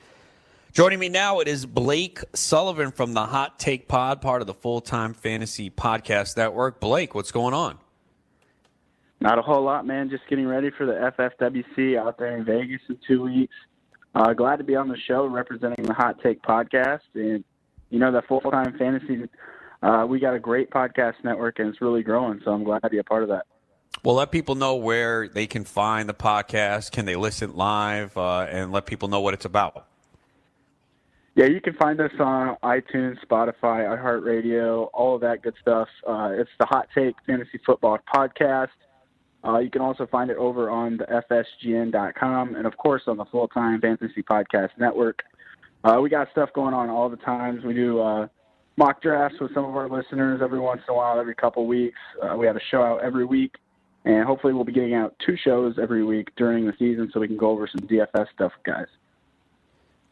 Joining 0.76 1.00
me 1.00 1.08
now, 1.08 1.40
it 1.40 1.48
is 1.48 1.66
Blake 1.66 2.20
Sullivan 2.34 2.92
from 2.92 3.14
the 3.14 3.26
Hot 3.26 3.58
Take 3.58 3.88
Pod, 3.88 4.22
part 4.22 4.42
of 4.42 4.48
the 4.48 4.54
Full 4.54 4.82
Time 4.82 5.14
Fantasy 5.14 5.70
Podcast 5.70 6.36
Network. 6.36 6.82
Blake, 6.82 7.16
what's 7.16 7.32
going 7.32 7.54
on? 7.54 7.78
Not 9.22 9.40
a 9.40 9.42
whole 9.42 9.64
lot, 9.64 9.88
man. 9.88 10.10
Just 10.10 10.28
getting 10.28 10.46
ready 10.46 10.72
for 10.78 10.86
the 10.86 10.92
FFWC 11.18 11.98
out 11.98 12.18
there 12.18 12.36
in 12.36 12.44
Vegas 12.44 12.82
in 12.90 12.98
two 13.08 13.22
weeks. 13.22 13.54
Uh, 14.16 14.34
glad 14.34 14.58
to 14.58 14.66
be 14.66 14.76
on 14.76 14.90
the 14.90 14.98
show 15.08 15.26
representing 15.28 15.86
the 15.86 15.94
Hot 15.94 16.22
Take 16.22 16.42
Podcast. 16.42 17.00
And, 17.14 17.46
you 17.90 17.98
know, 17.98 18.12
the 18.12 18.24
Full 18.24 18.42
Time 18.42 18.78
Fantasy, 18.78 19.30
uh, 19.82 20.06
we 20.06 20.20
got 20.20 20.34
a 20.34 20.40
great 20.40 20.72
podcast 20.72 21.14
network 21.24 21.60
and 21.60 21.70
it's 21.70 21.80
really 21.80 22.04
growing. 22.04 22.42
So 22.44 22.52
I'm 22.52 22.66
glad 22.66 22.80
to 22.80 22.90
be 22.90 22.98
a 22.98 23.04
part 23.06 23.24
of 23.24 23.30
that. 23.30 23.46
Well, 24.04 24.16
let 24.16 24.30
people 24.30 24.56
know 24.56 24.76
where 24.76 25.30
they 25.30 25.48
can 25.48 25.64
find 25.64 26.10
the 26.10 26.14
podcast. 26.14 26.92
Can 26.92 27.06
they 27.06 27.16
listen 27.16 27.56
live 27.56 28.18
uh, 28.18 28.40
and 28.40 28.74
let 28.74 28.88
people 28.88 29.08
know 29.08 29.22
what 29.22 29.34
it's 29.34 29.46
about? 29.46 29.88
Yeah, 31.36 31.48
you 31.48 31.60
can 31.60 31.74
find 31.74 32.00
us 32.00 32.12
on 32.18 32.56
iTunes, 32.64 33.18
Spotify, 33.26 33.54
iHeartRadio, 33.62 34.90
all 34.94 35.16
of 35.16 35.22
that 35.22 35.42
good 35.42 35.56
stuff. 35.62 35.90
Uh, 36.08 36.30
it's 36.32 36.50
the 36.60 36.66
Hot 36.66 36.88
Take 36.96 37.16
Fantasy 37.28 37.60
Football 37.66 38.00
Podcast. 38.14 38.70
Uh, 39.46 39.60
you 39.60 39.70
can 39.70 39.82
also 39.82 40.08
find 40.08 40.32
it 40.32 40.38
over 40.38 40.70
on 40.70 40.98
the 40.98 41.24
FSGN.com 41.30 42.56
and, 42.56 42.66
of 42.66 42.78
course, 42.78 43.02
on 43.08 43.18
the 43.18 43.26
Full 43.26 43.50
Time 43.50 43.82
Fantasy 43.82 44.24
Podcast 44.24 44.70
Network. 44.80 45.24
Uh, 45.84 46.00
we 46.02 46.10
got 46.10 46.32
stuff 46.32 46.50
going 46.56 46.74
on 46.74 46.90
all 46.90 47.10
the 47.10 47.18
times. 47.18 47.66
We 47.66 47.74
do 47.74 48.00
uh, 48.00 48.28
mock 48.78 49.02
drafts 49.02 49.38
with 49.42 49.54
some 49.54 49.66
of 49.66 49.76
our 49.76 49.90
listeners 49.90 50.40
every 50.42 50.60
once 50.60 50.84
in 50.88 50.94
a 50.94 50.98
while, 50.98 51.20
every 51.20 51.36
couple 51.36 51.68
weeks. 51.68 52.00
Uh, 52.24 52.38
we 52.38 52.46
have 52.46 52.56
a 52.56 52.62
show 52.72 52.82
out 52.82 53.04
every 53.04 53.26
week, 53.26 53.56
and 54.06 54.26
hopefully, 54.26 54.54
we'll 54.54 54.64
be 54.64 54.72
getting 54.72 54.94
out 54.94 55.14
two 55.26 55.36
shows 55.44 55.76
every 55.82 56.06
week 56.06 56.30
during 56.38 56.66
the 56.66 56.74
season 56.80 57.12
so 57.14 57.20
we 57.20 57.28
can 57.28 57.38
go 57.38 57.50
over 57.50 57.68
some 57.68 57.86
DFS 57.88 58.28
stuff, 58.34 58.54
guys. 58.66 58.88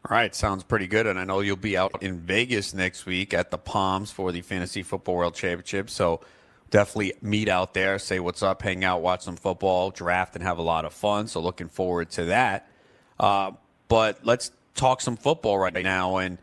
All 0.09 0.17
right, 0.17 0.35
sounds 0.35 0.63
pretty 0.63 0.87
good. 0.87 1.07
And 1.07 1.17
I 1.17 1.23
know 1.23 1.39
you'll 1.39 1.55
be 1.55 1.77
out 1.77 2.03
in 2.03 2.19
Vegas 2.19 2.73
next 2.73 3.05
week 3.05 3.33
at 3.33 3.51
the 3.51 3.57
Palms 3.57 4.11
for 4.11 4.33
the 4.33 4.41
Fantasy 4.41 4.83
Football 4.83 5.15
World 5.15 5.33
Championship. 5.33 5.89
So 5.89 6.19
definitely 6.71 7.13
meet 7.21 7.47
out 7.47 7.73
there, 7.73 7.97
say 7.99 8.19
what's 8.19 8.43
up, 8.43 8.61
hang 8.61 8.83
out, 8.83 9.01
watch 9.01 9.21
some 9.21 9.37
football, 9.37 9.91
draft, 9.91 10.35
and 10.35 10.43
have 10.43 10.57
a 10.57 10.61
lot 10.61 10.83
of 10.83 10.93
fun. 10.93 11.27
So 11.27 11.39
looking 11.39 11.69
forward 11.69 12.09
to 12.11 12.25
that. 12.25 12.67
Uh, 13.17 13.51
but 13.87 14.19
let's 14.25 14.51
talk 14.75 14.99
some 14.99 15.15
football 15.15 15.57
right 15.57 15.73
now. 15.73 16.17
And 16.17 16.37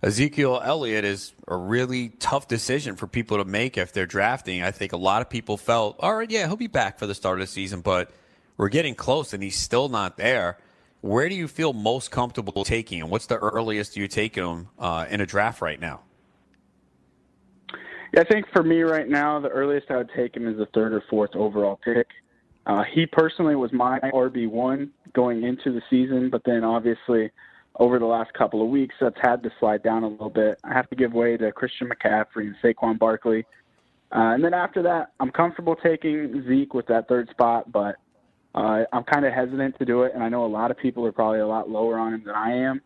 Ezekiel 0.00 0.60
Elliott 0.64 1.04
is 1.04 1.32
a 1.48 1.56
really 1.56 2.10
tough 2.10 2.46
decision 2.46 2.94
for 2.94 3.08
people 3.08 3.38
to 3.38 3.44
make 3.44 3.76
if 3.78 3.92
they're 3.92 4.06
drafting. 4.06 4.62
I 4.62 4.70
think 4.70 4.92
a 4.92 4.96
lot 4.96 5.22
of 5.22 5.28
people 5.28 5.56
felt, 5.56 5.96
all 5.98 6.14
right, 6.14 6.30
yeah, 6.30 6.46
he'll 6.46 6.56
be 6.56 6.68
back 6.68 7.00
for 7.00 7.06
the 7.08 7.16
start 7.16 7.40
of 7.40 7.48
the 7.48 7.52
season, 7.52 7.80
but 7.80 8.12
we're 8.56 8.68
getting 8.68 8.94
close 8.94 9.32
and 9.32 9.42
he's 9.42 9.58
still 9.58 9.88
not 9.88 10.16
there. 10.16 10.58
Where 11.02 11.28
do 11.28 11.34
you 11.34 11.48
feel 11.48 11.72
most 11.72 12.12
comfortable 12.12 12.64
taking 12.64 13.00
him? 13.00 13.10
What's 13.10 13.26
the 13.26 13.36
earliest 13.36 13.96
you 13.96 14.06
take 14.06 14.36
him 14.36 14.68
uh, 14.78 15.06
in 15.10 15.20
a 15.20 15.26
draft 15.26 15.60
right 15.60 15.78
now? 15.78 16.00
Yeah, 18.14 18.20
I 18.20 18.24
think 18.24 18.46
for 18.52 18.62
me 18.62 18.82
right 18.82 19.08
now, 19.08 19.40
the 19.40 19.48
earliest 19.48 19.90
I 19.90 19.96
would 19.96 20.10
take 20.14 20.36
him 20.36 20.46
is 20.46 20.56
the 20.58 20.66
third 20.66 20.92
or 20.92 21.02
fourth 21.10 21.34
overall 21.34 21.80
pick. 21.84 22.06
Uh, 22.66 22.84
he 22.94 23.04
personally 23.04 23.56
was 23.56 23.72
my 23.72 23.98
RB 24.14 24.48
one 24.48 24.92
going 25.12 25.42
into 25.42 25.72
the 25.72 25.82
season, 25.90 26.30
but 26.30 26.42
then 26.44 26.62
obviously 26.62 27.32
over 27.80 27.98
the 27.98 28.06
last 28.06 28.32
couple 28.34 28.62
of 28.62 28.68
weeks, 28.68 28.94
that's 29.00 29.16
had 29.20 29.42
to 29.42 29.50
slide 29.58 29.82
down 29.82 30.04
a 30.04 30.08
little 30.08 30.30
bit. 30.30 30.60
I 30.62 30.72
have 30.72 30.88
to 30.90 30.96
give 30.96 31.12
way 31.12 31.36
to 31.36 31.50
Christian 31.50 31.88
McCaffrey 31.88 32.46
and 32.46 32.54
Saquon 32.62 32.96
Barkley. 32.96 33.44
Uh, 34.14 34.34
and 34.34 34.44
then 34.44 34.54
after 34.54 34.82
that, 34.82 35.12
I'm 35.18 35.32
comfortable 35.32 35.74
taking 35.74 36.44
Zeke 36.46 36.74
with 36.74 36.86
that 36.86 37.08
third 37.08 37.28
spot, 37.30 37.72
but 37.72 37.96
uh, 38.54 38.84
I'm 38.92 39.04
kind 39.04 39.24
of 39.24 39.32
hesitant 39.32 39.78
to 39.78 39.84
do 39.84 40.02
it, 40.02 40.12
and 40.14 40.22
I 40.22 40.28
know 40.28 40.44
a 40.44 40.46
lot 40.46 40.70
of 40.70 40.78
people 40.78 41.06
are 41.06 41.12
probably 41.12 41.40
a 41.40 41.46
lot 41.46 41.70
lower 41.70 41.98
on 41.98 42.14
him 42.14 42.22
than 42.24 42.34
I 42.34 42.52
am. 42.52 42.80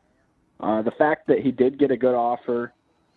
Uh, 0.61 0.83
the 0.83 0.93
fact 0.93 1.27
that 1.27 1.41
he 1.41 1.51
did 1.51 1.79
get 1.79 1.91
a 1.91 1.97
good 1.97 2.15
offer, 2.15 2.73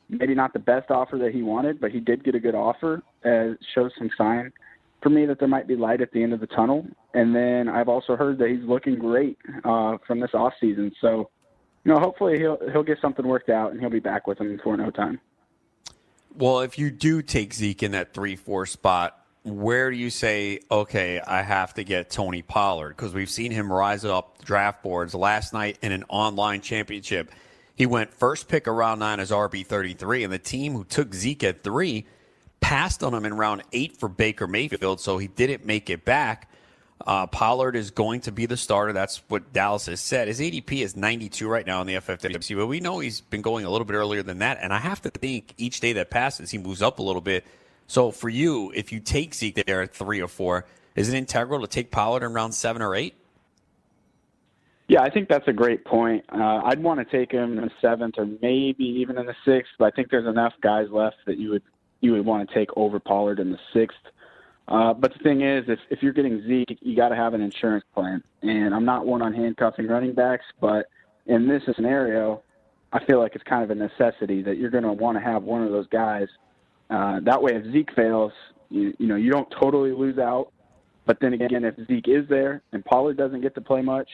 maybe 0.09 0.35
not 0.35 0.53
the 0.53 0.59
best 0.59 0.91
offer 0.91 1.17
that 1.17 1.33
he 1.33 1.41
wanted, 1.41 1.79
but 1.79 1.91
he 1.91 1.99
did 1.99 2.23
get 2.23 2.35
a 2.35 2.39
good 2.39 2.55
offer, 2.55 3.01
uh, 3.23 3.53
shows 3.73 3.91
some 3.97 4.09
sign 4.17 4.51
for 5.01 5.09
me 5.09 5.25
that 5.25 5.39
there 5.39 5.47
might 5.47 5.67
be 5.67 5.75
light 5.75 6.01
at 6.01 6.11
the 6.11 6.21
end 6.21 6.33
of 6.33 6.39
the 6.39 6.47
tunnel. 6.47 6.85
And 7.13 7.35
then 7.35 7.67
I've 7.67 7.87
also 7.87 8.15
heard 8.15 8.37
that 8.39 8.49
he's 8.49 8.63
looking 8.63 8.95
great 8.95 9.37
uh, 9.63 9.97
from 10.05 10.19
this 10.19 10.31
off 10.33 10.53
season. 10.59 10.91
So, 10.99 11.29
you 11.83 11.93
know, 11.93 11.99
hopefully 11.99 12.37
he'll 12.37 12.57
he'll 12.71 12.83
get 12.83 12.97
something 13.01 13.25
worked 13.25 13.49
out 13.49 13.71
and 13.71 13.79
he'll 13.79 13.89
be 13.89 13.99
back 13.99 14.27
with 14.27 14.39
him 14.39 14.55
before 14.55 14.75
no 14.77 14.91
time. 14.91 15.19
Well, 16.35 16.59
if 16.59 16.77
you 16.77 16.91
do 16.91 17.21
take 17.21 17.53
Zeke 17.53 17.83
in 17.83 17.91
that 17.91 18.13
three 18.13 18.35
four 18.35 18.65
spot, 18.65 19.18
where 19.57 19.89
do 19.89 19.97
you 19.97 20.09
say, 20.09 20.59
okay, 20.69 21.19
I 21.19 21.41
have 21.41 21.73
to 21.75 21.83
get 21.83 22.09
Tony 22.09 22.41
Pollard? 22.41 22.89
Because 22.89 23.13
we've 23.13 23.29
seen 23.29 23.51
him 23.51 23.71
rise 23.71 24.05
up 24.05 24.43
draft 24.43 24.83
boards 24.83 25.15
last 25.15 25.53
night 25.53 25.77
in 25.81 25.91
an 25.91 26.03
online 26.09 26.61
championship. 26.61 27.31
He 27.75 27.85
went 27.85 28.13
first 28.13 28.47
pick 28.47 28.67
around 28.67 28.99
nine 28.99 29.19
as 29.19 29.31
RB 29.31 29.65
thirty 29.65 29.93
three, 29.93 30.23
and 30.23 30.33
the 30.33 30.39
team 30.39 30.73
who 30.73 30.83
took 30.83 31.13
Zeke 31.13 31.43
at 31.45 31.63
three 31.63 32.05
passed 32.59 33.03
on 33.03 33.13
him 33.13 33.25
in 33.25 33.33
round 33.35 33.63
eight 33.71 33.97
for 33.97 34.09
Baker 34.09 34.47
Mayfield, 34.47 34.99
so 34.99 35.17
he 35.17 35.27
didn't 35.27 35.65
make 35.65 35.89
it 35.89 36.03
back. 36.03 36.49
Uh, 37.05 37.25
Pollard 37.27 37.75
is 37.75 37.91
going 37.91 38.21
to 38.21 38.31
be 38.31 38.45
the 38.45 38.57
starter. 38.57 38.91
That's 38.91 39.21
what 39.29 39.53
Dallas 39.53 39.85
has 39.85 40.01
said. 40.01 40.27
His 40.27 40.41
ADP 40.41 40.81
is 40.81 40.97
92 40.97 41.47
right 41.47 41.65
now 41.65 41.79
in 41.81 41.87
the 41.87 41.93
FFWC, 41.95 42.57
but 42.57 42.67
we 42.67 42.81
know 42.81 42.99
he's 42.99 43.21
been 43.21 43.41
going 43.41 43.63
a 43.63 43.69
little 43.69 43.85
bit 43.85 43.93
earlier 43.93 44.21
than 44.21 44.39
that. 44.39 44.57
And 44.61 44.73
I 44.73 44.79
have 44.79 45.01
to 45.03 45.09
think 45.09 45.53
each 45.57 45.79
day 45.79 45.93
that 45.93 46.09
passes, 46.09 46.51
he 46.51 46.57
moves 46.57 46.81
up 46.81 46.99
a 46.99 47.01
little 47.01 47.21
bit. 47.21 47.45
So 47.89 48.11
for 48.11 48.29
you, 48.29 48.71
if 48.75 48.91
you 48.91 48.99
take 48.99 49.33
Zeke 49.33 49.65
there 49.65 49.81
at 49.81 49.95
three 49.95 50.21
or 50.21 50.27
four, 50.27 50.67
is 50.95 51.09
it 51.09 51.17
integral 51.17 51.61
to 51.61 51.67
take 51.67 51.89
Pollard 51.89 52.21
in 52.23 52.33
round 52.33 52.53
seven 52.53 52.83
or 52.83 52.93
eight? 52.93 53.15
Yeah, 54.87 55.01
I 55.01 55.09
think 55.09 55.27
that's 55.27 55.47
a 55.47 55.53
great 55.53 55.85
point. 55.85 56.23
Uh, 56.29 56.61
I'd 56.65 56.83
want 56.83 56.99
to 56.99 57.05
take 57.05 57.31
him 57.31 57.57
in 57.57 57.65
the 57.65 57.71
seventh 57.81 58.15
or 58.19 58.27
maybe 58.43 58.83
even 58.83 59.17
in 59.17 59.25
the 59.25 59.35
sixth, 59.43 59.71
but 59.79 59.85
I 59.85 59.91
think 59.95 60.11
there's 60.11 60.27
enough 60.27 60.53
guys 60.61 60.85
left 60.91 61.15
that 61.25 61.39
you 61.39 61.49
would 61.49 61.63
you 62.01 62.11
would 62.11 62.25
want 62.25 62.47
to 62.47 62.55
take 62.55 62.69
over 62.77 62.99
Pollard 62.99 63.39
in 63.39 63.51
the 63.51 63.59
sixth. 63.73 63.97
Uh, 64.67 64.93
but 64.93 65.11
the 65.13 65.19
thing 65.23 65.41
is, 65.41 65.65
if, 65.67 65.79
if 65.89 66.03
you're 66.03 66.13
getting 66.13 66.45
Zeke, 66.47 66.77
you 66.81 66.95
got 66.95 67.09
to 67.09 67.15
have 67.15 67.33
an 67.33 67.41
insurance 67.41 67.85
plan. 67.95 68.23
And 68.43 68.75
I'm 68.75 68.85
not 68.85 69.07
one 69.07 69.23
on 69.23 69.33
handcuffing 69.33 69.87
running 69.87 70.13
backs, 70.13 70.45
but 70.61 70.89
in 71.25 71.47
this 71.47 71.63
scenario, 71.75 72.43
I 72.93 73.03
feel 73.03 73.19
like 73.19 73.33
it's 73.33 73.43
kind 73.43 73.63
of 73.63 73.71
a 73.71 73.75
necessity 73.75 74.43
that 74.43 74.57
you're 74.57 74.69
going 74.69 74.83
to 74.83 74.93
want 74.93 75.17
to 75.17 75.23
have 75.23 75.41
one 75.41 75.63
of 75.63 75.71
those 75.71 75.87
guys. 75.87 76.27
Uh, 76.89 77.19
that 77.21 77.41
way, 77.41 77.55
if 77.55 77.71
Zeke 77.71 77.93
fails, 77.95 78.31
you, 78.69 78.93
you 78.97 79.07
know 79.07 79.15
you 79.15 79.31
don't 79.31 79.49
totally 79.59 79.91
lose 79.91 80.17
out. 80.17 80.51
But 81.05 81.19
then 81.21 81.33
again, 81.33 81.65
if 81.65 81.75
Zeke 81.87 82.07
is 82.07 82.27
there 82.29 82.61
and 82.71 82.85
Pollard 82.85 83.17
doesn't 83.17 83.41
get 83.41 83.55
to 83.55 83.61
play 83.61 83.81
much, 83.81 84.09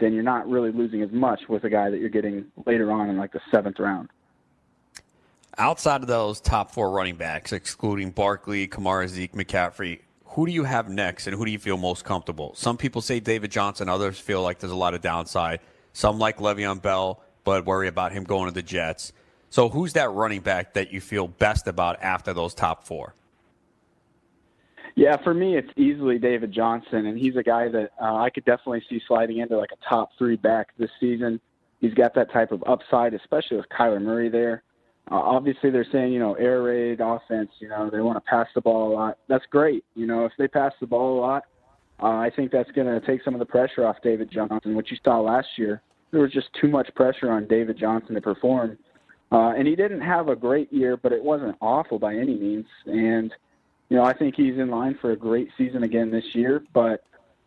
then 0.00 0.12
you're 0.12 0.22
not 0.22 0.48
really 0.48 0.72
losing 0.72 1.02
as 1.02 1.10
much 1.12 1.40
with 1.48 1.64
a 1.64 1.70
guy 1.70 1.90
that 1.90 1.98
you're 1.98 2.08
getting 2.08 2.46
later 2.66 2.90
on 2.90 3.10
in 3.10 3.18
like 3.18 3.32
the 3.32 3.40
seventh 3.50 3.78
round. 3.78 4.08
Outside 5.58 6.00
of 6.00 6.06
those 6.06 6.40
top 6.40 6.72
four 6.72 6.90
running 6.90 7.16
backs, 7.16 7.52
excluding 7.52 8.10
Barkley, 8.10 8.66
Kamara, 8.66 9.06
Zeke, 9.08 9.32
McCaffrey, 9.32 10.00
who 10.24 10.46
do 10.46 10.52
you 10.52 10.64
have 10.64 10.88
next 10.88 11.26
and 11.26 11.36
who 11.36 11.44
do 11.44 11.50
you 11.50 11.58
feel 11.58 11.76
most 11.76 12.04
comfortable? 12.04 12.54
Some 12.54 12.78
people 12.78 13.02
say 13.02 13.20
David 13.20 13.50
Johnson, 13.50 13.90
others 13.90 14.18
feel 14.18 14.42
like 14.42 14.58
there's 14.58 14.72
a 14.72 14.76
lot 14.76 14.94
of 14.94 15.02
downside. 15.02 15.60
Some 15.92 16.18
like 16.18 16.38
Le'Veon 16.38 16.80
Bell, 16.80 17.20
but 17.44 17.66
worry 17.66 17.88
about 17.88 18.12
him 18.12 18.24
going 18.24 18.46
to 18.46 18.54
the 18.54 18.62
Jets. 18.62 19.12
So 19.52 19.68
who's 19.68 19.92
that 19.92 20.10
running 20.12 20.40
back 20.40 20.72
that 20.72 20.94
you 20.94 21.02
feel 21.02 21.28
best 21.28 21.68
about 21.68 22.02
after 22.02 22.32
those 22.32 22.54
top 22.54 22.86
four? 22.86 23.14
Yeah, 24.94 25.18
for 25.22 25.34
me, 25.34 25.58
it's 25.58 25.68
easily 25.76 26.18
David 26.18 26.52
Johnson, 26.52 27.04
and 27.04 27.18
he's 27.18 27.36
a 27.36 27.42
guy 27.42 27.68
that 27.68 27.90
uh, 28.00 28.14
I 28.14 28.30
could 28.30 28.46
definitely 28.46 28.82
see 28.88 29.02
sliding 29.06 29.38
into 29.38 29.58
like 29.58 29.68
a 29.70 29.88
top 29.90 30.08
three 30.16 30.36
back 30.36 30.68
this 30.78 30.88
season. 30.98 31.38
He's 31.82 31.92
got 31.92 32.14
that 32.14 32.32
type 32.32 32.50
of 32.50 32.64
upside, 32.66 33.12
especially 33.12 33.58
with 33.58 33.66
Kyler 33.68 34.00
Murray 34.00 34.30
there. 34.30 34.62
Uh, 35.10 35.16
obviously, 35.16 35.68
they're 35.68 35.86
saying, 35.92 36.14
you 36.14 36.18
know, 36.18 36.32
air 36.34 36.62
raid 36.62 37.02
offense, 37.02 37.50
you 37.58 37.68
know, 37.68 37.90
they 37.90 38.00
want 38.00 38.16
to 38.16 38.22
pass 38.22 38.46
the 38.54 38.62
ball 38.62 38.90
a 38.90 38.92
lot. 38.94 39.18
That's 39.28 39.44
great. 39.50 39.84
You 39.94 40.06
know, 40.06 40.24
if 40.24 40.32
they 40.38 40.48
pass 40.48 40.72
the 40.80 40.86
ball 40.86 41.18
a 41.18 41.20
lot, 41.20 41.42
uh, 42.02 42.06
I 42.06 42.30
think 42.34 42.52
that's 42.52 42.70
going 42.70 42.86
to 42.86 43.06
take 43.06 43.22
some 43.22 43.34
of 43.34 43.38
the 43.38 43.44
pressure 43.44 43.86
off 43.86 43.96
David 44.02 44.30
Johnson, 44.30 44.74
which 44.74 44.90
you 44.90 44.96
saw 45.04 45.20
last 45.20 45.48
year. 45.58 45.82
There 46.10 46.22
was 46.22 46.32
just 46.32 46.48
too 46.58 46.68
much 46.68 46.88
pressure 46.94 47.30
on 47.30 47.46
David 47.48 47.76
Johnson 47.76 48.14
to 48.14 48.22
perform. 48.22 48.78
Uh, 49.32 49.54
and 49.56 49.66
he 49.66 49.74
didn't 49.74 50.02
have 50.02 50.28
a 50.28 50.36
great 50.36 50.70
year, 50.70 50.96
but 50.96 51.10
it 51.10 51.24
wasn't 51.24 51.56
awful 51.62 51.98
by 51.98 52.14
any 52.14 52.34
means. 52.34 52.66
And, 52.84 53.32
you 53.88 53.96
know, 53.96 54.04
I 54.04 54.12
think 54.12 54.34
he's 54.36 54.58
in 54.58 54.68
line 54.68 54.98
for 55.00 55.12
a 55.12 55.16
great 55.16 55.48
season 55.56 55.84
again 55.84 56.10
this 56.10 56.34
year. 56.34 56.62
But 56.74 57.02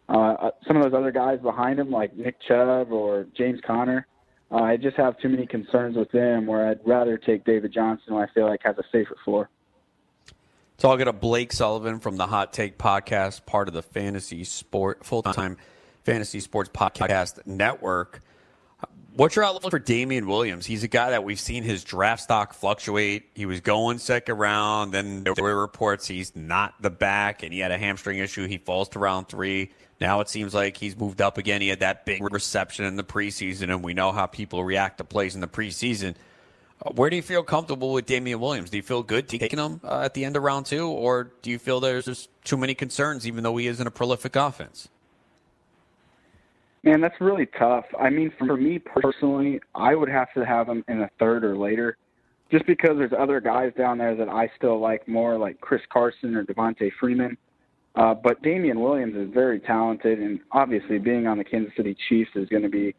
uh, 0.09 0.17
uh 0.17 0.51
some 0.67 0.77
of 0.77 0.83
those 0.83 0.97
other 0.97 1.11
guys 1.11 1.39
behind 1.39 1.79
him, 1.79 1.91
like 1.91 2.15
Nick 2.17 2.41
Chubb 2.41 2.91
or 2.91 3.27
James 3.37 3.59
Conner, 3.65 4.07
uh, 4.51 4.55
I 4.55 4.77
just 4.77 4.97
have 4.97 5.19
too 5.19 5.29
many 5.29 5.45
concerns 5.45 5.95
with 5.95 6.11
them 6.11 6.47
where 6.47 6.67
I'd 6.67 6.79
rather 6.85 7.17
take 7.17 7.45
David 7.45 7.71
Johnson, 7.71 8.05
who 8.09 8.17
I 8.17 8.27
feel 8.33 8.47
like 8.47 8.61
has 8.63 8.77
a 8.79 8.83
safer 8.91 9.15
floor. 9.23 9.49
Talking 10.77 11.05
to 11.05 11.13
Blake 11.13 11.53
Sullivan 11.53 11.99
from 11.99 12.17
the 12.17 12.27
Hot 12.27 12.51
Take 12.51 12.77
Podcast, 12.77 13.45
part 13.45 13.67
of 13.67 13.73
the 13.73 13.81
Fantasy 13.81 14.43
Sport 14.43 15.05
Full 15.05 15.21
Time 15.21 15.57
Fantasy 16.03 16.39
Sports 16.39 16.69
Podcast 16.73 17.45
Network. 17.45 18.21
What's 19.15 19.37
your 19.37 19.45
outlook 19.45 19.71
for 19.71 19.79
Damien 19.79 20.27
Williams? 20.27 20.65
He's 20.65 20.83
a 20.83 20.89
guy 20.89 21.11
that 21.11 21.23
we've 21.23 21.39
seen 21.39 21.63
his 21.63 21.85
draft 21.85 22.23
stock 22.23 22.53
fluctuate. 22.53 23.29
He 23.33 23.45
was 23.45 23.61
going 23.61 23.97
second 23.97 24.37
round, 24.37 24.91
then 24.91 25.23
there 25.23 25.33
were 25.39 25.57
reports 25.57 26.05
he's 26.05 26.35
not 26.35 26.73
the 26.81 26.89
back, 26.89 27.41
and 27.41 27.53
he 27.53 27.59
had 27.59 27.71
a 27.71 27.77
hamstring 27.77 28.19
issue. 28.19 28.45
He 28.45 28.57
falls 28.57 28.89
to 28.89 28.99
round 28.99 29.29
three. 29.29 29.71
Now 30.01 30.19
it 30.19 30.27
seems 30.27 30.53
like 30.53 30.75
he's 30.75 30.97
moved 30.97 31.21
up 31.21 31.37
again. 31.37 31.61
He 31.61 31.69
had 31.69 31.79
that 31.79 32.05
big 32.05 32.21
reception 32.29 32.83
in 32.83 32.97
the 32.97 33.05
preseason, 33.05 33.63
and 33.63 33.81
we 33.81 33.93
know 33.93 34.11
how 34.11 34.25
people 34.25 34.65
react 34.65 34.97
to 34.97 35.05
plays 35.05 35.33
in 35.33 35.39
the 35.39 35.47
preseason. 35.47 36.15
Uh, 36.85 36.89
where 36.91 37.09
do 37.09 37.15
you 37.15 37.21
feel 37.21 37.41
comfortable 37.41 37.93
with 37.93 38.05
Damien 38.05 38.41
Williams? 38.41 38.69
Do 38.69 38.75
you 38.75 38.83
feel 38.83 39.01
good 39.01 39.29
taking 39.29 39.59
him 39.59 39.79
uh, 39.81 40.01
at 40.01 40.13
the 40.13 40.25
end 40.25 40.35
of 40.35 40.43
round 40.43 40.65
two, 40.65 40.89
or 40.89 41.31
do 41.41 41.51
you 41.51 41.57
feel 41.57 41.79
there's 41.79 42.03
just 42.03 42.27
too 42.43 42.57
many 42.57 42.75
concerns, 42.75 43.25
even 43.25 43.45
though 43.45 43.55
he 43.55 43.67
isn't 43.67 43.87
a 43.87 43.91
prolific 43.91 44.35
offense? 44.35 44.89
Man, 46.85 47.01
that's 47.01 47.19
really 47.19 47.47
tough. 47.57 47.85
I 47.99 48.11
mean, 48.11 48.31
for 48.37 48.55
me 48.55 48.77
personally, 48.77 49.59
I 49.73 49.95
would 49.95 50.09
have 50.09 50.31
to 50.35 50.45
have 50.45 50.69
him 50.69 50.83
in 50.87 50.99
the 50.99 51.09
third 51.19 51.43
or 51.43 51.57
later, 51.57 51.97
just 52.51 52.67
because 52.67 52.91
there's 52.97 53.11
other 53.17 53.41
guys 53.41 53.71
down 53.75 53.97
there 53.97 54.15
that 54.15 54.29
I 54.29 54.51
still 54.55 54.79
like 54.79 55.07
more, 55.07 55.35
like 55.35 55.59
Chris 55.61 55.81
Carson 55.91 56.35
or 56.35 56.43
Devonta 56.43 56.91
Freeman. 56.99 57.35
Uh, 57.95 58.13
but 58.13 58.41
Damien 58.43 58.79
Williams 58.79 59.15
is 59.15 59.33
very 59.33 59.59
talented, 59.59 60.19
and 60.19 60.39
obviously 60.51 60.99
being 60.99 61.25
on 61.25 61.39
the 61.39 61.43
Kansas 61.43 61.73
City 61.75 61.95
Chiefs 62.07 62.29
is 62.35 62.47
going 62.49 62.61
to 62.61 62.69
be 62.69 62.93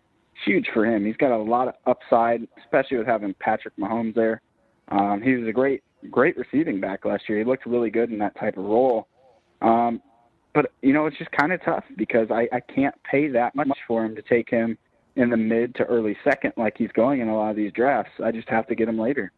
huge 0.45 0.67
for 0.75 0.85
him. 0.85 1.07
He's 1.07 1.17
got 1.17 1.31
a 1.31 1.37
lot 1.37 1.69
of 1.69 1.75
upside, 1.87 2.49
especially 2.59 2.99
with 2.99 3.07
having 3.07 3.35
Patrick 3.39 3.77
Mahomes 3.77 4.15
there. 4.15 4.43
Um, 4.89 5.23
he 5.23 5.35
was 5.35 5.47
a 5.47 5.53
great, 5.53 5.85
great 6.11 6.37
receiving 6.37 6.81
back 6.81 7.05
last 7.05 7.29
year. 7.29 7.39
He 7.39 7.45
looked 7.45 7.67
really 7.67 7.91
good 7.91 8.11
in 8.11 8.19
that 8.19 8.37
type 8.39 8.57
of 8.57 8.65
role. 8.65 9.07
Um, 9.63 10.03
but 10.57 10.73
you 10.81 10.95
know, 10.95 11.05
it's 11.05 11.19
just 11.19 11.31
kind 11.33 11.53
of 11.53 11.63
tough 11.63 11.85
because 11.99 12.31
I, 12.31 12.49
I 12.51 12.61
can't 12.61 12.95
pay 13.05 13.29
that 13.29 13.55
much 13.55 13.79
for 13.87 14.03
him 14.03 14.17
to 14.17 14.23
take 14.23 14.49
him 14.49 14.79
in 15.15 15.29
the 15.29 15.37
mid 15.37 15.75
to 15.75 15.85
early 15.85 16.17
second 16.25 16.55
like 16.57 16.79
he's 16.79 16.91
going 16.93 17.21
in 17.21 17.29
a 17.29 17.37
lot 17.37 17.51
of 17.51 17.57
these 17.57 17.73
drafts. 17.73 18.13
I 18.25 18.33
just 18.33 18.49
have 18.49 18.67
to 18.69 18.75
get 18.75 18.89
him 18.89 18.99
later. 18.99 19.33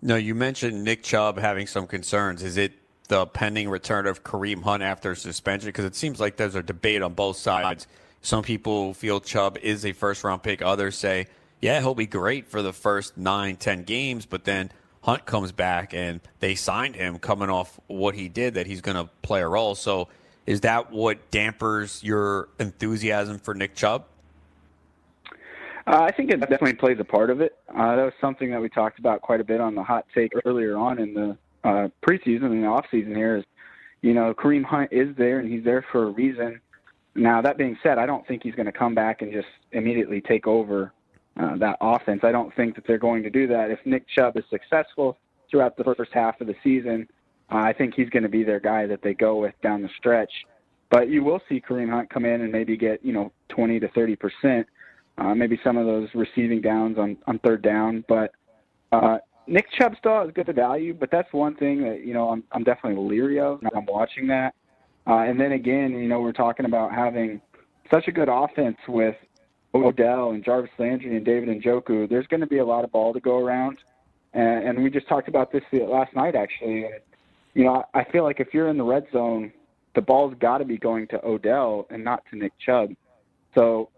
No, 0.00 0.16
you 0.16 0.34
mentioned 0.34 0.84
Nick 0.84 1.02
Chubb 1.02 1.38
having 1.38 1.66
some 1.66 1.86
concerns. 1.86 2.42
Is 2.42 2.56
it 2.56 2.72
the 3.08 3.26
pending 3.26 3.68
return 3.68 4.06
of 4.06 4.24
Kareem 4.24 4.62
Hunt 4.62 4.82
after 4.82 5.14
suspension? 5.14 5.68
Because 5.68 5.84
it 5.84 5.94
seems 5.94 6.18
like 6.18 6.38
there's 6.38 6.54
a 6.54 6.62
debate 6.62 7.02
on 7.02 7.12
both 7.12 7.36
sides. 7.36 7.86
Some 8.22 8.42
people 8.42 8.94
feel 8.94 9.20
Chubb 9.20 9.58
is 9.58 9.84
a 9.84 9.92
first 9.92 10.24
round 10.24 10.42
pick. 10.42 10.62
Others 10.62 10.96
say, 10.96 11.26
yeah, 11.60 11.78
he'll 11.80 11.94
be 11.94 12.06
great 12.06 12.48
for 12.48 12.62
the 12.62 12.72
first 12.72 13.18
nine, 13.18 13.56
ten 13.56 13.82
games, 13.82 14.24
but 14.24 14.44
then 14.44 14.70
Hunt 15.08 15.24
comes 15.24 15.52
back 15.52 15.94
and 15.94 16.20
they 16.40 16.54
signed 16.54 16.94
him 16.94 17.18
coming 17.18 17.48
off 17.48 17.80
what 17.86 18.14
he 18.14 18.28
did 18.28 18.54
that 18.54 18.66
he's 18.66 18.82
going 18.82 18.98
to 18.98 19.10
play 19.22 19.40
a 19.40 19.48
role. 19.48 19.74
So 19.74 20.08
is 20.44 20.60
that 20.60 20.92
what 20.92 21.30
dampers 21.30 22.04
your 22.04 22.50
enthusiasm 22.58 23.38
for 23.38 23.54
Nick 23.54 23.74
Chubb? 23.74 24.04
Uh, 25.86 26.02
I 26.02 26.12
think 26.12 26.30
it 26.30 26.40
definitely 26.40 26.74
plays 26.74 26.98
a 27.00 27.04
part 27.04 27.30
of 27.30 27.40
it. 27.40 27.56
Uh, 27.70 27.96
that 27.96 28.04
was 28.04 28.12
something 28.20 28.50
that 28.50 28.60
we 28.60 28.68
talked 28.68 28.98
about 28.98 29.22
quite 29.22 29.40
a 29.40 29.44
bit 29.44 29.62
on 29.62 29.74
the 29.74 29.82
hot 29.82 30.04
take 30.14 30.30
earlier 30.44 30.76
on 30.76 30.98
in 30.98 31.14
the 31.14 31.38
uh, 31.64 31.88
preseason 32.06 32.44
and 32.44 32.62
the 32.62 32.66
off 32.66 32.84
season 32.90 33.14
here. 33.14 33.38
Is 33.38 33.44
you 34.02 34.12
know 34.12 34.34
Kareem 34.34 34.62
Hunt 34.62 34.92
is 34.92 35.16
there 35.16 35.38
and 35.38 35.50
he's 35.50 35.64
there 35.64 35.86
for 35.90 36.02
a 36.02 36.10
reason. 36.10 36.60
Now 37.14 37.40
that 37.40 37.56
being 37.56 37.78
said, 37.82 37.96
I 37.96 38.04
don't 38.04 38.26
think 38.28 38.42
he's 38.42 38.54
going 38.54 38.66
to 38.66 38.72
come 38.72 38.94
back 38.94 39.22
and 39.22 39.32
just 39.32 39.48
immediately 39.72 40.20
take 40.20 40.46
over 40.46 40.92
uh, 41.38 41.56
that 41.56 41.76
offense. 41.80 42.20
I 42.22 42.32
don't 42.32 42.54
think 42.56 42.74
that 42.74 42.84
they're 42.86 42.98
going 42.98 43.22
to 43.22 43.30
do 43.30 43.46
that. 43.48 43.70
If 43.70 43.78
Nick 43.84 44.04
Chubb 44.08 44.36
is 44.36 44.44
successful 44.50 45.16
throughout 45.50 45.76
the 45.76 45.84
first 45.84 46.10
half 46.12 46.40
of 46.40 46.46
the 46.46 46.54
season, 46.62 47.08
uh, 47.50 47.58
I 47.58 47.72
think 47.72 47.94
he's 47.94 48.10
going 48.10 48.24
to 48.24 48.28
be 48.28 48.42
their 48.42 48.60
guy 48.60 48.86
that 48.86 49.02
they 49.02 49.14
go 49.14 49.36
with 49.36 49.54
down 49.62 49.82
the 49.82 49.88
stretch. 49.98 50.32
But 50.90 51.08
you 51.08 51.22
will 51.22 51.40
see 51.48 51.60
Kareem 51.60 51.90
Hunt 51.90 52.10
come 52.10 52.24
in 52.24 52.40
and 52.40 52.50
maybe 52.50 52.76
get 52.76 53.04
you 53.04 53.12
know 53.12 53.32
20 53.50 53.80
to 53.80 53.88
30 53.88 54.16
percent, 54.16 54.66
uh, 55.18 55.34
maybe 55.34 55.60
some 55.62 55.76
of 55.76 55.86
those 55.86 56.08
receiving 56.14 56.60
downs 56.60 56.98
on 56.98 57.16
on 57.26 57.38
third 57.40 57.62
down. 57.62 58.04
But 58.08 58.32
uh, 58.92 59.18
Nick 59.46 59.66
Chubb 59.78 59.94
still 59.98 60.20
has 60.20 60.30
good 60.34 60.46
to 60.46 60.52
value, 60.52 60.94
but 60.94 61.10
that's 61.10 61.32
one 61.32 61.54
thing 61.56 61.82
that 61.82 62.04
you 62.04 62.14
know 62.14 62.30
I'm 62.30 62.42
I'm 62.52 62.64
definitely 62.64 63.02
leery 63.04 63.38
of. 63.38 63.60
I'm 63.74 63.86
watching 63.86 64.26
that, 64.28 64.54
uh, 65.06 65.18
and 65.20 65.38
then 65.38 65.52
again, 65.52 65.92
you 65.92 66.08
know, 66.08 66.20
we're 66.20 66.32
talking 66.32 66.66
about 66.66 66.92
having 66.92 67.40
such 67.90 68.08
a 68.08 68.12
good 68.12 68.28
offense 68.30 68.76
with 68.86 69.16
Odell 69.74 70.30
and 70.30 70.44
Jarvis 70.44 70.70
Landry 70.78 71.16
and 71.16 71.24
David 71.24 71.48
Njoku, 71.48 72.08
there's 72.08 72.26
going 72.26 72.40
to 72.40 72.46
be 72.46 72.58
a 72.58 72.64
lot 72.64 72.84
of 72.84 72.92
ball 72.92 73.12
to 73.12 73.20
go 73.20 73.38
around. 73.38 73.78
And, 74.32 74.64
and 74.68 74.82
we 74.82 74.90
just 74.90 75.08
talked 75.08 75.28
about 75.28 75.52
this 75.52 75.62
last 75.72 76.14
night, 76.14 76.34
actually. 76.34 76.86
You 77.54 77.64
know, 77.64 77.84
I 77.94 78.04
feel 78.04 78.24
like 78.24 78.40
if 78.40 78.52
you're 78.52 78.68
in 78.68 78.78
the 78.78 78.84
red 78.84 79.06
zone, 79.12 79.52
the 79.94 80.00
ball's 80.00 80.34
got 80.38 80.58
to 80.58 80.64
be 80.64 80.78
going 80.78 81.06
to 81.08 81.24
Odell 81.24 81.86
and 81.90 82.04
not 82.04 82.22
to 82.30 82.36
Nick 82.36 82.52
Chubb. 82.58 82.90
So 83.54 83.90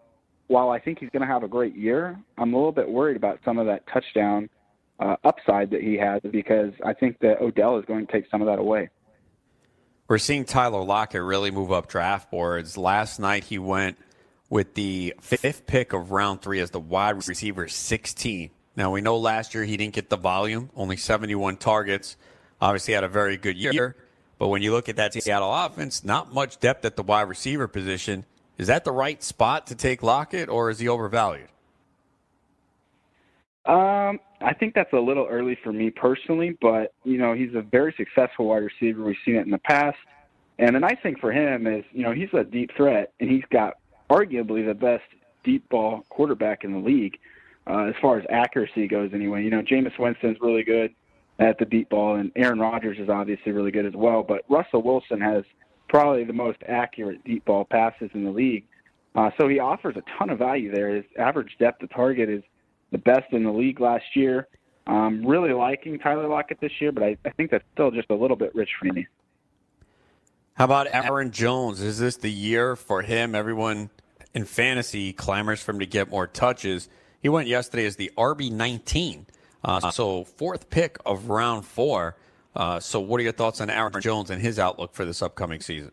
while 0.46 0.70
I 0.70 0.78
think 0.78 0.98
he's 0.98 1.10
going 1.10 1.22
to 1.22 1.26
have 1.26 1.42
a 1.42 1.48
great 1.48 1.76
year, 1.76 2.18
I'm 2.38 2.54
a 2.54 2.56
little 2.56 2.72
bit 2.72 2.88
worried 2.88 3.16
about 3.16 3.38
some 3.44 3.58
of 3.58 3.66
that 3.66 3.86
touchdown 3.86 4.48
uh, 4.98 5.16
upside 5.24 5.70
that 5.70 5.82
he 5.82 5.96
has 5.96 6.20
because 6.30 6.72
I 6.84 6.92
think 6.92 7.18
that 7.20 7.40
Odell 7.40 7.78
is 7.78 7.84
going 7.84 8.06
to 8.06 8.12
take 8.12 8.24
some 8.30 8.40
of 8.42 8.46
that 8.46 8.58
away. 8.58 8.88
We're 10.08 10.18
seeing 10.18 10.44
Tyler 10.44 10.82
Lockett 10.82 11.22
really 11.22 11.52
move 11.52 11.70
up 11.70 11.88
draft 11.88 12.30
boards. 12.30 12.76
Last 12.76 13.20
night 13.20 13.44
he 13.44 13.58
went 13.58 13.96
with 14.50 14.74
the 14.74 15.14
fifth 15.20 15.66
pick 15.66 15.92
of 15.92 16.10
round 16.10 16.42
three 16.42 16.60
as 16.60 16.72
the 16.72 16.80
wide 16.80 17.16
receiver 17.26 17.68
16. 17.68 18.50
Now 18.76 18.90
we 18.90 19.00
know 19.00 19.16
last 19.16 19.54
year 19.54 19.64
he 19.64 19.76
didn't 19.76 19.94
get 19.94 20.10
the 20.10 20.16
volume, 20.16 20.70
only 20.76 20.96
71 20.96 21.56
targets. 21.56 22.16
Obviously 22.60 22.92
had 22.92 23.04
a 23.04 23.08
very 23.08 23.36
good 23.36 23.56
year, 23.56 23.96
but 24.38 24.48
when 24.48 24.60
you 24.60 24.72
look 24.72 24.88
at 24.88 24.96
that 24.96 25.14
Seattle 25.14 25.54
offense, 25.54 26.04
not 26.04 26.34
much 26.34 26.58
depth 26.60 26.84
at 26.84 26.96
the 26.96 27.02
wide 27.02 27.22
receiver 27.22 27.66
position. 27.68 28.26
Is 28.58 28.66
that 28.66 28.84
the 28.84 28.92
right 28.92 29.22
spot 29.22 29.68
to 29.68 29.74
take 29.74 30.02
Lockett, 30.02 30.50
or 30.50 30.68
is 30.68 30.78
he 30.78 30.86
overvalued? 30.86 31.48
Um, 33.64 34.20
I 34.42 34.52
think 34.52 34.74
that's 34.74 34.92
a 34.92 34.98
little 34.98 35.26
early 35.30 35.56
for 35.62 35.72
me 35.72 35.88
personally, 35.88 36.58
but 36.60 36.92
you 37.04 37.16
know 37.16 37.32
he's 37.32 37.54
a 37.54 37.62
very 37.62 37.94
successful 37.96 38.46
wide 38.46 38.64
receiver. 38.64 39.02
We've 39.02 39.16
seen 39.24 39.36
it 39.36 39.46
in 39.46 39.50
the 39.50 39.58
past, 39.58 39.96
and 40.58 40.76
the 40.76 40.80
nice 40.80 40.98
thing 41.02 41.16
for 41.16 41.32
him 41.32 41.66
is 41.66 41.84
you 41.92 42.02
know 42.02 42.12
he's 42.12 42.28
a 42.34 42.44
deep 42.44 42.70
threat, 42.76 43.14
and 43.18 43.30
he's 43.30 43.44
got 43.50 43.78
arguably 44.10 44.66
the 44.66 44.74
best 44.74 45.04
deep 45.44 45.68
ball 45.68 46.04
quarterback 46.10 46.64
in 46.64 46.72
the 46.72 46.78
league 46.78 47.18
uh, 47.66 47.84
as 47.84 47.94
far 48.02 48.18
as 48.18 48.26
accuracy 48.28 48.86
goes. 48.88 49.10
Anyway, 49.14 49.42
you 49.44 49.50
know 49.50 49.62
Jameis 49.62 49.98
Winston's 49.98 50.36
really 50.40 50.64
good 50.64 50.94
at 51.38 51.58
the 51.58 51.64
deep 51.64 51.88
ball, 51.88 52.16
and 52.16 52.30
Aaron 52.36 52.58
Rodgers 52.58 52.98
is 52.98 53.08
obviously 53.08 53.52
really 53.52 53.70
good 53.70 53.86
as 53.86 53.94
well. 53.94 54.22
But 54.22 54.42
Russell 54.48 54.82
Wilson 54.82 55.20
has 55.20 55.44
probably 55.88 56.24
the 56.24 56.32
most 56.32 56.58
accurate 56.68 57.24
deep 57.24 57.44
ball 57.44 57.64
passes 57.64 58.10
in 58.12 58.24
the 58.24 58.30
league. 58.30 58.64
Uh, 59.14 59.30
so 59.38 59.48
he 59.48 59.58
offers 59.58 59.96
a 59.96 60.02
ton 60.18 60.30
of 60.30 60.38
value 60.38 60.70
there. 60.70 60.94
His 60.94 61.04
average 61.18 61.56
depth 61.58 61.82
of 61.82 61.90
target 61.90 62.28
is 62.28 62.42
the 62.92 62.98
best 62.98 63.32
in 63.32 63.42
the 63.44 63.50
league 63.50 63.80
last 63.80 64.04
year. 64.14 64.48
Um, 64.86 65.24
really 65.24 65.52
liking 65.52 65.98
Tyler 65.98 66.28
Lockett 66.28 66.60
this 66.60 66.72
year, 66.80 66.92
but 66.92 67.02
I, 67.02 67.16
I 67.24 67.30
think 67.30 67.50
that's 67.50 67.64
still 67.72 67.90
just 67.90 68.10
a 68.10 68.14
little 68.14 68.36
bit 68.36 68.54
rich 68.54 68.70
for 68.78 68.92
me. 68.92 69.06
How 70.54 70.64
about 70.64 70.88
Aaron 70.92 71.30
Jones? 71.30 71.80
Is 71.80 71.98
this 71.98 72.16
the 72.16 72.30
year 72.30 72.76
for 72.76 73.02
him? 73.02 73.34
Everyone 73.34 73.88
in 74.34 74.44
fantasy 74.44 75.12
clamors 75.12 75.62
for 75.62 75.72
him 75.72 75.80
to 75.80 75.86
get 75.86 76.10
more 76.10 76.26
touches. 76.26 76.88
He 77.20 77.28
went 77.28 77.48
yesterday 77.48 77.84
as 77.86 77.96
the 77.96 78.10
RB 78.16 78.50
19, 78.50 79.26
uh, 79.64 79.90
so 79.90 80.24
fourth 80.24 80.70
pick 80.70 80.98
of 81.04 81.28
round 81.28 81.64
four. 81.64 82.16
Uh, 82.54 82.80
so, 82.80 82.98
what 83.00 83.20
are 83.20 83.22
your 83.22 83.32
thoughts 83.32 83.60
on 83.60 83.70
Aaron 83.70 84.00
Jones 84.00 84.30
and 84.30 84.40
his 84.40 84.58
outlook 84.58 84.94
for 84.94 85.04
this 85.04 85.22
upcoming 85.22 85.60
season? 85.60 85.92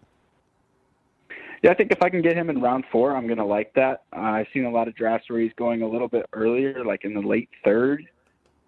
Yeah, 1.63 1.71
I 1.71 1.73
think 1.73 1.91
if 1.91 2.01
I 2.01 2.09
can 2.09 2.21
get 2.21 2.35
him 2.35 2.49
in 2.49 2.61
round 2.61 2.85
four, 2.91 3.15
I'm 3.15 3.25
going 3.25 3.39
to 3.39 3.45
like 3.45 3.73
that. 3.73 4.03
Uh, 4.15 4.19
I've 4.19 4.47
seen 4.53 4.65
a 4.65 4.71
lot 4.71 4.87
of 4.87 4.95
drafts 4.95 5.29
where 5.29 5.39
he's 5.39 5.53
going 5.57 5.81
a 5.81 5.87
little 5.87 6.07
bit 6.07 6.25
earlier, 6.33 6.85
like 6.85 7.03
in 7.03 7.13
the 7.13 7.21
late 7.21 7.49
third. 7.63 8.07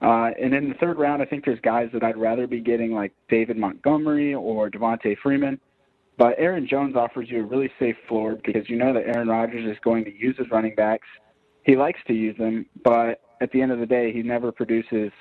Uh, 0.01 0.31
and 0.41 0.53
in 0.53 0.69
the 0.69 0.75
third 0.75 0.97
round, 0.97 1.21
I 1.21 1.25
think 1.25 1.45
there's 1.45 1.59
guys 1.59 1.89
that 1.93 2.03
I'd 2.03 2.17
rather 2.17 2.47
be 2.47 2.61
getting, 2.61 2.93
like 2.93 3.11
David 3.27 3.57
Montgomery 3.57 4.33
or 4.33 4.69
Devonta 4.69 5.17
Freeman. 5.21 5.59
But 6.19 6.35
Aaron 6.37 6.67
Jones 6.67 6.97
offers 6.97 7.29
you 7.29 7.39
a 7.39 7.43
really 7.43 7.71
safe 7.79 7.95
floor 8.09 8.37
because 8.45 8.69
you 8.69 8.75
know 8.75 8.93
that 8.93 9.07
Aaron 9.07 9.29
Rodgers 9.29 9.65
is 9.65 9.77
going 9.81 10.03
to 10.03 10.13
use 10.13 10.37
his 10.37 10.51
running 10.51 10.75
backs. 10.75 11.07
He 11.63 11.77
likes 11.77 11.99
to 12.07 12.13
use 12.13 12.37
them, 12.37 12.65
but 12.83 13.21
at 13.41 13.51
the 13.53 13.61
end 13.61 13.71
of 13.71 13.79
the 13.79 13.85
day, 13.85 14.11
he 14.11 14.21
never 14.21 14.51
produces 14.51 15.11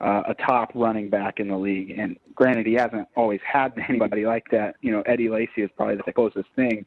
uh, 0.00 0.22
a 0.28 0.34
top 0.34 0.70
running 0.76 1.10
back 1.10 1.40
in 1.40 1.48
the 1.48 1.56
league. 1.56 1.98
And 1.98 2.16
granted, 2.36 2.66
he 2.66 2.74
hasn't 2.74 3.08
always 3.16 3.40
had 3.44 3.72
anybody 3.88 4.26
like 4.26 4.44
that. 4.52 4.76
You 4.80 4.92
know, 4.92 5.02
Eddie 5.06 5.28
Lacy 5.28 5.62
is 5.62 5.70
probably 5.76 5.96
the 5.96 6.12
closest 6.12 6.48
thing. 6.54 6.86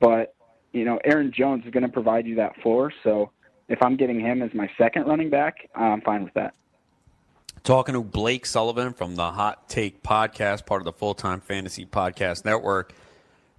But, 0.00 0.34
you 0.72 0.84
know, 0.84 0.98
Aaron 1.04 1.32
Jones 1.34 1.64
is 1.64 1.70
going 1.70 1.84
to 1.84 1.88
provide 1.88 2.26
you 2.26 2.34
that 2.36 2.60
floor. 2.60 2.92
So 3.04 3.30
if 3.70 3.82
I'm 3.82 3.96
getting 3.96 4.20
him 4.20 4.42
as 4.42 4.50
my 4.52 4.68
second 4.76 5.06
running 5.06 5.30
back, 5.30 5.54
I'm 5.74 6.02
fine 6.02 6.24
with 6.24 6.34
that. 6.34 6.54
Talking 7.68 7.96
to 7.96 8.00
Blake 8.02 8.46
Sullivan 8.46 8.94
from 8.94 9.14
the 9.14 9.30
Hot 9.30 9.68
Take 9.68 10.02
Podcast, 10.02 10.64
part 10.64 10.80
of 10.80 10.86
the 10.86 10.92
Full 10.94 11.12
Time 11.12 11.42
Fantasy 11.42 11.84
Podcast 11.84 12.46
Network. 12.46 12.94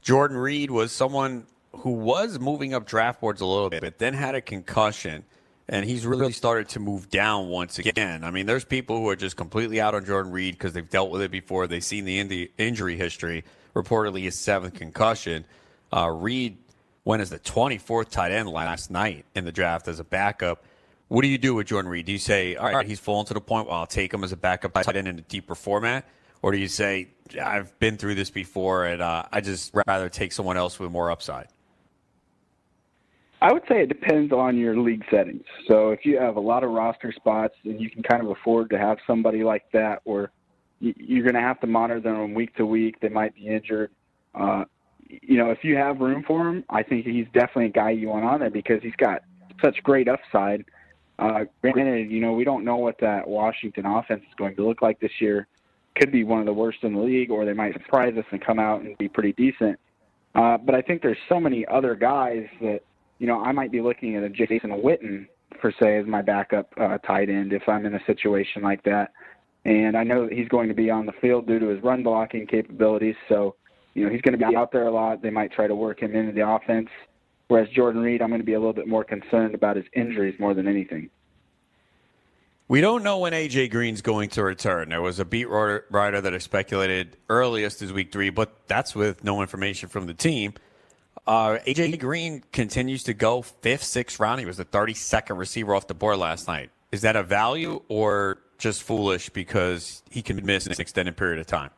Jordan 0.02 0.36
Reed 0.36 0.72
was 0.72 0.92
someone 0.92 1.46
who 1.74 1.92
was 1.92 2.40
moving 2.40 2.74
up 2.74 2.88
draft 2.88 3.22
boards 3.22 3.40
a 3.40 3.46
little 3.46 3.70
bit, 3.70 3.82
but 3.82 4.00
then 4.00 4.16
had 4.16 4.34
a 4.34 4.42
concussion, 4.42 5.26
and 5.68 5.86
he's 5.86 6.08
really 6.08 6.32
started 6.32 6.70
to 6.70 6.80
move 6.80 7.12
down 7.12 7.50
once 7.50 7.78
again. 7.78 8.24
I 8.24 8.32
mean, 8.32 8.48
there's 8.48 8.66
people 8.66 8.98
who 8.98 9.08
are 9.10 9.16
just 9.16 9.38
completely 9.38 9.80
out 9.80 9.94
on 9.94 10.04
Jordan 10.06 10.32
Reed 10.32 10.56
because 10.56 10.74
they've 10.74 10.90
dealt 10.90 11.12
with 11.12 11.22
it 11.22 11.30
before. 11.30 11.68
They've 11.68 11.84
seen 11.84 12.06
the 12.06 12.50
injury 12.58 12.98
history, 12.98 13.44
reportedly 13.76 14.24
his 14.24 14.34
seventh 14.34 14.74
concussion. 14.74 15.46
Uh, 15.94 16.10
Reed 16.10 16.58
went 17.06 17.22
as 17.22 17.30
the 17.30 17.38
24th 17.38 18.10
tight 18.10 18.32
end 18.32 18.50
last 18.50 18.90
night 18.90 19.26
in 19.36 19.46
the 19.46 19.52
draft 19.52 19.88
as 19.88 20.00
a 20.00 20.04
backup. 20.04 20.64
What 21.10 21.24
do 21.24 21.28
you 21.28 21.40
do 21.40 21.56
with 21.56 21.68
Jordan 21.68 21.90
Reed? 21.90 22.06
Do 22.06 22.12
you 22.12 22.20
say, 22.20 22.56
all 22.56 22.72
right, 22.72 22.86
he's 22.86 23.00
fallen 23.00 23.26
to 23.26 23.34
the 23.34 23.42
point 23.42 23.68
where 23.68 23.76
I'll 23.76 23.88
take 23.88 24.14
him 24.14 24.24
as 24.24 24.32
a 24.32 24.38
backup 24.38 24.74
tight 24.74 24.96
end 24.96 25.08
in 25.08 25.18
a 25.18 25.22
deeper 25.22 25.56
format? 25.56 26.08
Or 26.44 26.52
do 26.52 26.58
you 26.58 26.68
say, 26.68 27.10
I've 27.44 27.78
been 27.80 27.98
through 27.98 28.16
this 28.16 28.30
before 28.30 28.86
and 28.86 29.02
uh, 29.02 29.24
I 29.32 29.42
just 29.42 29.74
rather 29.88 30.08
take 30.08 30.32
someone 30.32 30.56
else 30.56 30.80
with 30.80 30.92
more 30.92 31.10
upside? 31.10 31.48
I 33.42 33.52
would 33.52 33.64
say 33.68 33.82
it 33.82 33.88
depends 33.88 34.32
on 34.32 34.56
your 34.58 34.78
league 34.78 35.04
settings. 35.10 35.46
So 35.68 35.90
if 35.90 36.06
you 36.06 36.20
have 36.20 36.36
a 36.36 36.42
lot 36.42 36.64
of 36.64 36.70
roster 36.70 37.12
spots 37.12 37.56
and 37.64 37.82
you 37.82 37.90
can 37.90 38.04
kind 38.04 38.22
of 38.22 38.30
afford 38.30 38.70
to 38.70 38.78
have 38.78 39.00
somebody 39.08 39.44
like 39.44 39.64
that 39.74 40.02
where 40.04 40.32
you're 40.80 41.24
going 41.24 41.36
to 41.36 41.42
have 41.42 41.60
to 41.62 41.68
monitor 41.68 42.02
them 42.02 42.36
week 42.36 42.56
to 42.58 42.66
week, 42.66 43.00
they 43.00 43.10
might 43.10 43.34
be 43.34 43.48
injured. 43.48 43.90
Uh, 44.36 44.66
you 45.08 45.38
know, 45.38 45.50
if 45.50 45.64
you 45.64 45.76
have 45.76 46.00
room 46.02 46.24
for 46.28 46.48
him, 46.48 46.64
I 46.70 46.84
think 46.84 47.06
he's 47.06 47.26
definitely 47.34 47.66
a 47.66 47.70
guy 47.70 47.92
you 47.92 48.10
want 48.10 48.26
on 48.26 48.42
there 48.42 48.52
because 48.52 48.84
he's 48.84 48.96
got 48.98 49.24
such 49.64 49.82
great 49.84 50.08
upside. 50.08 50.66
Uh, 51.20 51.44
granted, 51.62 52.10
you 52.10 52.22
know, 52.22 52.32
we 52.32 52.44
don't 52.44 52.64
know 52.64 52.78
what 52.78 52.98
that 53.02 53.28
Washington 53.28 53.86
offense 53.86 54.22
is 54.22 54.36
going 54.38 54.56
to 54.56 54.66
look 54.66 54.82
like 54.82 55.00
this 55.00 55.12
year. 55.20 55.48
Could 55.96 56.12
be 56.12 56.24
one 56.24 56.40
of 56.40 56.46
the 56.46 56.54
worst 56.54 56.80
in 56.84 56.94
the 56.94 57.00
league, 57.02 57.30
or 57.30 57.44
they 57.46 57.54
might 57.54 57.74
surprise 57.74 58.14
us 58.18 58.26
and 58.32 58.40
come 58.40 58.60
out 58.60 58.82
and 58.82 58.98
be 58.98 59.10
pretty 59.10 59.34
decent. 59.34 59.78
Uh, 60.34 60.58
but 60.58 60.76
I 60.76 60.82
think 60.82 61.02
there's 61.02 61.18
so 61.28 61.40
many 61.40 61.66
other 61.68 61.96
guys 61.96 62.46
that, 62.62 62.82
you 63.18 63.28
know, 63.28 63.42
I 63.42 63.52
might 63.52 63.72
be 63.72 63.82
looking 63.82 64.16
at 64.16 64.24
a 64.24 64.30
Jason 64.30 64.70
Witten, 64.70 65.28
for 65.60 65.74
say, 65.82 65.98
as 65.98 66.06
my 66.06 66.22
backup 66.22 66.72
uh, 66.80 67.00
tight 67.00 67.30
end 67.30 67.52
if 67.52 67.68
I'm 67.68 67.86
in 67.86 67.96
a 67.96 68.06
situation 68.06 68.62
like 68.62 68.84
that. 68.84 69.12
And 69.66 69.98
I 69.98 70.04
know 70.04 70.26
that 70.26 70.34
he's 70.34 70.48
going 70.48 70.70
to 70.70 70.76
be 70.76 70.90
on 70.90 71.06
the 71.06 71.12
field 71.20 71.48
due 71.48 71.60
to 71.60 71.68
his 71.68 71.84
run 71.84 72.02
blocking 72.02 72.48
capabilities. 72.48 73.16
So, 73.28 73.56
you 73.94 74.06
know, 74.06 74.12
he's 74.12 74.22
going 74.22 74.40
to 74.40 74.48
be 74.48 74.56
out 74.56 74.72
there 74.72 74.88
a 74.88 74.92
lot. 74.92 75.22
They 75.22 75.32
might 75.32 75.52
try 75.52 75.68
to 75.68 75.76
work 75.76 76.02
him 76.02 76.16
into 76.16 76.32
the 76.32 76.48
offense. 76.48 76.88
Whereas 77.50 77.68
Jordan 77.70 78.02
Reed, 78.02 78.22
I'm 78.22 78.30
going 78.30 78.42
to 78.42 78.46
be 78.46 78.54
a 78.54 78.60
little 78.60 78.74
bit 78.74 78.88
more 78.88 79.04
concerned 79.04 79.56
about 79.56 79.76
his 79.76 79.86
injuries 79.94 80.40
more 80.40 80.54
than 80.54 80.68
anything. 80.68 81.10
We 82.68 82.80
don't 82.80 83.04
know 83.04 83.18
when 83.18 83.34
AJ 83.34 83.72
Green's 83.72 84.04
going 84.04 84.30
to 84.30 84.44
return. 84.44 84.90
There 84.90 85.02
was 85.02 85.18
a 85.18 85.26
beat 85.26 85.50
writer 85.50 86.22
that 86.22 86.42
speculated 86.44 87.18
earliest 87.28 87.82
is 87.82 87.92
week 87.92 88.12
three, 88.12 88.30
but 88.30 88.68
that's 88.68 88.94
with 88.94 89.24
no 89.24 89.42
information 89.42 89.90
from 89.90 90.06
the 90.06 90.14
team. 90.14 90.54
Uh, 91.26 91.58
AJ 91.66 92.00
Green 92.00 92.44
continues 92.52 93.02
to 93.06 93.16
go 93.16 93.42
fifth, 93.42 93.84
sixth 93.84 94.20
round. 94.20 94.40
He 94.40 94.46
was 94.46 94.58
the 94.58 94.66
32nd 94.66 95.36
receiver 95.36 95.74
off 95.74 95.88
the 95.88 95.96
board 95.96 96.20
last 96.20 96.48
night. 96.48 96.70
Is 96.92 97.02
that 97.02 97.16
a 97.16 97.24
value 97.24 97.82
or 97.88 98.38
just 98.60 98.84
foolish 98.84 99.30
because 99.30 100.04
he 100.12 100.22
can 100.22 100.46
miss 100.46 100.68
an 100.68 100.74
extended 100.78 101.18
period 101.18 101.40
of 101.40 101.48
time? 101.48 101.72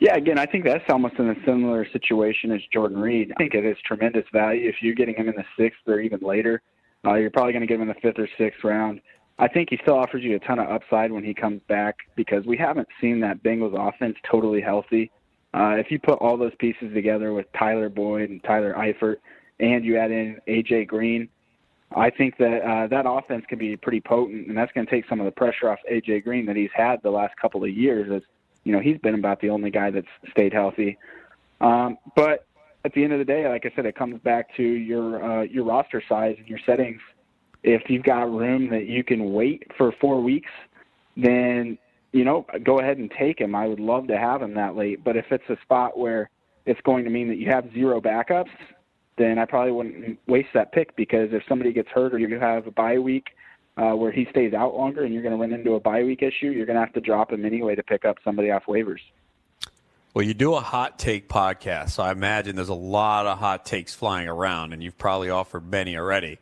Yeah, 0.00 0.16
again, 0.16 0.38
I 0.38 0.46
think 0.46 0.64
that's 0.64 0.84
almost 0.88 1.16
in 1.18 1.28
a 1.28 1.34
similar 1.44 1.86
situation 1.90 2.52
as 2.52 2.60
Jordan 2.72 2.98
Reed. 2.98 3.32
I 3.32 3.38
think 3.38 3.54
it 3.54 3.64
is 3.64 3.76
tremendous 3.84 4.24
value 4.32 4.68
if 4.68 4.76
you're 4.80 4.94
getting 4.94 5.16
him 5.16 5.28
in 5.28 5.34
the 5.34 5.44
sixth 5.58 5.80
or 5.86 6.00
even 6.00 6.20
later. 6.20 6.62
Uh, 7.04 7.14
you're 7.14 7.30
probably 7.30 7.52
going 7.52 7.62
to 7.62 7.66
get 7.66 7.74
him 7.76 7.82
in 7.82 7.88
the 7.88 7.94
fifth 7.94 8.18
or 8.18 8.28
sixth 8.38 8.62
round. 8.62 9.00
I 9.40 9.48
think 9.48 9.70
he 9.70 9.78
still 9.82 9.96
offers 9.96 10.22
you 10.22 10.36
a 10.36 10.38
ton 10.40 10.58
of 10.58 10.68
upside 10.68 11.12
when 11.12 11.24
he 11.24 11.34
comes 11.34 11.60
back 11.68 11.96
because 12.16 12.44
we 12.44 12.56
haven't 12.56 12.88
seen 13.00 13.20
that 13.20 13.42
Bengals 13.42 13.76
offense 13.76 14.16
totally 14.28 14.60
healthy. 14.60 15.10
Uh, 15.54 15.76
if 15.78 15.90
you 15.90 15.98
put 15.98 16.18
all 16.18 16.36
those 16.36 16.54
pieces 16.58 16.92
together 16.92 17.32
with 17.32 17.46
Tyler 17.58 17.88
Boyd 17.88 18.30
and 18.30 18.42
Tyler 18.44 18.74
Eifert, 18.74 19.16
and 19.60 19.84
you 19.84 19.96
add 19.96 20.10
in 20.10 20.38
AJ 20.46 20.88
Green, 20.88 21.28
I 21.94 22.10
think 22.10 22.36
that 22.38 22.60
uh, 22.62 22.86
that 22.88 23.08
offense 23.08 23.44
can 23.48 23.58
be 23.58 23.76
pretty 23.76 24.00
potent, 24.00 24.48
and 24.48 24.56
that's 24.56 24.72
going 24.72 24.86
to 24.86 24.90
take 24.90 25.08
some 25.08 25.20
of 25.20 25.24
the 25.24 25.32
pressure 25.32 25.70
off 25.70 25.78
AJ 25.90 26.24
Green 26.24 26.44
that 26.46 26.56
he's 26.56 26.70
had 26.74 27.00
the 27.02 27.10
last 27.10 27.34
couple 27.40 27.64
of 27.64 27.70
years. 27.70 28.10
As 28.14 28.22
you 28.68 28.74
know, 28.74 28.80
he's 28.80 28.98
been 28.98 29.14
about 29.14 29.40
the 29.40 29.48
only 29.48 29.70
guy 29.70 29.90
that's 29.90 30.06
stayed 30.30 30.52
healthy. 30.52 30.98
Um, 31.62 31.96
but 32.14 32.46
at 32.84 32.92
the 32.92 33.02
end 33.02 33.14
of 33.14 33.18
the 33.18 33.24
day, 33.24 33.48
like 33.48 33.64
I 33.64 33.74
said, 33.74 33.86
it 33.86 33.96
comes 33.96 34.20
back 34.20 34.54
to 34.58 34.62
your 34.62 35.24
uh, 35.24 35.42
your 35.44 35.64
roster 35.64 36.02
size 36.06 36.36
and 36.38 36.46
your 36.46 36.58
settings. 36.66 37.00
If 37.62 37.88
you've 37.88 38.02
got 38.02 38.30
room 38.30 38.68
that 38.68 38.84
you 38.84 39.02
can 39.02 39.32
wait 39.32 39.62
for 39.78 39.90
four 40.02 40.22
weeks, 40.22 40.50
then 41.16 41.78
you 42.12 42.24
know 42.24 42.44
go 42.62 42.78
ahead 42.78 42.98
and 42.98 43.10
take 43.18 43.40
him. 43.40 43.54
I 43.54 43.66
would 43.66 43.80
love 43.80 44.06
to 44.08 44.18
have 44.18 44.42
him 44.42 44.52
that 44.56 44.76
late. 44.76 45.02
But 45.02 45.16
if 45.16 45.24
it's 45.30 45.48
a 45.48 45.56
spot 45.62 45.98
where 45.98 46.28
it's 46.66 46.80
going 46.82 47.04
to 47.04 47.10
mean 47.10 47.28
that 47.28 47.38
you 47.38 47.50
have 47.50 47.72
zero 47.72 48.02
backups, 48.02 48.52
then 49.16 49.38
I 49.38 49.46
probably 49.46 49.72
wouldn't 49.72 50.18
waste 50.26 50.50
that 50.52 50.72
pick 50.72 50.94
because 50.94 51.30
if 51.32 51.42
somebody 51.48 51.72
gets 51.72 51.88
hurt 51.88 52.12
or 52.12 52.18
you 52.18 52.38
have 52.38 52.66
a 52.66 52.70
bye 52.70 52.98
week 52.98 53.28
uh, 53.78 53.92
where 53.92 54.10
he 54.10 54.26
stays 54.30 54.52
out 54.52 54.76
longer 54.76 55.04
and 55.04 55.14
you're 55.14 55.22
going 55.22 55.34
to 55.34 55.40
run 55.40 55.52
into 55.52 55.74
a 55.74 55.80
bye 55.80 56.02
week 56.02 56.22
issue, 56.22 56.50
you're 56.50 56.66
going 56.66 56.74
to 56.74 56.80
have 56.80 56.92
to 56.94 57.00
drop 57.00 57.32
him 57.32 57.44
anyway 57.44 57.76
to 57.76 57.82
pick 57.82 58.04
up 58.04 58.16
somebody 58.24 58.50
off 58.50 58.64
waivers. 58.66 59.00
Well, 60.12 60.26
you 60.26 60.34
do 60.34 60.54
a 60.54 60.60
hot 60.60 60.98
take 60.98 61.28
podcast, 61.28 61.90
so 61.90 62.02
I 62.02 62.10
imagine 62.10 62.56
there's 62.56 62.70
a 62.70 62.74
lot 62.74 63.26
of 63.26 63.38
hot 63.38 63.64
takes 63.64 63.94
flying 63.94 64.26
around, 64.26 64.72
and 64.72 64.82
you've 64.82 64.98
probably 64.98 65.30
offered 65.30 65.70
many 65.70 65.96
already. 65.96 66.38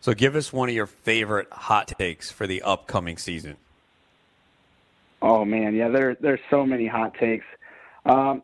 So 0.00 0.14
give 0.14 0.34
us 0.34 0.52
one 0.52 0.70
of 0.70 0.74
your 0.74 0.86
favorite 0.86 1.48
hot 1.52 1.92
takes 1.98 2.30
for 2.30 2.46
the 2.46 2.62
upcoming 2.62 3.18
season. 3.18 3.56
Oh 5.20 5.44
man, 5.44 5.74
yeah, 5.74 5.88
there 5.88 6.16
there's 6.20 6.40
so 6.48 6.64
many 6.64 6.86
hot 6.86 7.14
takes. 7.18 7.44
Um, 8.06 8.42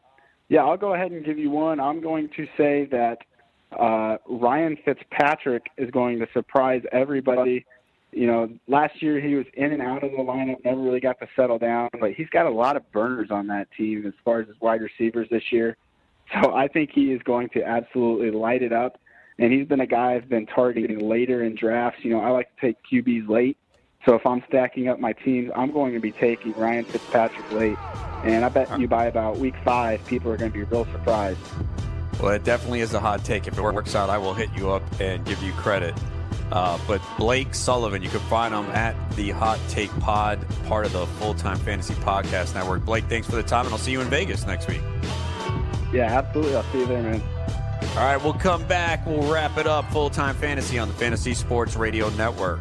yeah, 0.49 0.64
I'll 0.64 0.76
go 0.76 0.92
ahead 0.92 1.12
and 1.12 1.24
give 1.24 1.38
you 1.38 1.49
one. 1.49 1.80
I'm 1.80 2.03
going 2.03 2.28
to 2.36 2.47
say 2.57 2.86
that 2.90 3.18
uh, 3.78 4.18
Ryan 4.28 4.76
Fitzpatrick 4.84 5.66
is 5.78 5.90
going 5.92 6.18
to 6.18 6.26
surprise 6.34 6.82
everybody. 6.92 7.64
You 8.14 8.26
know, 8.26 8.48
last 8.68 9.02
year 9.02 9.20
he 9.20 9.34
was 9.34 9.46
in 9.54 9.72
and 9.72 9.82
out 9.82 10.04
of 10.04 10.12
the 10.12 10.18
lineup, 10.18 10.64
never 10.64 10.80
really 10.80 11.00
got 11.00 11.18
to 11.20 11.26
settle 11.34 11.58
down, 11.58 11.90
but 12.00 12.12
he's 12.12 12.28
got 12.28 12.46
a 12.46 12.50
lot 12.50 12.76
of 12.76 12.90
burners 12.92 13.30
on 13.30 13.48
that 13.48 13.68
team 13.76 14.06
as 14.06 14.12
far 14.24 14.40
as 14.40 14.46
his 14.46 14.56
wide 14.60 14.80
receivers 14.80 15.28
this 15.30 15.52
year. 15.52 15.76
So 16.42 16.54
I 16.54 16.68
think 16.68 16.90
he 16.90 17.12
is 17.12 17.20
going 17.22 17.50
to 17.50 17.62
absolutely 17.62 18.30
light 18.30 18.62
it 18.62 18.72
up. 18.72 18.98
And 19.38 19.52
he's 19.52 19.68
been 19.68 19.80
a 19.80 19.86
guy 19.86 20.14
I've 20.14 20.26
been 20.26 20.46
targeting 20.46 21.06
later 21.06 21.44
in 21.44 21.54
drafts. 21.54 22.02
You 22.02 22.14
know, 22.14 22.20
I 22.20 22.30
like 22.30 22.48
to 22.56 22.60
take 22.62 22.76
QBs 22.90 23.28
late. 23.28 23.58
So 24.06 24.14
if 24.14 24.26
I'm 24.26 24.42
stacking 24.48 24.88
up 24.88 24.98
my 24.98 25.12
teams, 25.12 25.50
I'm 25.54 25.70
going 25.70 25.92
to 25.92 26.00
be 26.00 26.12
taking 26.12 26.52
Ryan 26.54 26.86
Fitzpatrick 26.86 27.52
late. 27.52 27.76
And 28.24 28.42
I 28.42 28.48
bet 28.48 28.80
you 28.80 28.88
by 28.88 29.04
about 29.04 29.36
week 29.36 29.54
five, 29.64 30.04
people 30.06 30.32
are 30.32 30.38
going 30.38 30.50
to 30.50 30.58
be 30.58 30.64
real 30.64 30.86
surprised. 30.86 31.38
Well, 32.20 32.32
it 32.32 32.44
definitely 32.44 32.80
is 32.80 32.94
a 32.94 33.00
hot 33.00 33.24
take. 33.24 33.46
If 33.46 33.58
it 33.58 33.62
works 33.62 33.94
out, 33.94 34.08
I 34.08 34.16
will 34.18 34.34
hit 34.34 34.48
you 34.56 34.70
up 34.70 34.82
and 34.98 35.24
give 35.26 35.42
you 35.42 35.52
credit. 35.52 35.94
Uh, 36.53 36.78
but 36.86 37.01
Blake 37.18 37.55
Sullivan, 37.55 38.03
you 38.03 38.09
can 38.09 38.20
find 38.20 38.55
him 38.55 38.66
at 38.66 38.95
the 39.16 39.30
Hot 39.30 39.59
Take 39.68 39.90
Pod, 40.01 40.45
part 40.66 40.86
of 40.86 40.92
the 40.92 41.07
Full 41.07 41.34
Time 41.34 41.59
Fantasy 41.59 41.95
Podcast 41.95 42.55
Network. 42.55 42.84
Blake, 42.84 43.05
thanks 43.05 43.28
for 43.28 43.36
the 43.36 43.42
time, 43.42 43.64
and 43.64 43.72
I'll 43.72 43.78
see 43.78 43.92
you 43.92 44.01
in 44.01 44.09
Vegas 44.09 44.47
next 44.47 44.68
week. 44.68 44.82
Yeah, 45.92 46.18
absolutely. 46.18 46.57
I'll 46.57 46.64
see 46.72 46.80
you 46.80 46.86
there, 46.86 47.03
man. 47.03 47.22
All 47.97 48.05
right, 48.05 48.16
we'll 48.22 48.34
come 48.34 48.66
back. 48.66 49.07
We'll 49.07 49.30
wrap 49.32 49.57
it 49.59 49.66
up. 49.66 49.90
Full 49.92 50.11
Time 50.11 50.34
Fantasy 50.34 50.78
on 50.78 50.88
the 50.88 50.95
Fantasy 50.95 51.34
Sports 51.34 51.76
Radio 51.76 52.09
Network. 52.11 52.61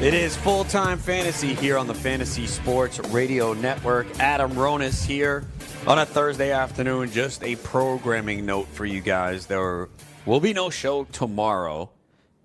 It 0.00 0.14
is 0.14 0.36
full 0.36 0.62
time 0.62 0.96
fantasy 0.96 1.54
here 1.54 1.76
on 1.76 1.88
the 1.88 1.94
Fantasy 1.94 2.46
Sports 2.46 3.00
Radio 3.08 3.52
Network. 3.52 4.06
Adam 4.20 4.52
Ronis 4.52 5.04
here 5.04 5.44
on 5.88 5.98
a 5.98 6.06
Thursday 6.06 6.52
afternoon. 6.52 7.10
Just 7.10 7.42
a 7.42 7.56
programming 7.56 8.46
note 8.46 8.68
for 8.68 8.86
you 8.86 9.00
guys. 9.00 9.46
There 9.46 9.88
will 10.24 10.38
be 10.38 10.52
no 10.52 10.70
show 10.70 11.02
tomorrow, 11.02 11.90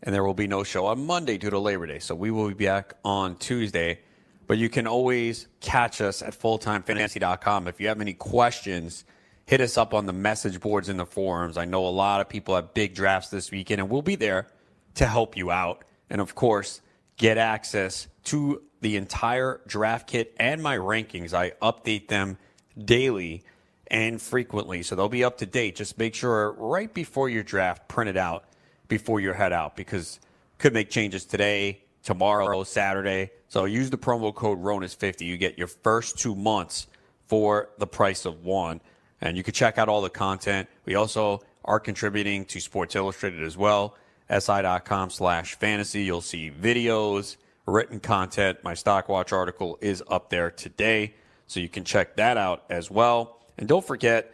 and 0.02 0.16
there 0.16 0.24
will 0.24 0.34
be 0.34 0.48
no 0.48 0.64
show 0.64 0.88
on 0.88 1.06
Monday 1.06 1.38
due 1.38 1.52
to 1.52 1.60
Labor 1.60 1.86
Day. 1.86 2.00
So 2.00 2.16
we 2.16 2.32
will 2.32 2.48
be 2.48 2.66
back 2.66 2.96
on 3.06 3.36
Tuesday. 3.36 4.00
But 4.48 4.58
you 4.58 4.68
can 4.68 4.88
always 4.88 5.48
catch 5.62 6.02
us 6.02 6.24
at 6.24 6.34
fulltimefantasy.com. 6.34 7.68
If 7.68 7.80
you 7.80 7.88
have 7.90 8.02
any 8.02 8.14
questions, 8.14 9.06
hit 9.46 9.62
us 9.62 9.78
up 9.78 9.94
on 9.94 10.08
the 10.08 10.14
message 10.14 10.60
boards 10.60 10.90
in 10.90 10.98
the 10.98 11.06
forums. 11.06 11.58
I 11.58 11.66
know 11.66 11.86
a 11.86 11.90
lot 11.90 12.20
of 12.20 12.28
people 12.28 12.56
have 12.56 12.74
big 12.74 12.96
drafts 12.96 13.30
this 13.30 13.52
weekend, 13.52 13.80
and 13.80 13.92
we'll 13.92 14.02
be 14.02 14.16
there 14.16 14.48
to 14.96 15.06
help 15.06 15.38
you 15.38 15.52
out. 15.52 15.84
And 16.10 16.20
of 16.20 16.34
course, 16.34 16.82
get 17.18 17.38
access 17.38 18.08
to 18.26 18.62
the 18.82 18.98
entire 18.98 19.62
draft 19.68 20.08
kit 20.08 20.36
and 20.38 20.62
my 20.62 20.78
rankings. 20.78 21.34
I 21.34 21.52
update 21.62 22.08
them 22.08 22.38
daily 22.78 23.44
and 23.88 24.22
frequently, 24.22 24.84
so 24.84 24.96
they'll 24.96 25.10
be 25.10 25.24
up 25.24 25.38
to 25.38 25.46
date. 25.46 25.76
Just 25.76 25.98
make 25.98 26.16
sure 26.16 26.52
right 26.54 26.94
before 26.94 27.30
your 27.30 27.44
draft, 27.44 27.88
print 27.88 28.10
it 28.10 28.18
out 28.18 28.46
before 28.88 29.20
you 29.20 29.32
head 29.34 29.54
out 29.54 29.76
because 29.76 30.20
could 30.58 30.74
make 30.74 30.90
changes 30.90 31.26
today, 31.26 31.84
tomorrow, 32.04 32.64
Saturday. 32.64 33.32
So 33.48 33.66
use 33.66 33.90
the 33.90 33.98
promo 33.98 34.34
code 34.34 34.62
RONIS50. 34.62 35.22
You 35.22 35.38
get 35.38 35.58
your 35.58 35.68
first 35.68 36.18
two 36.18 36.36
months 36.36 36.88
for 37.28 37.70
the 37.78 37.88
price 37.88 38.26
of 38.26 38.44
one. 38.44 38.82
And 39.22 39.38
you 39.38 39.44
can 39.44 39.54
check 39.54 39.78
out 39.78 39.88
all 39.88 40.02
the 40.02 40.10
content. 40.10 40.68
We 40.86 40.96
also 40.96 41.42
are 41.64 41.80
contributing 41.80 42.46
to 42.46 42.60
Sports 42.60 42.96
Illustrated 42.96 43.44
as 43.44 43.56
well 43.56 43.96
si.com 44.30 45.10
slash 45.10 45.56
fantasy. 45.56 46.04
You'll 46.04 46.22
see 46.22 46.52
videos, 46.52 47.38
written 47.66 48.00
content. 48.00 48.60
My 48.64 48.74
Stockwatch 48.74 49.32
article 49.32 49.78
is 49.82 50.04
up 50.08 50.30
there 50.30 50.52
today, 50.52 51.14
so 51.48 51.60
you 51.60 51.70
can 51.70 51.84
check 51.84 52.16
that 52.18 52.38
out 52.38 52.64
as 52.70 52.90
well. 52.90 53.40
And 53.58 53.68
don't 53.68 53.86
forget, 53.86 54.34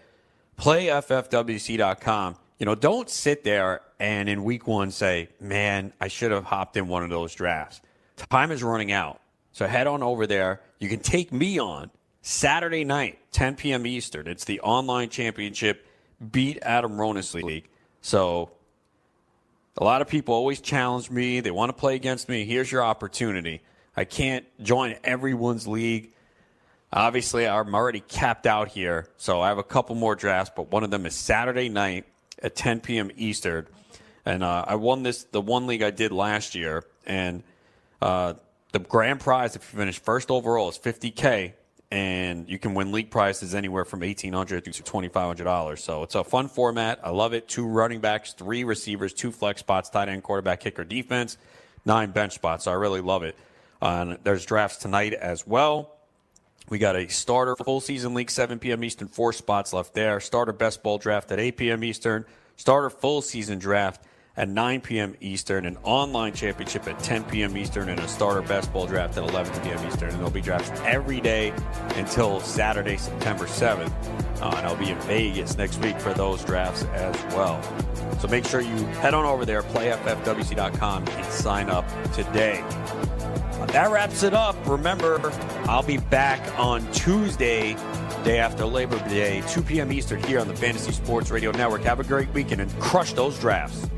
playffwc.com. 0.57 2.35
You 2.57 2.65
know, 2.65 2.75
don't 2.75 3.09
sit 3.09 3.43
there 3.43 3.81
and 3.99 4.27
in 4.27 4.43
week 4.43 4.67
one 4.67 4.91
say, 4.91 5.29
man, 5.39 5.93
I 5.99 6.07
should 6.07 6.31
have 6.31 6.45
hopped 6.45 6.75
in 6.77 6.87
one 6.87 7.03
of 7.03 7.09
those 7.09 7.33
drafts. 7.33 7.81
Time 8.17 8.51
is 8.51 8.63
running 8.63 8.91
out. 8.91 9.21
So 9.51 9.65
head 9.67 9.87
on 9.87 10.03
over 10.03 10.27
there. 10.27 10.61
You 10.79 10.89
can 10.89 10.99
take 10.99 11.31
me 11.31 11.59
on 11.59 11.89
Saturday 12.21 12.83
night, 12.83 13.19
10 13.31 13.55
p.m. 13.55 13.85
Eastern. 13.85 14.27
It's 14.27 14.45
the 14.45 14.59
online 14.61 15.09
championship 15.09 15.85
Beat 16.31 16.59
Adam 16.61 16.93
Ronis 16.93 17.33
League. 17.33 17.69
So 18.01 18.51
a 19.79 19.83
lot 19.83 20.01
of 20.01 20.09
people 20.09 20.35
always 20.35 20.59
challenge 20.59 21.09
me. 21.09 21.39
They 21.39 21.51
want 21.51 21.69
to 21.69 21.73
play 21.73 21.95
against 21.95 22.27
me. 22.27 22.43
Here's 22.43 22.71
your 22.71 22.83
opportunity. 22.83 23.61
I 23.95 24.03
can't 24.03 24.45
join 24.61 24.95
everyone's 25.03 25.67
league. 25.67 26.11
Obviously, 26.91 27.47
I'm 27.47 27.73
already 27.73 28.01
capped 28.01 28.45
out 28.45 28.67
here, 28.67 29.07
so 29.17 29.41
I 29.41 29.47
have 29.47 29.57
a 29.57 29.63
couple 29.63 29.95
more 29.95 30.15
drafts, 30.15 30.51
but 30.55 30.71
one 30.71 30.83
of 30.83 30.91
them 30.91 31.05
is 31.05 31.15
Saturday 31.15 31.69
night 31.69 32.05
at 32.43 32.55
10 32.55 32.81
p.m. 32.81 33.09
Eastern. 33.15 33.67
And 34.25 34.43
uh, 34.43 34.65
I 34.67 34.75
won 34.75 35.03
this, 35.03 35.23
the 35.23 35.39
one 35.39 35.65
league 35.65 35.81
I 35.81 35.91
did 35.91 36.11
last 36.11 36.55
year, 36.55 36.83
and 37.05 37.43
uh, 38.01 38.33
the 38.73 38.79
grand 38.79 39.21
prize, 39.21 39.55
if 39.55 39.71
you 39.71 39.79
finish 39.79 39.99
first 39.99 40.29
overall, 40.29 40.69
is 40.69 40.77
50K 40.77 41.53
and 41.91 42.47
you 42.47 42.59
can 42.59 42.75
win 42.75 42.91
league 42.91 43.09
prizes 43.09 43.55
anywhere 43.55 43.85
from 43.85 44.03
eighteen 44.03 44.33
hundred 44.33 44.63
to 44.65 44.83
twenty 44.83 45.07
five 45.07 45.27
hundred 45.27 45.45
dollars. 45.45 45.83
So 45.83 46.03
it's 46.03 46.15
a 46.15 46.23
fun 46.23 46.47
format. 46.47 46.99
I 47.03 47.09
love 47.09 47.33
it. 47.33 47.47
Two 47.47 47.67
running 47.67 47.99
backs, 47.99 48.33
three 48.33 48.63
receivers, 48.63 49.13
two 49.13 49.31
flex 49.31 49.61
spots, 49.61 49.89
tight 49.89 50.09
end, 50.09 50.23
quarterback, 50.23 50.59
kicker, 50.59 50.83
defense, 50.83 51.37
nine 51.85 52.11
bench 52.11 52.33
spots. 52.33 52.65
So 52.65 52.71
I 52.71 52.75
really 52.75 53.01
love 53.01 53.23
it. 53.23 53.35
Uh, 53.81 53.85
and 53.85 54.17
there's 54.23 54.45
drafts 54.45 54.77
tonight 54.77 55.13
as 55.13 55.47
well. 55.47 55.95
We 56.69 56.77
got 56.77 56.95
a 56.95 57.07
starter 57.07 57.55
full 57.55 57.81
season 57.81 58.13
league, 58.13 58.29
7 58.29 58.59
p.m. 58.59 58.83
Eastern, 58.83 59.07
four 59.07 59.33
spots 59.33 59.73
left 59.73 59.95
there. 59.95 60.19
Starter 60.19 60.53
best 60.53 60.83
ball 60.83 60.99
draft 60.99 61.31
at 61.31 61.39
8 61.39 61.57
p.m. 61.57 61.83
Eastern. 61.83 62.25
Starter 62.57 62.91
full 62.91 63.21
season 63.23 63.57
draft 63.57 64.03
at 64.39 64.47
9 64.47 64.79
p.m. 64.79 65.15
Eastern, 65.19 65.65
an 65.65 65.77
online 65.83 66.33
championship 66.33 66.87
at 66.87 66.97
10 66.99 67.25
p.m. 67.25 67.57
Eastern, 67.57 67.89
and 67.89 67.99
a 67.99 68.07
starter 68.07 68.41
best 68.41 68.71
ball 68.71 68.87
draft 68.87 69.17
at 69.17 69.23
11 69.29 69.61
p.m. 69.61 69.85
Eastern. 69.85 70.09
And 70.09 70.17
there'll 70.17 70.31
be 70.31 70.41
drafts 70.41 70.71
every 70.85 71.19
day 71.19 71.53
until 71.95 72.39
Saturday, 72.39 72.95
September 72.95 73.45
7th. 73.45 73.91
Uh, 74.41 74.55
and 74.55 74.65
I'll 74.65 74.77
be 74.77 74.91
in 74.91 74.99
Vegas 75.01 75.57
next 75.57 75.79
week 75.79 75.99
for 75.99 76.13
those 76.13 76.43
drafts 76.45 76.85
as 76.93 77.15
well. 77.35 77.61
So 78.19 78.29
make 78.29 78.45
sure 78.45 78.61
you 78.61 78.77
head 79.01 79.13
on 79.13 79.25
over 79.25 79.45
there, 79.45 79.61
playffwc.com, 79.61 81.07
and 81.09 81.25
sign 81.25 81.69
up 81.69 81.85
today. 82.13 82.63
That 83.73 83.91
wraps 83.91 84.23
it 84.23 84.33
up. 84.33 84.55
Remember, 84.65 85.19
I'll 85.65 85.83
be 85.83 85.97
back 85.97 86.39
on 86.57 86.89
Tuesday, 86.93 87.73
day 88.23 88.39
after 88.39 88.65
Labor 88.65 88.97
Day, 89.09 89.43
2 89.49 89.61
p.m. 89.63 89.91
Eastern, 89.91 90.23
here 90.23 90.39
on 90.39 90.47
the 90.47 90.55
Fantasy 90.55 90.93
Sports 90.93 91.29
Radio 91.29 91.51
Network. 91.51 91.83
Have 91.83 91.99
a 91.99 92.05
great 92.05 92.29
weekend 92.29 92.61
and 92.61 92.79
crush 92.79 93.11
those 93.11 93.37
drafts. 93.37 93.89